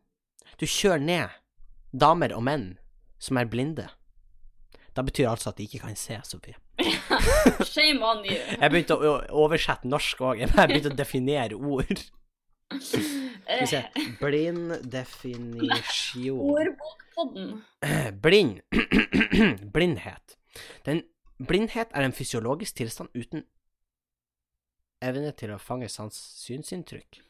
du 0.60 0.68
kjører 0.68 1.02
ned 1.02 1.40
damer 1.92 2.36
og 2.36 2.44
menn 2.44 2.68
som 3.20 3.40
er 3.40 3.50
blinde. 3.50 3.88
Det 4.96 5.06
betyr 5.08 5.30
altså 5.32 5.50
at 5.52 5.58
de 5.58 5.64
ikke 5.64 5.80
kan 5.86 5.96
se, 5.96 6.18
Sofie. 6.28 6.56
Shame 7.74 8.04
on 8.06 8.26
you. 8.26 8.36
Jeg 8.36 8.72
begynte 8.74 8.98
å 8.98 9.14
oversette 9.44 9.88
norsk 9.88 10.22
òg. 10.22 10.42
Jeg 10.44 10.52
begynte 10.52 10.92
å 10.92 10.98
definere 11.00 11.56
ord. 11.56 12.04
Skal 12.82 13.62
vi 13.62 13.70
se. 13.72 13.82
Eh, 13.84 14.10
Blind 14.20 14.76
definisjon 14.92 16.40
Ordbokpodden. 16.40 17.50
Blind. 18.24 18.62
Blindhet. 19.76 20.38
Den 20.86 21.04
blindhet 21.42 21.92
er 21.96 22.06
en 22.06 22.14
fysiologisk 22.16 22.76
tilstand 22.82 23.10
uten 23.16 23.46
evne 25.02 25.32
til 25.38 25.54
å 25.56 25.60
fange 25.62 25.88
sans 25.90 26.16
synsinntrykk. 26.44 27.22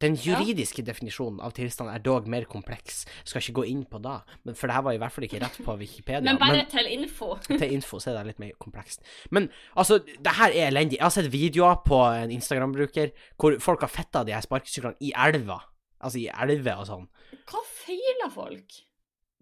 Den 0.00 0.14
Ja. 0.14 0.38
juridiske 0.38 0.84
definisjonen 0.86 1.40
av 1.42 1.52
tilstand 1.52 1.90
er 1.90 1.98
dog 1.98 2.28
mer 2.30 2.44
kompleks. 2.44 3.04
Skal 3.24 3.40
ikke 3.42 3.52
gå 3.52 3.64
inn 3.66 3.84
på 3.84 3.98
det, 4.00 4.22
men 4.44 4.54
for 4.54 4.68
det 4.68 4.74
her 4.76 4.82
var 4.82 4.92
i 4.92 4.98
hvert 4.98 5.10
fall 5.12 5.24
ikke 5.26 5.40
rett 5.42 5.58
på 5.64 5.74
Wikipedia. 5.78 6.20
Men 6.22 6.38
bare 6.38 6.64
til 6.70 6.86
info. 6.86 7.34
til 7.58 7.72
info 7.74 7.98
så 7.98 8.12
er 8.12 8.18
det 8.20 8.26
litt 8.26 8.38
mer 8.38 8.52
komplekst. 8.62 9.02
Men 9.34 9.48
altså, 9.76 9.98
det 9.98 10.36
her 10.38 10.50
er 10.54 10.68
elendig. 10.70 10.98
Jeg 10.98 11.02
har 11.02 11.10
sett 11.10 11.32
videoer 11.32 11.82
på 11.84 11.98
en 12.14 12.30
Instagram-bruker 12.30 13.10
hvor 13.36 13.58
folk 13.60 13.80
har 13.80 13.88
fetta 13.90 14.22
de 14.24 14.32
her 14.32 14.40
sparkesyklene 14.46 14.94
i 15.00 15.10
elva. 15.16 15.58
Altså 16.00 16.20
i 16.22 16.28
elver 16.30 16.78
og 16.78 16.86
sånn. 16.86 17.08
Hva 17.50 17.64
feiler 17.66 18.30
folk? 18.30 18.78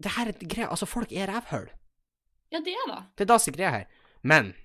Det 0.01 0.11
her 0.17 0.27
er 0.33 0.41
greia. 0.41 0.71
Altså, 0.73 0.85
folk 0.89 1.11
er 1.13 1.27
rævhøl. 1.29 1.69
Ja, 2.51 2.59
det 2.65 2.73
er 2.73 2.87
da. 2.89 3.03
Det 3.15 3.27
er 3.27 3.29
da 3.29 3.37
som 3.37 3.53
er 3.53 3.57
greia 3.57 3.69
her. 3.77 3.85
Men 4.23 4.55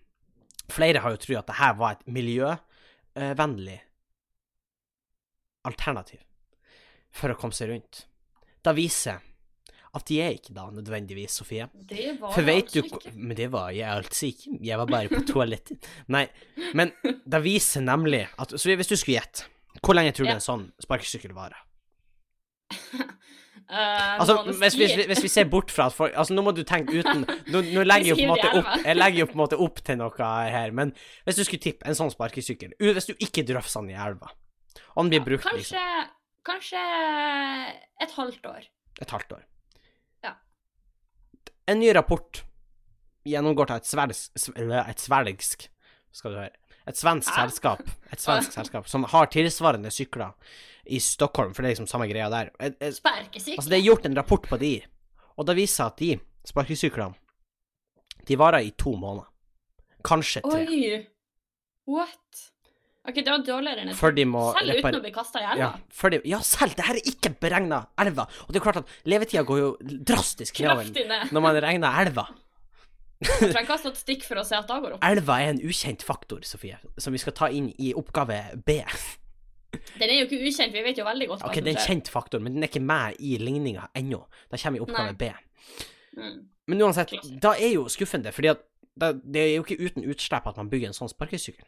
flere 0.73 1.01
har 1.05 1.11
jo 1.11 1.21
trodd 1.21 1.43
at 1.45 1.47
det 1.53 1.57
her 1.61 1.75
var 1.75 1.99
et 1.99 2.07
miljøvennlig 2.09 3.81
alternativ 5.69 6.23
for 7.13 7.33
å 7.33 7.37
komme 7.39 7.55
seg 7.57 7.71
rundt. 7.73 8.07
Da 8.65 8.73
viser 8.77 9.21
at 9.93 10.07
de 10.09 10.17
er 10.25 10.31
ikke 10.39 10.55
da 10.57 10.63
nødvendigvis, 10.73 11.35
Sofie. 11.43 11.67
Det 11.75 12.15
var 12.21 12.33
For 12.33 12.47
vet 12.49 12.71
du 12.73 12.79
altså 12.81 12.97
ikke. 12.97 13.11
Men 13.19 13.37
det 13.37 13.49
var 13.53 13.73
jeg 13.77 13.89
altså 13.93 14.31
ikke. 14.31 14.55
Jeg 14.65 14.79
var 14.81 14.89
bare 14.89 15.11
på 15.13 15.21
toalettet. 15.33 15.89
Nei, 16.15 16.23
men 16.79 16.95
det 17.05 17.43
viser 17.45 17.85
nemlig 17.85 18.23
at 18.41 18.55
Så 18.57 18.73
hvis 18.73 18.89
du 18.89 18.97
skulle 18.97 19.19
gjette, 19.19 19.45
hvor 19.83 19.97
lenge 19.99 20.15
tror 20.17 20.29
du 20.29 20.33
Ja. 20.33 20.39
en 20.39 20.45
sånn 20.45 20.65
sparkesykkel 20.81 21.35
varer? 21.37 21.61
Uh, 22.73 23.11
Altså, 24.23 24.35
hvis, 24.61 24.75
hvis, 24.77 24.95
hvis 25.09 25.23
vi 25.25 25.29
ser 25.33 25.45
bort 25.49 25.71
fra 25.73 25.87
at 25.89 25.95
folk 25.97 26.13
Altså, 26.17 26.35
nå 26.37 26.43
må 26.45 26.53
du 26.57 26.63
tenke 26.69 26.93
uten 26.99 27.23
Nå, 27.53 27.61
nå 27.73 27.85
legger 27.89 28.15
jeg 28.15 28.27
jo 28.27 28.33
opp. 28.35 28.69
Jeg 28.85 28.97
legger 28.99 29.23
jo 29.23 29.29
på 29.31 29.37
en 29.37 29.43
måte 29.45 29.59
opp 29.65 29.81
til 29.85 30.01
noe 30.01 30.29
her, 30.53 30.73
men 30.77 30.93
hvis 31.25 31.39
du 31.39 31.45
skulle 31.45 31.63
tippe 31.63 31.89
en 31.89 31.97
sånn 31.97 32.13
sparkesykkel 32.13 32.75
Hvis 32.81 33.09
du 33.09 33.15
ikke 33.19 33.45
drøfser 33.49 33.85
den 33.85 33.93
i 33.95 33.99
elva, 34.09 34.33
den 34.97 35.09
blir 35.11 35.21
brukt 35.25 35.45
ja, 35.45 35.51
Kanskje, 35.51 35.85
kanskje 36.45 36.83
et 38.03 38.11
halvt 38.17 38.47
år. 38.47 38.69
et 39.01 39.11
halvt 39.11 39.33
år 39.33 39.43
Ja. 40.25 40.35
En 41.67 41.79
ny 41.81 41.93
rapport 41.95 42.43
gjennomgår 43.27 43.71
av 43.71 43.77
et 43.83 43.87
svelgsk 43.87 44.53
Et 44.59 44.99
svelgsk, 44.99 45.69
skal 46.13 46.31
du 46.33 46.37
høre. 46.39 46.51
Et 46.87 46.97
svensk 46.99 47.29
ja. 47.31 47.45
selskap 47.47 47.81
Et 48.13 48.19
svensk 48.21 48.53
selskap 48.53 48.89
som 48.89 49.05
har 49.05 49.27
tilsvarende 49.27 49.91
sykler 49.91 50.33
i 50.87 50.99
Stockholm, 50.99 51.53
for 51.55 51.63
det 51.63 51.69
er 51.71 51.75
liksom 51.77 51.87
samme 51.87 52.09
greia 52.11 52.29
der. 52.29 52.51
Et- 52.59 52.83
Altså, 52.83 53.69
det 53.69 53.79
er 53.79 53.85
gjort 53.87 54.05
en 54.07 54.17
rapport 54.17 54.43
på 54.43 54.59
de, 54.59 54.81
og 55.39 55.47
det 55.47 55.55
viser 55.57 55.87
at 55.87 55.97
de 55.97 56.19
sparkesyklene 56.45 57.15
De 58.27 58.37
varer 58.37 58.63
i 58.67 58.71
to 58.71 58.97
måneder. 58.97 59.27
Kanskje 60.05 60.43
tre. 60.43 60.67
Oi! 60.67 61.07
What? 61.87 62.52
Ok, 63.03 63.17
det 63.19 63.33
var 63.33 63.43
dårligere 63.43 63.83
enn 63.83 63.97
før 63.99 64.13
de 64.15 64.25
må 64.31 64.45
Selv 64.55 64.79
uten 64.79 64.97
å 65.01 65.03
bli 65.03 65.11
kasta 65.15 65.41
i 65.43 65.47
elva? 65.55 65.73
ja, 65.75 66.11
de, 66.15 66.21
ja, 66.31 66.39
selv! 66.47 66.77
Det 66.79 66.85
her 66.87 67.01
er 67.01 67.09
ikke 67.11 67.33
beregna 67.43 67.81
elva. 67.99 68.29
Og 68.47 68.53
det 68.55 68.61
er 68.61 68.67
klart 68.69 68.79
at 68.85 68.93
levetida 69.11 69.43
går 69.49 69.59
jo 69.59 69.73
drastisk 69.83 70.61
nedover 70.63 71.33
når 71.35 71.45
man 71.49 71.59
regner 71.65 71.99
elva. 72.05 72.29
Jeg 73.23 73.39
trenger 73.39 73.65
ikke 73.65 73.75
ha 73.75 73.81
stått 73.81 73.99
stikk 74.01 74.25
for 74.27 74.39
å 74.39 74.45
se 74.47 74.55
at 74.59 74.71
det 74.71 74.79
går 74.85 74.97
opp. 74.97 75.03
Elva 75.07 75.41
er 75.43 75.53
en 75.57 75.61
ukjent 75.63 76.03
faktor, 76.07 76.43
Sofie, 76.47 76.79
som 76.99 77.15
vi 77.15 77.21
skal 77.23 77.35
ta 77.39 77.51
inn 77.55 77.69
i 77.79 77.93
oppgave 77.99 78.39
B. 78.67 78.79
Den 79.97 80.09
er 80.09 80.17
jo 80.21 80.27
ikke 80.27 80.41
ukjent, 80.43 80.75
vi 80.75 80.83
vet 80.85 80.99
jo 80.99 81.07
veldig 81.07 81.29
godt 81.31 81.45
hva 81.45 81.51
Ok, 81.51 81.59
som 81.59 81.67
det 81.67 81.73
er 81.73 81.79
en 81.79 81.87
kjent 81.87 82.11
faktor, 82.13 82.43
men 82.45 82.57
den 82.57 82.67
er 82.67 82.71
ikke 82.71 82.83
med 82.85 83.19
i 83.19 83.37
ligninga 83.41 83.89
ennå. 83.99 84.21
Da 84.51 84.59
kommer 84.61 84.79
vi 84.79 84.83
i 84.83 84.87
oppgave 84.87 85.15
Nei. 85.15 85.19
B. 85.19 86.19
Mm. 86.19 86.41
Men 86.71 86.85
uansett, 86.87 87.15
Klassisk. 87.15 87.39
da 87.43 87.55
er 87.57 87.73
jo 87.77 87.87
skuffende, 87.91 88.35
fordi 88.35 88.53
at 88.53 88.67
det 89.25 89.41
er 89.41 89.55
jo 89.57 89.65
ikke 89.65 89.81
uten 89.81 90.05
utslipp 90.13 90.47
at 90.47 90.59
man 90.61 90.71
bygger 90.71 90.93
en 90.93 90.99
sånn 90.99 91.11
sparkesykkel. 91.11 91.65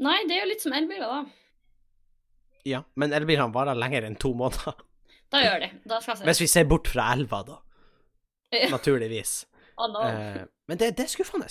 Nei, 0.00 0.18
det 0.28 0.36
er 0.36 0.44
jo 0.44 0.50
litt 0.52 0.64
som 0.64 0.74
elbiler, 0.76 1.10
da. 1.10 1.24
Ja, 2.68 2.82
men 3.00 3.14
elbilene 3.16 3.52
varer 3.54 3.78
lenger 3.78 4.06
enn 4.08 4.18
to 4.20 4.32
måneder. 4.36 4.78
Da 5.30 5.40
gjør 5.44 5.60
de. 5.62 5.70
Da 5.86 6.00
skal 6.02 6.18
jeg 6.18 6.26
Hvis 6.26 6.40
vi 6.42 6.46
ser 6.50 6.64
bort 6.68 6.88
fra 6.90 7.12
elva, 7.14 7.42
da. 7.46 7.60
Naturligvis. 8.72 9.44
oh, 9.78 9.86
no. 9.86 10.02
Eh, 10.02 10.40
men 10.68 10.80
det, 10.80 10.94
det 10.98 11.04
er 11.06 11.12
skuffende. 11.12 11.46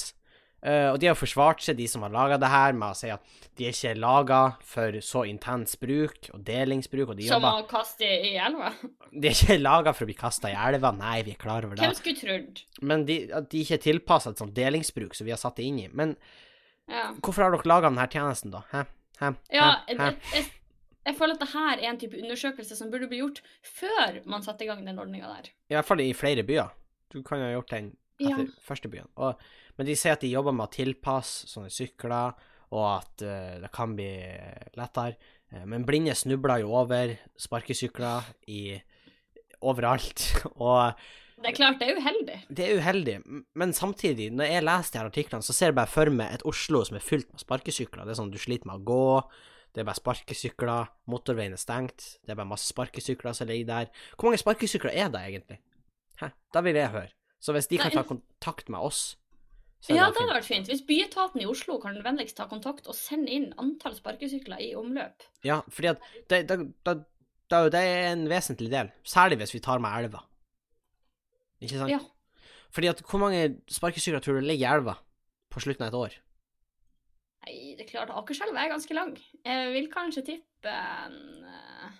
Eh, 0.59 0.89
og 0.91 0.97
de 0.99 1.07
har 1.07 1.15
forsvart 1.15 1.63
seg, 1.63 1.77
de 1.79 1.85
som 1.87 2.03
har 2.03 2.11
laga 2.11 2.35
det 2.41 2.49
her, 2.51 2.75
med 2.75 2.91
å 2.91 2.97
si 2.97 3.07
at 3.13 3.23
de 3.55 3.69
er 3.69 3.75
ikke 3.75 3.93
laga 3.95 4.39
for 4.67 4.97
så 5.05 5.23
intens 5.29 5.79
bruk 5.79 6.27
og 6.33 6.43
delingsbruk, 6.47 7.13
og 7.13 7.21
de 7.21 7.29
Som 7.29 7.39
jobber 7.39 7.63
å 7.63 7.69
kaste 7.69 8.03
i, 8.03 8.33
i 8.33 8.35
elva? 8.43 8.73
De 9.13 9.31
er 9.31 9.37
ikke 9.37 9.59
laga 9.61 9.95
for 9.95 10.03
å 10.03 10.09
bli 10.09 10.17
kasta 10.19 10.51
i 10.51 10.57
elva, 10.59 10.91
nei, 10.97 11.21
vi 11.27 11.37
er 11.37 11.39
klar 11.39 11.63
over 11.63 11.79
det. 11.79 11.87
Hvem 11.87 11.95
skulle 12.01 12.19
trodd? 12.19 12.61
Men 12.91 13.07
de, 13.07 13.21
at 13.39 13.47
de 13.53 13.63
ikke 13.63 13.79
er 13.79 13.85
tilpassa 13.87 14.35
et 14.35 14.43
sånt 14.43 14.55
delingsbruk 14.57 15.15
som 15.15 15.29
vi 15.29 15.35
har 15.35 15.39
satt 15.39 15.61
det 15.61 15.69
inn 15.71 15.79
i. 15.85 15.87
Men 15.95 16.17
Ja. 16.89 17.11
hvorfor 17.21 17.45
har 17.45 17.51
dere 17.55 17.69
laga 17.69 17.89
denne 17.91 18.07
tjenesten, 18.09 18.51
da? 18.55 18.63
Hæ? 18.71 18.83
Hæ? 19.19 19.33
Ja, 19.53 19.69
Hæ? 19.87 19.95
Hæ? 19.99 20.09
jeg, 20.35 20.45
jeg 21.05 21.15
føler 21.17 21.33
at 21.37 21.41
det 21.43 21.49
her 21.53 21.77
er 21.83 21.89
en 21.89 21.99
type 22.01 22.17
undersøkelse 22.23 22.75
som 22.75 22.91
burde 22.91 23.07
bli 23.11 23.19
gjort 23.21 23.41
før 23.65 24.19
man 24.25 24.43
setter 24.45 24.65
i 24.65 24.69
gang 24.71 24.85
den 24.87 24.99
ordninga 24.99 25.27
der. 25.31 25.49
I 25.69 25.75
hvert 25.77 25.85
fall 25.87 26.01
i 26.03 26.11
flere 26.13 26.43
byer. 26.43 26.69
Du 27.13 27.21
kan 27.25 27.39
jo 27.41 27.45
ha 27.49 27.51
gjort 27.57 27.71
den 27.75 27.91
etter 28.19 28.43
Ja. 28.45 28.45
første 28.65 28.89
byen. 28.91 29.07
Og, 29.15 29.39
men 29.77 29.87
de 29.87 29.95
sier 29.95 30.13
at 30.17 30.21
de 30.21 30.27
jobber 30.33 30.51
med 30.51 30.67
å 30.67 30.73
tilpasse 30.73 31.47
sånne 31.47 31.71
sykler, 31.71 32.33
og 32.71 32.83
at 32.99 33.23
uh, 33.25 33.55
det 33.63 33.71
kan 33.73 33.95
bli 33.97 34.09
lettere. 34.77 35.15
Eh, 35.51 35.63
men 35.65 35.85
blinde 35.87 36.13
snubler 36.13 36.59
jo 36.61 36.73
over 36.77 37.15
sparkesykler 37.39 38.27
i 38.47 38.75
overalt. 39.65 40.21
og 40.55 40.93
Det 41.39 41.51
er 41.53 41.55
klart, 41.55 41.77
det 41.79 41.87
er 41.87 41.99
uheldig. 41.99 42.37
det 42.57 42.65
er 42.65 42.81
uheldig, 42.81 43.13
men 43.55 43.71
samtidig, 43.73 44.29
når 44.35 44.49
jeg 44.51 44.63
leser 44.67 44.91
de 44.91 44.99
her 44.99 45.11
artiklene, 45.11 45.45
så 45.45 45.53
ser 45.55 45.71
jeg 45.71 45.77
bare 45.77 45.87
for 45.87 46.11
meg 46.11 46.33
et 46.35 46.43
Oslo 46.49 46.81
som 46.83 46.97
er 46.99 47.05
fylt 47.05 47.29
med 47.31 47.39
sparkesykler. 47.39 48.03
Det 48.03 48.11
er 48.11 48.19
sånn 48.19 48.33
du 48.33 48.39
sliter 48.41 48.67
med 48.67 48.81
å 48.81 48.87
gå, 48.89 49.21
det 49.75 49.83
er 49.83 49.87
bare 49.87 50.01
sparkesykler, 50.01 50.91
motorveien 51.07 51.55
er 51.55 51.61
stengt, 51.61 52.17
det 52.25 52.33
er 52.33 52.39
bare 52.41 52.51
masse 52.51 52.67
sparkesykler 52.73 53.37
som 53.37 53.47
ligger 53.47 53.69
der. 53.69 54.03
Hvor 54.17 54.29
mange 54.29 54.41
sparkesykler 54.41 54.91
er 54.91 55.13
det 55.13 55.23
egentlig? 55.29 55.59
Hæ? 56.19 56.31
Da 56.53 56.63
vil 56.65 56.75
jeg 56.75 56.91
høre. 56.95 57.13
Så 57.39 57.55
hvis 57.55 57.69
de 57.71 57.79
kan 57.79 57.93
ta 57.95 58.03
kontakt 58.03 58.67
med 58.67 58.83
oss 58.83 59.15
så 59.79 59.95
Ja, 59.95 60.09
det 60.11 60.19
hadde 60.19 60.35
vært 60.35 60.47
fint. 60.47 60.67
Hvis 60.67 60.81
byetaten 60.83 61.39
i 61.39 61.47
Oslo 61.47 61.77
kan 61.79 61.95
vennligst 62.03 62.35
ta 62.35 62.49
kontakt 62.51 62.89
og 62.91 62.97
sende 62.97 63.31
inn 63.31 63.53
antall 63.61 63.95
sparkesykler 63.95 64.59
i 64.59 64.73
omløp. 64.75 65.23
Ja, 65.47 65.61
fordi 65.71 65.93
at 65.93 66.03
det, 66.27 66.41
det, 66.49 66.57
det, 66.83 66.95
det, 67.47 67.61
det 67.71 67.83
er 67.93 68.09
en 68.09 68.25
vesentlig 68.27 68.67
del, 68.73 68.91
særlig 69.07 69.39
hvis 69.39 69.55
vi 69.55 69.61
tar 69.63 69.79
med 69.79 69.95
elva. 70.01 70.25
Ikke 71.61 71.77
sant? 71.81 71.91
Ja. 71.91 71.99
Fordi 72.71 72.87
at 72.91 73.01
hvor 73.01 73.19
mange 73.19 73.43
sparkesykler 73.71 74.21
tror 74.23 74.39
du 74.39 74.45
ligger 74.47 74.67
i 74.67 74.73
elva 74.77 74.95
på 75.51 75.59
slutten 75.63 75.83
av 75.87 75.89
et 75.93 75.97
år? 75.99 76.17
Nei, 77.45 77.55
det 77.79 77.85
er 77.85 77.89
klart, 77.89 78.09
Akerselva 78.13 78.61
er 78.65 78.69
ganske 78.73 78.93
lang. 78.93 79.13
Jeg 79.45 79.71
vil 79.73 79.87
kanskje 79.91 80.25
tippe 80.27 80.69
en 80.71 81.45
eh, 81.49 81.91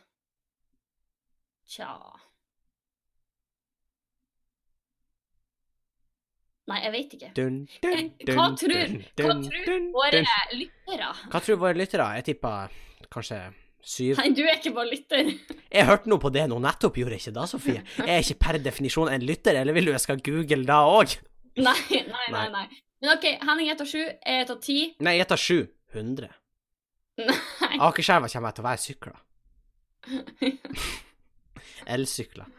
Tja 1.70 1.90
Nei, 6.70 6.80
jeg 6.84 6.92
vet 6.94 7.14
ikke. 7.18 7.30
Dun, 7.34 7.56
dun, 7.82 7.94
Eh, 7.96 8.10
dun, 8.28 8.36
hva 8.38 8.44
tror- 8.54 8.92
hva 9.18 9.34
tror 9.42 9.88
Våre 9.96 10.20
lyttere 10.54 11.08
Hva 11.32 11.40
tror 11.42 11.58
våre 11.64 11.74
lyttere? 11.80 12.06
Jeg 12.20 12.26
tipper 12.28 12.70
kanskje 13.10 13.40
syv. 13.86 14.20
Nei, 14.20 14.30
du 14.36 14.44
er 14.46 14.58
ikke 14.58 14.74
bare 14.76 14.90
lytter. 14.92 15.32
Jeg 15.78 15.88
hørte 15.88 16.12
noe 16.12 16.22
på 16.22 16.32
det 16.34 16.46
nå 16.52 16.60
nettopp, 16.64 16.98
gjorde 17.00 17.18
jeg 17.18 17.24
ikke 17.24 17.36
da, 17.38 17.46
Sofie? 17.50 17.82
Jeg 18.00 18.10
er 18.10 18.24
ikke 18.24 18.40
per 18.42 18.60
definisjon 18.64 19.12
en 19.14 19.26
lytter, 19.26 19.60
eller 19.62 19.76
vil 19.78 19.90
du 19.90 19.92
jeg 19.94 20.02
skal 20.04 20.22
google 20.26 20.66
da 20.68 20.80
òg? 20.90 21.16
Nei, 21.60 21.76
nei, 21.92 22.26
nei. 22.34 22.46
Nei. 22.54 22.66
Men 23.00 23.14
OK, 23.16 23.26
Henning 23.46 23.70
gjetter 23.70 23.88
sju, 23.88 24.02
jeg 24.02 24.42
gjetter 24.42 24.62
ti. 24.64 24.78
Nei, 25.06 25.16
jeg 25.16 25.24
gjetter 25.24 25.44
700. 25.46 26.32
Nei. 27.20 27.76
Akerselva 27.86 28.30
kommer 28.32 28.50
jeg 28.50 28.58
til 28.58 28.64
å 28.64 28.70
være 28.70 28.84
sykler. 28.84 29.20
Elsykler. 31.96 32.56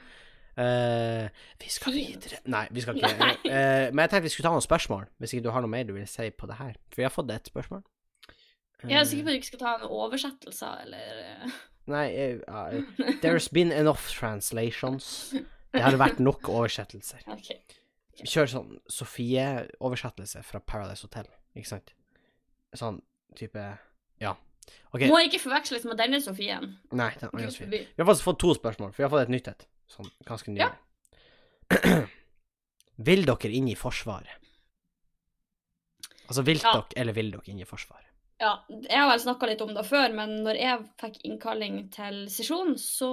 Uh, 0.60 1.30
vi 1.62 1.70
skal 1.72 1.94
videre 1.94 2.40
Nei, 2.50 2.64
vi 2.74 2.82
skal 2.82 2.98
ikke. 2.98 3.28
Eh, 3.48 3.86
men 3.94 4.02
jeg 4.02 4.10
tenkte 4.10 4.26
vi 4.26 4.32
skulle 4.34 4.48
ta 4.48 4.52
noen 4.52 4.64
spørsmål, 4.64 5.06
hvis 5.22 5.32
ikke 5.32 5.46
du 5.46 5.52
har 5.54 5.62
noe 5.64 5.72
mer 5.72 5.86
du 5.88 5.94
vil 5.96 6.08
si 6.10 6.26
på 6.34 6.48
det 6.50 6.58
her. 6.58 6.74
For 6.90 7.00
vi 7.00 7.06
har 7.06 7.14
fått 7.14 7.32
et 7.32 7.48
spørsmål. 7.48 7.84
Jeg 8.88 8.96
er 9.00 9.04
sikker 9.08 9.26
på 9.26 9.32
at 9.32 9.34
du 9.34 9.40
ikke 9.40 9.50
skal 9.50 9.62
ta 9.62 9.74
en 9.76 9.88
oversettelse, 9.90 10.70
eller 10.84 11.20
eh, 11.24 11.58
Nei, 11.90 12.06
uh, 12.46 12.76
There's 13.22 13.48
been 13.52 13.72
enough 13.72 14.06
translations. 14.12 15.34
Det 15.72 15.82
har 15.82 15.96
vært 16.00 16.20
nok 16.22 16.48
oversettelser. 16.48 17.24
OK. 17.34 17.50
Kjør 18.20 18.50
sånn 18.52 18.72
Sofie-oversettelse 18.92 20.42
fra 20.44 20.60
Paradise 20.60 21.06
Hotel, 21.06 21.28
ikke 21.56 21.70
sant? 21.72 21.94
Sånn 22.76 23.00
type 23.38 23.64
Ja. 24.20 24.36
Okay. 24.94 25.08
Må 25.10 25.18
ikke 25.24 25.40
forveksles 25.42 25.86
med 25.88 25.98
denne 25.98 26.20
Sofien. 26.22 26.76
Nei, 26.94 27.10
den 27.18 27.30
andre 27.32 27.50
Sofien. 27.50 27.72
Vi 27.72 28.02
har 28.02 28.06
faktisk 28.06 28.28
fått 28.28 28.40
to 28.42 28.52
spørsmål, 28.58 28.92
for 28.92 29.02
vi 29.02 29.06
har 29.06 29.12
fått 29.14 29.24
et 29.24 29.32
nytt 29.34 29.48
et. 29.50 29.66
Sånn 29.90 30.10
ganske 30.28 30.52
nylig. 30.52 30.68
Ja. 30.68 32.04
vil 33.08 33.24
dere 33.26 33.50
inn 33.56 33.70
i 33.72 33.78
Forsvaret? 33.78 34.36
Altså, 36.28 36.44
vil 36.46 36.60
Ja. 36.62 36.76
dere, 36.76 37.00
eller 37.02 37.16
vil 37.16 37.32
dere 37.34 37.50
inn 37.50 37.64
i 37.64 37.66
Forsvaret? 37.66 38.09
Ja, 38.40 38.54
jeg 38.70 38.96
har 38.96 39.10
vel 39.10 39.20
snakka 39.20 39.48
litt 39.50 39.60
om 39.60 39.74
det 39.76 39.84
før, 39.84 40.14
men 40.16 40.38
når 40.46 40.56
jeg 40.56 40.84
fikk 41.02 41.18
innkalling 41.28 41.82
til 41.92 42.22
sesjon, 42.32 42.72
så 42.80 43.10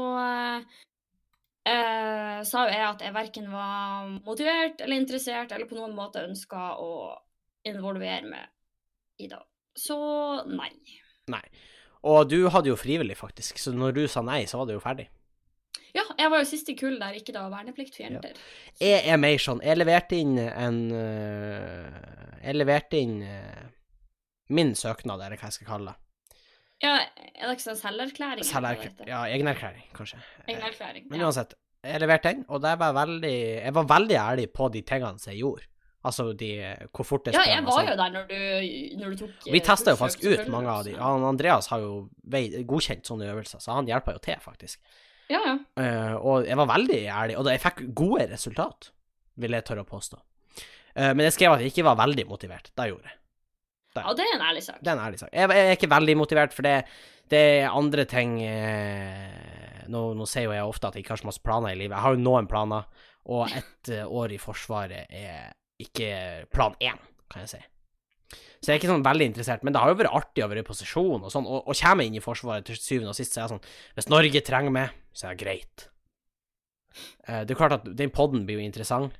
eh, 1.68 2.40
sa 2.48 2.64
jo 2.64 2.72
jeg 2.72 2.86
at 2.86 3.04
jeg 3.04 3.16
verken 3.16 3.50
var 3.52 4.08
motivert 4.24 4.80
eller 4.80 5.02
interessert 5.02 5.52
eller 5.52 5.68
på 5.68 5.76
noen 5.76 5.98
måte 5.98 6.24
ønska 6.24 6.70
å 6.80 6.92
involvere 7.68 8.24
meg 8.30 8.48
i 9.20 9.28
det. 9.28 9.42
Så 9.78 9.98
nei. 10.48 10.72
Nei. 11.28 11.44
Og 12.08 12.30
du 12.32 12.48
hadde 12.54 12.72
jo 12.72 12.80
frivillig, 12.80 13.18
faktisk, 13.20 13.60
så 13.60 13.74
når 13.76 13.98
du 13.98 14.04
sa 14.08 14.24
nei, 14.24 14.46
så 14.48 14.62
var 14.62 14.70
det 14.70 14.78
jo 14.78 14.84
ferdig. 14.84 15.10
Ja, 15.96 16.04
jeg 16.16 16.32
var 16.32 16.40
jo 16.40 16.48
siste 16.48 16.76
kull 16.78 16.96
der 17.02 17.16
ikke 17.18 17.34
da 17.36 17.48
verneplikt 17.52 17.98
for 17.98 18.06
jenter. 18.06 18.38
Jeg 18.80 19.04
er 19.10 19.18
mer 19.20 19.40
sånn 19.42 19.60
Jeg 19.66 19.80
leverte 19.80 20.18
inn 20.20 20.36
en 20.38 20.78
øh, 20.94 21.96
Jeg 22.44 22.58
leverte 22.58 23.00
inn 23.02 23.16
øh, 23.26 23.64
min 24.50 24.76
søknad, 24.76 25.22
eller 25.22 25.40
hva 25.40 25.50
jeg 25.50 25.60
skal 25.60 25.72
kalle 25.72 25.94
det. 25.94 26.04
Ja, 26.84 26.92
er 27.02 27.48
det 27.48 27.56
ikke 27.56 27.66
sånn 27.72 27.80
selverklæring? 27.80 28.44
det 28.44 28.50
Selverklæring. 28.52 29.10
Ja, 29.10 29.24
egenerklæring, 29.26 29.88
kanskje. 29.98 30.20
Egenerklæring. 30.46 31.08
Men 31.10 31.24
uansett, 31.26 31.56
jeg 31.88 32.04
leverte 32.04 32.34
den, 32.34 32.46
og 32.50 32.62
var 32.62 32.94
veldig 32.94 33.34
Jeg 33.34 33.74
var 33.74 33.90
veldig 33.90 34.18
ærlig 34.18 34.48
på 34.54 34.70
de 34.74 34.84
tingene 34.86 35.20
som 35.22 35.32
jeg 35.32 35.42
gjorde. 35.42 35.66
Altså 36.08 36.30
de 36.38 36.52
Hvor 36.94 37.08
fort 37.08 37.28
jeg 37.28 37.36
ja, 37.36 37.44
jeg 37.50 37.66
var 37.66 37.80
sånn. 37.80 37.90
jo 37.90 37.96
der 38.00 38.14
når 38.14 38.30
du, 38.30 38.38
når 39.02 39.14
du 39.14 39.20
tok 39.24 39.48
Vi 39.50 39.60
eh, 39.60 39.66
testa 39.66 39.92
jo 39.92 40.00
faktisk 40.00 40.24
ut 40.24 40.48
mange 40.54 40.72
av 40.72 40.86
de. 40.88 40.94
Han 41.00 41.26
Andreas 41.26 41.68
har 41.74 41.84
jo 41.84 42.08
godkjent 42.70 43.10
sånne 43.10 43.28
øvelser, 43.34 43.64
så 43.64 43.76
han 43.80 43.90
hjelper 43.90 44.18
jo 44.18 44.24
til, 44.30 44.40
faktisk. 44.44 44.80
Ja, 45.28 45.42
ja. 45.44 45.56
Uh, 45.76 46.16
og 46.22 46.48
jeg 46.48 46.56
var 46.60 46.70
veldig 46.70 47.00
ærlig, 47.12 47.36
og 47.36 47.50
jeg 47.52 47.60
fikk 47.60 47.82
gode 47.98 48.30
resultat, 48.32 48.92
vil 49.36 49.58
jeg 49.58 49.66
tørre 49.68 49.84
å 49.84 49.90
påstå. 49.90 50.22
Uh, 50.96 51.12
men 51.12 51.26
jeg 51.28 51.36
skrev 51.36 51.58
at 51.58 51.66
jeg 51.66 51.74
ikke 51.74 51.88
var 51.90 52.00
veldig 52.00 52.28
motivert. 52.30 52.72
Det 52.72 52.88
gjorde 52.94 53.12
jeg. 53.12 53.18
Ja, 54.06 54.16
det 54.18 54.26
er 54.26 54.36
en 54.36 54.46
ærlig 54.50 54.64
sak. 54.66 54.80
Det 54.82 54.92
er 54.92 54.98
en 54.98 55.06
ærlig 55.06 55.22
sak. 55.22 55.32
Jeg, 55.34 55.50
jeg 55.58 55.70
er 55.70 55.78
ikke 55.78 55.94
veldig 55.96 56.18
motivert, 56.20 56.56
for 56.56 56.68
det, 56.68 56.76
det 57.32 57.44
er 57.62 57.76
andre 57.76 58.06
ting 58.10 58.38
eh, 58.46 59.86
nå, 59.92 60.04
nå 60.18 60.28
sier 60.30 60.48
jo 60.48 60.56
jeg 60.56 60.68
ofte 60.68 60.90
at 60.90 60.98
jeg 60.98 61.06
ikke 61.06 61.16
har 61.16 61.24
så 61.24 61.30
masse 61.30 61.44
planer 61.44 61.74
i 61.74 61.80
livet. 61.80 61.96
Jeg 61.96 62.06
har 62.06 62.16
jo 62.16 62.24
noen 62.24 62.50
planer, 62.50 63.08
og 63.28 63.48
ett 63.52 63.92
eh, 63.94 64.06
år 64.06 64.36
i 64.36 64.42
Forsvaret 64.42 65.12
er 65.14 65.50
ikke 65.82 66.12
plan 66.54 66.78
én, 66.84 67.02
kan 67.32 67.44
jeg 67.46 67.58
si. 67.58 67.64
Så 68.58 68.72
jeg 68.72 68.78
er 68.78 68.82
ikke 68.82 68.90
sånn 68.90 69.06
veldig 69.06 69.28
interessert, 69.30 69.64
men 69.64 69.76
det 69.76 69.82
har 69.82 69.92
jo 69.92 70.00
vært 70.00 70.16
artig 70.18 70.44
å 70.44 70.50
være 70.50 70.64
i 70.64 70.68
posisjon 70.68 71.22
og 71.22 71.32
sånn, 71.32 71.46
og, 71.46 71.68
og 71.70 71.78
kommer 71.78 72.04
jeg 72.04 72.12
inn 72.12 72.20
i 72.20 72.24
Forsvaret 72.24 72.66
til 72.68 72.80
syvende 72.80 73.14
og 73.14 73.20
sist, 73.20 73.36
så 73.36 73.42
er 73.42 73.46
jeg 73.46 73.54
sånn 73.54 73.98
Hvis 74.00 74.10
Norge 74.12 74.42
trenger 74.48 74.74
meg, 74.74 74.98
så 75.14 75.30
er 75.30 75.36
det 75.38 75.44
greit. 75.46 75.88
Eh, 77.28 77.44
det 77.46 77.54
er 77.54 77.60
klart 77.60 77.78
at 77.78 77.90
den 78.00 78.14
podden 78.14 78.48
blir 78.48 78.60
jo 78.60 78.66
interessant, 78.66 79.20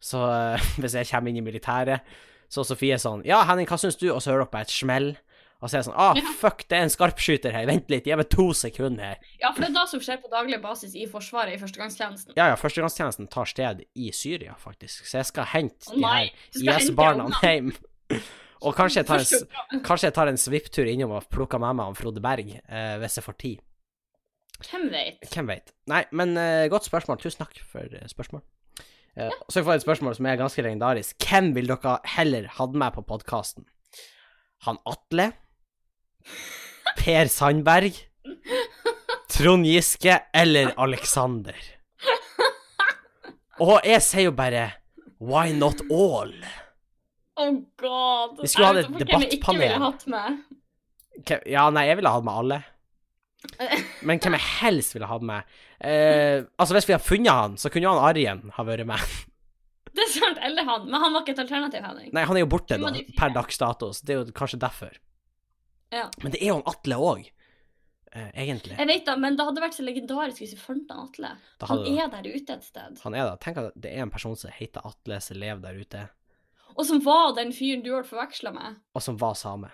så 0.00 0.24
hvis 0.80 0.96
jeg 1.00 1.10
kommer 1.10 1.32
inn 1.32 1.42
i 1.42 1.44
militæret, 1.44 2.16
så 2.52 2.64
Sofie 2.66 2.94
er 2.94 3.02
sånn 3.02 3.24
Ja, 3.26 3.42
Henning, 3.48 3.66
hva 3.70 3.78
syns 3.80 3.96
du? 4.00 4.08
Og 4.12 4.20
så 4.22 4.30
hører 4.32 4.44
dere 4.44 4.52
bare 4.52 4.66
et 4.68 4.74
smell. 4.74 5.16
Og 5.64 5.70
så 5.70 5.76
er 5.76 5.80
jeg 5.80 5.86
sånn 5.86 5.96
Ah, 5.96 6.18
fuck, 6.40 6.64
det 6.68 6.76
er 6.76 6.82
en 6.84 6.92
skarpskyter 6.92 7.54
her. 7.56 7.64
Vent 7.70 7.88
litt, 7.88 8.04
gi 8.04 8.16
meg 8.20 8.28
to 8.28 8.50
sekunder 8.52 9.14
her. 9.14 9.18
Ja, 9.40 9.50
for 9.54 9.64
det 9.64 9.70
er 9.70 9.76
da 9.78 9.84
som 9.88 10.00
skjer 10.04 10.18
på 10.20 10.28
daglig 10.32 10.58
basis 10.60 10.92
i 10.98 11.06
Forsvaret 11.08 11.54
i 11.56 11.60
førstegangstjenesten. 11.62 12.34
Ja, 12.36 12.50
ja, 12.52 12.56
førstegangstjenesten 12.60 13.30
tar 13.32 13.48
sted 13.48 13.80
i 13.96 14.10
Syria, 14.12 14.54
faktisk. 14.60 15.06
Så 15.08 15.22
jeg 15.22 15.30
skal 15.30 15.48
hente 15.54 15.88
Å 15.88 15.94
de 15.96 16.02
nei, 16.04 16.18
her 16.26 16.32
du 16.52 16.58
skal 16.60 16.72
hente 16.74 16.84
IS-barna 16.90 17.28
ungene. 17.30 17.40
hjem. 17.40 18.22
Og 18.64 18.76
kanskje 18.76 19.00
jeg 19.02 19.06
tar 19.08 19.20
en, 19.22 19.28
s- 19.28 19.80
kanskje 19.84 20.06
jeg 20.10 20.14
tar 20.16 20.28
en 20.32 20.38
svipptur 20.40 20.86
innom 20.88 21.10
og 21.16 21.26
plukker 21.32 21.60
med 21.60 21.76
meg 21.80 21.88
han 21.90 21.96
Frode 21.98 22.20
Berg, 22.24 22.52
eh, 22.68 22.96
hvis 23.00 23.16
jeg 23.20 23.24
får 23.26 23.36
tid. 23.40 23.64
Hvem 24.64 24.84
vet? 24.92 25.24
Hvem 25.32 25.48
vet. 25.50 25.72
Nei, 25.90 26.04
men 26.16 26.36
eh, 26.40 26.68
godt 26.72 26.86
spørsmål. 26.86 27.18
Tusen 27.20 27.40
takk 27.42 27.58
for 27.68 27.84
eh, 27.88 28.06
spørsmål. 28.08 28.44
Eh, 29.16 29.30
Så 29.48 29.60
jeg 29.60 29.66
får 29.68 29.76
et 29.78 29.84
spørsmål 29.84 30.16
som 30.18 30.26
er 30.26 30.40
ganske 30.40 30.62
legendarisk. 30.64 31.16
Hvem 31.28 31.52
vil 31.54 31.68
dere 31.70 31.98
heller 32.16 32.48
hatt 32.56 32.74
med 32.74 32.94
på 32.96 33.04
podkasten? 33.06 33.66
Han 34.66 34.78
Atle? 34.88 35.30
Per 36.98 37.28
Sandberg? 37.30 37.94
Trond 39.34 39.66
Giske 39.66 40.18
eller 40.34 40.72
Alexander? 40.78 41.56
Og 43.62 43.78
jeg 43.86 44.02
sier 44.02 44.28
jo 44.28 44.34
bare 44.34 44.64
Why 45.22 45.52
not 45.54 45.80
all? 45.90 46.32
Oh 47.36 47.52
god. 47.80 48.40
Vi 48.42 48.48
skulle 48.50 48.66
hatt 48.66 48.80
et 48.84 49.04
debattpanel. 49.04 49.74
Ja, 51.46 51.68
nei, 51.70 51.86
jeg 51.88 51.98
ville 52.00 52.10
hatt 52.14 52.26
med 52.26 52.34
alle. 52.42 52.58
Men 54.06 54.18
hvem 54.22 54.36
jeg 54.38 54.46
helst 54.62 54.94
ville 54.96 55.08
hatt 55.10 55.22
med 55.26 55.42
eh, 55.84 56.44
Altså, 56.58 56.74
hvis 56.76 56.88
vi 56.88 56.94
har 56.96 57.02
funnet 57.04 57.32
han, 57.32 57.56
så 57.60 57.70
kunne 57.70 57.86
jo 57.88 57.94
han 57.94 58.04
Arjen 58.08 58.42
ha 58.56 58.64
vært 58.66 58.86
med. 58.88 59.14
Det 59.94 60.02
er 60.02 60.10
sant, 60.10 60.38
eller 60.42 60.66
han. 60.66 60.88
Men 60.90 61.00
han 61.04 61.12
var 61.14 61.22
ikke 61.22 61.36
et 61.36 61.42
alternativ, 61.44 61.84
Henning. 61.86 62.08
Nei, 62.16 62.24
han 62.26 62.36
er 62.36 62.42
jo 62.42 62.48
borte 62.50 62.78
da, 62.82 62.90
per 63.14 63.30
dags 63.36 63.60
dato, 63.62 63.92
så 63.94 64.02
det 64.08 64.14
er 64.16 64.22
jo 64.24 64.32
kanskje 64.34 64.58
derfor. 64.64 64.96
Ja. 65.94 66.08
Men 66.24 66.32
det 66.34 66.40
er 66.42 66.48
jo 66.50 66.56
han 66.58 66.64
Atle 66.72 66.96
òg, 66.98 67.28
eh, 68.10 68.30
egentlig. 68.42 68.74
Jeg 68.80 68.88
vet 68.90 69.04
da, 69.06 69.14
men 69.22 69.36
det 69.38 69.46
hadde 69.46 69.62
vært 69.62 69.76
så 69.78 69.84
legendarisk 69.86 70.42
hvis 70.42 70.56
vi 70.56 70.58
fant 70.64 70.90
han 70.90 71.04
Atle. 71.06 71.30
Han 71.62 71.70
hadde 71.70 71.94
er 71.94 72.10
der 72.16 72.26
ute 72.34 72.56
et 72.58 72.66
sted. 72.66 72.98
Han 73.04 73.14
er 73.14 73.28
da. 73.30 73.36
Tenk 73.44 73.60
at 73.62 73.78
det 73.86 73.92
er 73.94 74.02
en 74.02 74.10
person 74.10 74.34
som 74.40 74.50
heter 74.56 74.82
Atle, 74.90 75.20
som 75.22 75.38
lever 75.38 75.62
der 75.62 75.78
ute, 75.78 76.04
Og 76.74 76.82
som 76.88 76.98
var 77.04 77.36
den 77.38 77.52
fyren 77.54 77.84
du 77.86 77.92
ble 77.94 78.02
forveksla 78.02 78.50
med. 78.56 78.80
og 78.96 79.02
som 79.06 79.16
var 79.22 79.34
same. 79.38 79.70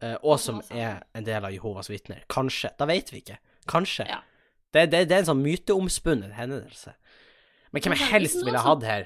Eh, 0.00 0.16
og 0.22 0.40
som 0.40 0.62
var 0.62 0.70
same. 0.70 0.80
er 0.80 1.02
en 1.14 1.24
del 1.28 1.44
av 1.44 1.52
Jehovas 1.52 1.90
vitner. 1.92 2.24
Kanskje. 2.32 2.70
Da 2.80 2.86
vet 2.88 3.12
vi 3.12 3.20
ikke. 3.20 3.36
Kanskje. 3.68 4.08
Ja. 4.08 4.22
Det, 4.70 4.84
det, 4.92 5.04
det 5.10 5.16
er 5.16 5.22
en 5.24 5.30
sånn 5.32 5.42
myteomspunnet 5.42 6.34
hendelse. 6.36 6.92
Men 7.74 7.82
hvem 7.82 7.94
jeg 7.96 8.10
helst 8.12 8.40
ville 8.46 8.58
hatt 8.62 8.82
her 8.86 9.04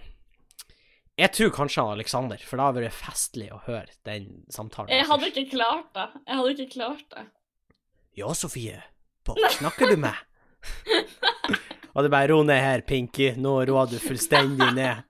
Jeg 1.20 1.30
tror 1.36 1.50
kanskje 1.54 1.82
han 1.84 1.94
Alexander, 1.94 2.40
for 2.42 2.58
da 2.60 2.66
hadde 2.68 2.80
det 2.82 2.88
vært 2.88 3.00
festlig 3.04 3.48
å 3.54 3.60
høre 3.68 3.92
den 4.08 4.28
samtalen. 4.52 4.90
Jeg 4.92 5.06
hadde 5.08 5.28
ikke 5.30 5.44
klart 5.52 5.90
det. 5.94 6.06
Jeg 6.26 6.38
hadde 6.40 6.54
ikke 6.56 6.70
klart 6.72 7.04
det. 7.14 7.24
Ja, 8.18 8.32
Sofie. 8.34 8.80
Hva 9.24 9.36
snakker 9.56 9.92
du 9.92 9.96
med? 10.04 10.16
Og 11.94 12.02
det 12.02 12.10
bare 12.10 12.26
ro 12.32 12.40
ned 12.42 12.58
her, 12.58 12.82
Pinky. 12.82 13.28
Nå 13.38 13.52
roer 13.68 13.86
du 13.92 14.00
fullstendig 14.02 14.72
ned. 14.74 15.04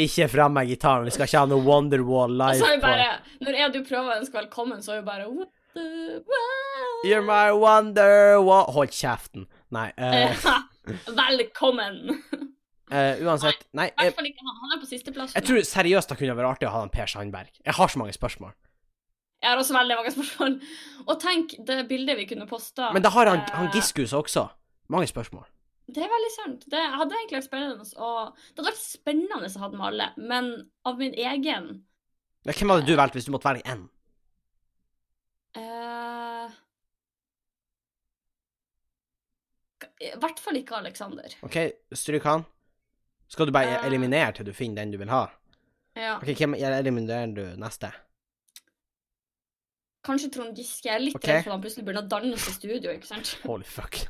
Ikke 0.00 0.24
fram 0.32 0.54
med 0.56 0.70
gitaren. 0.70 1.04
Vi 1.04 1.12
skal 1.12 1.28
ikke 1.28 1.42
ha 1.44 1.48
noe 1.50 1.60
Wonderwall 1.66 2.32
Og 2.40 2.56
så 2.56 2.64
live 2.64 2.70
er 2.70 2.72
vi 2.72 2.80
på. 2.80 2.86
bare 2.88 3.08
Når 3.44 3.58
jeg 3.58 3.66
og 3.68 3.74
du 3.76 3.80
prøver 3.90 4.08
å 4.08 4.16
ønske 4.22 4.38
velkommen, 4.40 4.80
så 4.84 4.94
er 4.96 5.02
vi 5.02 5.06
bare 5.10 5.26
What 5.28 5.52
the 5.76 5.84
world? 6.24 7.04
You're 7.10 7.24
my 7.26 7.52
Wonderwall 7.60 8.72
Hold 8.72 8.96
kjeften. 8.96 9.44
Nei. 9.72 9.88
Uh... 9.96 10.34
Velkommen! 11.22 12.02
Uh, 12.92 13.14
uansett. 13.26 13.64
Nei, 13.76 13.88
I 13.88 14.08
hvert 14.08 14.18
fall 14.18 14.28
ikke 14.28 14.44
han. 14.44 14.58
Han 14.64 14.74
er 14.76 14.82
på 14.82 14.90
sisteplass. 14.90 15.36
jeg 15.38 15.48
tror 15.48 15.62
seriøst 15.68 16.12
det 16.12 16.18
kunne 16.20 16.36
vært 16.36 16.56
artig 16.56 16.68
å 16.68 16.74
ha 16.74 16.82
en 16.84 16.92
Per 16.92 17.08
Sandberg. 17.08 17.54
Jeg 17.64 17.76
har 17.78 17.92
så 17.92 18.02
mange 18.02 18.16
spørsmål. 18.16 18.52
Jeg 19.42 19.50
har 19.50 19.58
også 19.58 19.74
veldig 19.74 19.96
mange 19.98 20.12
spørsmål. 20.14 20.58
Og 21.06 21.16
tenk 21.22 21.56
det 21.66 21.78
bildet 21.88 22.20
vi 22.20 22.28
kunne 22.30 22.46
posta. 22.50 22.92
Men 22.94 23.02
da 23.02 23.10
har 23.14 23.30
han, 23.32 23.40
han 23.56 23.70
Eh, 23.70 23.72
Giskus 23.74 24.12
også. 24.14 24.46
Mange 24.92 25.08
spørsmål. 25.10 25.48
Det 25.92 26.04
er 26.04 26.12
veldig 26.12 26.30
sant. 26.36 26.68
Det 26.70 26.82
hadde 26.92 27.16
egentlig 27.16 27.40
vært 27.40 27.48
spennende. 27.48 27.88
Og 27.96 28.36
det 28.36 28.60
hadde 28.60 28.68
vært 28.68 28.84
spennende 28.84 29.40
å 29.40 29.64
ha 29.64 29.72
med 29.72 29.88
alle, 29.88 30.10
men 30.20 30.52
av 30.86 31.00
min 31.00 31.16
egen 31.16 31.72
Hvem 32.42 32.70
hadde 32.74 32.86
du 32.86 32.96
valgt 32.98 33.14
hvis 33.14 33.26
du 33.26 33.32
måtte 33.34 33.46
velge 33.48 33.66
én? 33.70 33.84
eh, 35.54 36.21
I 40.02 40.12
hvert 40.18 40.40
fall 40.42 40.58
ikke 40.58 40.78
Alexander. 40.80 41.34
OK, 41.46 41.58
stryk 41.94 42.24
han. 42.26 42.44
Skal 43.30 43.48
du 43.48 43.52
bare 43.54 43.78
Eh. 43.78 43.86
eliminere 43.86 44.32
til 44.36 44.48
du 44.48 44.52
finner 44.52 44.82
den 44.82 44.90
du 44.92 44.98
vil 44.98 45.12
ha? 45.12 45.26
Ja. 45.96 46.16
OK, 46.16 46.34
hvem 46.36 46.54
eliminerer 46.58 47.34
du 47.36 47.44
neste? 47.60 47.92
Kanskje 50.02 50.32
Trond 50.34 50.56
Giske. 50.58 50.88
Jeg 50.88 50.96
er 50.96 51.04
litt 51.04 51.14
okay. 51.14 51.36
redd 51.36 51.44
for 51.44 51.52
at 51.52 51.54
han 51.54 51.62
plutselig 51.62 51.84
begynner 51.86 52.02
å 52.02 52.10
danse 52.10 52.50
i 52.50 52.56
studio, 52.56 52.90
ikke 52.90 53.06
sant? 53.06 53.36
Holy 53.46 53.64
fuck. 53.68 54.00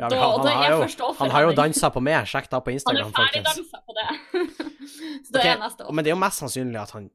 Ja, 0.00 0.08
han, 0.08 0.12
han, 0.12 0.46
er 0.48 0.56
har 0.56 0.70
jo, 0.72 1.08
han 1.18 1.30
har 1.30 1.46
jo 1.46 1.52
dansa 1.56 1.90
på 1.92 2.00
meg. 2.04 2.26
Sjekk 2.28 2.48
da 2.52 2.60
på 2.64 2.72
Han 2.72 2.96
er 2.96 3.10
ferdig 3.12 3.42
folkens. 3.42 3.56
dansa 3.56 3.82
på 3.86 3.96
det. 3.96 4.06
Så 5.26 5.32
da 5.32 5.40
okay. 5.40 5.50
er 5.52 5.60
neste 5.62 5.86
år. 5.86 5.92
Men 5.92 6.04
det 6.04 6.12
er 6.12 6.16
jo 6.16 6.22
mest 6.22 6.42
sannsynlig 6.42 6.80
at 6.80 6.94
han 6.96 7.10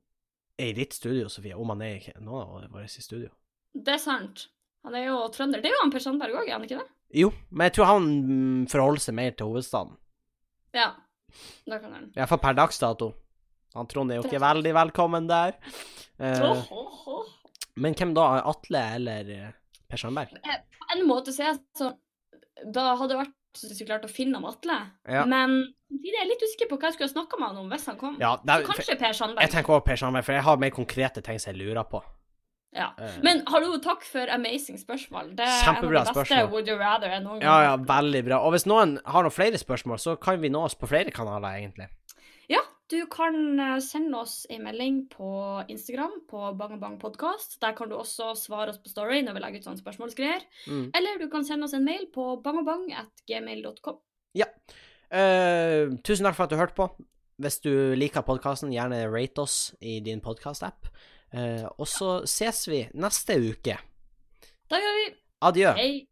er 0.57 0.71
i 0.71 0.75
ditt 0.77 0.93
studio, 0.97 1.29
Sofie, 1.29 1.57
om 1.57 1.73
han 1.73 1.81
er 1.85 1.97
i 1.97 2.13
noen 2.17 2.65
av 2.65 2.69
våre 2.73 2.85
i 2.85 3.03
studio. 3.03 3.29
Det 3.73 3.97
er 3.97 4.01
sant. 4.01 4.47
Han 4.85 4.95
er 4.97 5.09
jo 5.09 5.17
trønder. 5.33 5.61
Det 5.61 5.69
er 5.69 5.75
jo 5.77 5.81
han 5.83 5.93
Per 5.93 6.05
Sandberg 6.05 6.37
òg, 6.41 6.47
er 6.47 6.57
han 6.57 6.65
ikke 6.65 6.79
det? 6.79 6.87
Jo, 7.15 7.31
men 7.49 7.69
jeg 7.69 7.77
tror 7.77 7.91
han 7.93 8.07
mm, 8.07 8.63
forholder 8.71 9.03
seg 9.03 9.15
mer 9.17 9.35
til 9.37 9.51
hovedstaden. 9.51 9.95
Ja. 10.75 10.91
Da 11.67 11.79
kan 11.79 11.93
han. 11.93 12.09
I 12.11 12.19
hvert 12.19 12.31
fall 12.33 12.43
per 12.43 12.57
dags 12.57 12.79
dato. 12.81 13.11
Han 13.77 13.87
Trond 13.91 14.11
er 14.11 14.19
jo 14.19 14.25
ikke 14.25 14.41
veldig 14.41 14.73
velkommen 14.75 15.29
der. 15.29 15.57
Uh, 16.17 16.49
oh, 16.49 16.71
oh, 16.73 17.07
oh. 17.13 17.31
men 17.77 17.95
hvem 17.97 18.15
da? 18.17 18.25
Atle 18.49 18.83
eller 18.97 19.31
eh, 19.35 19.49
Per 19.87 20.01
Sandberg? 20.01 20.33
På 20.41 20.87
en 20.95 21.03
måte 21.05 21.33
så 21.35 21.51
er 21.51 21.59
sånn 21.77 21.93
Da 22.73 22.95
hadde 22.97 23.11
det 23.11 23.19
vært 23.19 23.35
så 23.57 23.85
klart 23.85 24.05
å 24.07 24.09
finne 24.09 24.39
om 24.39 24.47
Atle. 24.49 24.77
Ja. 25.09 25.23
Men 25.29 25.59
jeg 25.93 26.17
er 26.19 26.27
litt 26.29 26.41
usikker 26.43 26.69
på 26.71 26.79
hva 26.79 26.89
jeg 26.89 26.97
skulle 26.97 27.13
snakka 27.13 27.39
med 27.39 27.51
han 27.51 27.61
om 27.63 27.71
hvis 27.71 27.87
han 27.89 27.97
kom. 27.99 28.17
Ja, 28.21 28.35
er, 28.41 28.63
så 28.65 28.71
kanskje 28.71 28.97
Per 28.99 29.15
jeg 29.15 29.53
tenker 29.53 29.77
også 29.77 29.85
Per 29.87 30.01
Sandberg, 30.01 30.25
for 30.27 30.37
jeg 30.37 30.45
har 30.45 30.59
mer 30.61 30.73
konkrete 30.75 31.23
ting 31.25 31.39
som 31.41 31.53
jeg 31.53 31.61
lurer 31.61 31.85
på. 31.89 32.01
Ja. 32.77 32.91
Eh, 33.01 33.19
Men 33.25 33.43
hallo, 33.49 33.73
takk 33.83 34.05
for 34.05 34.29
amazing 34.33 34.77
spørsmål. 34.79 35.33
Det 35.37 35.45
er 35.45 35.63
Kjempebra 35.65 36.03
en 36.03 36.07
av 36.07 36.13
de 36.13 36.13
beste 36.13 36.15
spørsmål. 36.15 36.49
Would 36.53 36.71
you 36.71 36.77
rather 36.79 37.13
enn 37.17 37.25
noen 37.25 37.41
ja, 37.41 37.55
gang 37.55 37.65
ja, 37.65 37.75
veldig 37.91 38.23
bra. 38.29 38.41
Og 38.45 38.53
hvis 38.55 38.67
noen 38.69 38.97
har 39.05 39.25
noen 39.25 39.33
flere 39.33 39.61
spørsmål, 39.61 40.01
så 40.03 40.15
kan 40.21 40.41
vi 40.43 40.53
nå 40.53 40.61
oss 40.67 40.77
på 40.77 40.89
flere 40.89 41.13
kanaler, 41.15 41.57
egentlig. 41.59 41.89
Ja, 42.51 42.61
du 42.93 42.99
kan 43.11 43.59
eh, 43.59 43.77
sende 43.83 44.21
oss 44.21 44.45
en 44.53 44.63
melding 44.63 45.01
på 45.11 45.31
Instagram 45.67 46.21
på 46.29 46.53
Bang 46.59 46.79
Bang 46.79 46.99
Der 47.01 47.73
kan 47.75 47.89
du 47.89 47.97
også 47.97 48.33
svare 48.35 48.69
oss 48.69 48.79
på 48.79 48.93
Story 48.93 49.21
når 49.25 49.33
vi 49.33 49.43
legger 49.43 49.59
ut 49.59 49.67
sånne 49.67 49.83
spørsmålsgreier. 49.83 50.45
Mm. 50.67 50.91
Eller 50.95 51.19
du 51.19 51.27
kan 51.33 51.43
sende 51.43 51.65
oss 51.65 51.73
en 51.73 51.85
mail 51.85 52.07
på 52.13 52.37
bangabang.gmail.com. 52.43 53.99
Eh, 55.07 55.87
tusen 56.03 56.27
takk 56.27 56.35
for 56.35 56.45
at 56.47 56.51
du 56.51 56.59
hørte 56.59 56.77
på. 56.77 56.89
Hvis 57.37 57.59
du 57.61 57.93
liker 57.93 58.25
podkasten, 58.25 58.73
gjerne 58.73 59.05
rate 59.11 59.43
oss 59.43 59.75
i 59.81 59.99
din 60.01 60.23
podkast-app. 60.23 60.87
Eh, 60.87 61.16
og 61.77 61.87
så 61.87 62.11
ses 62.25 62.67
vi 62.67 62.83
neste 62.93 63.35
uke. 63.49 63.77
Da 64.71 64.79
gjør 64.79 64.95
vi 64.99 65.07
Adjø. 65.47 65.73
hei. 65.77 66.07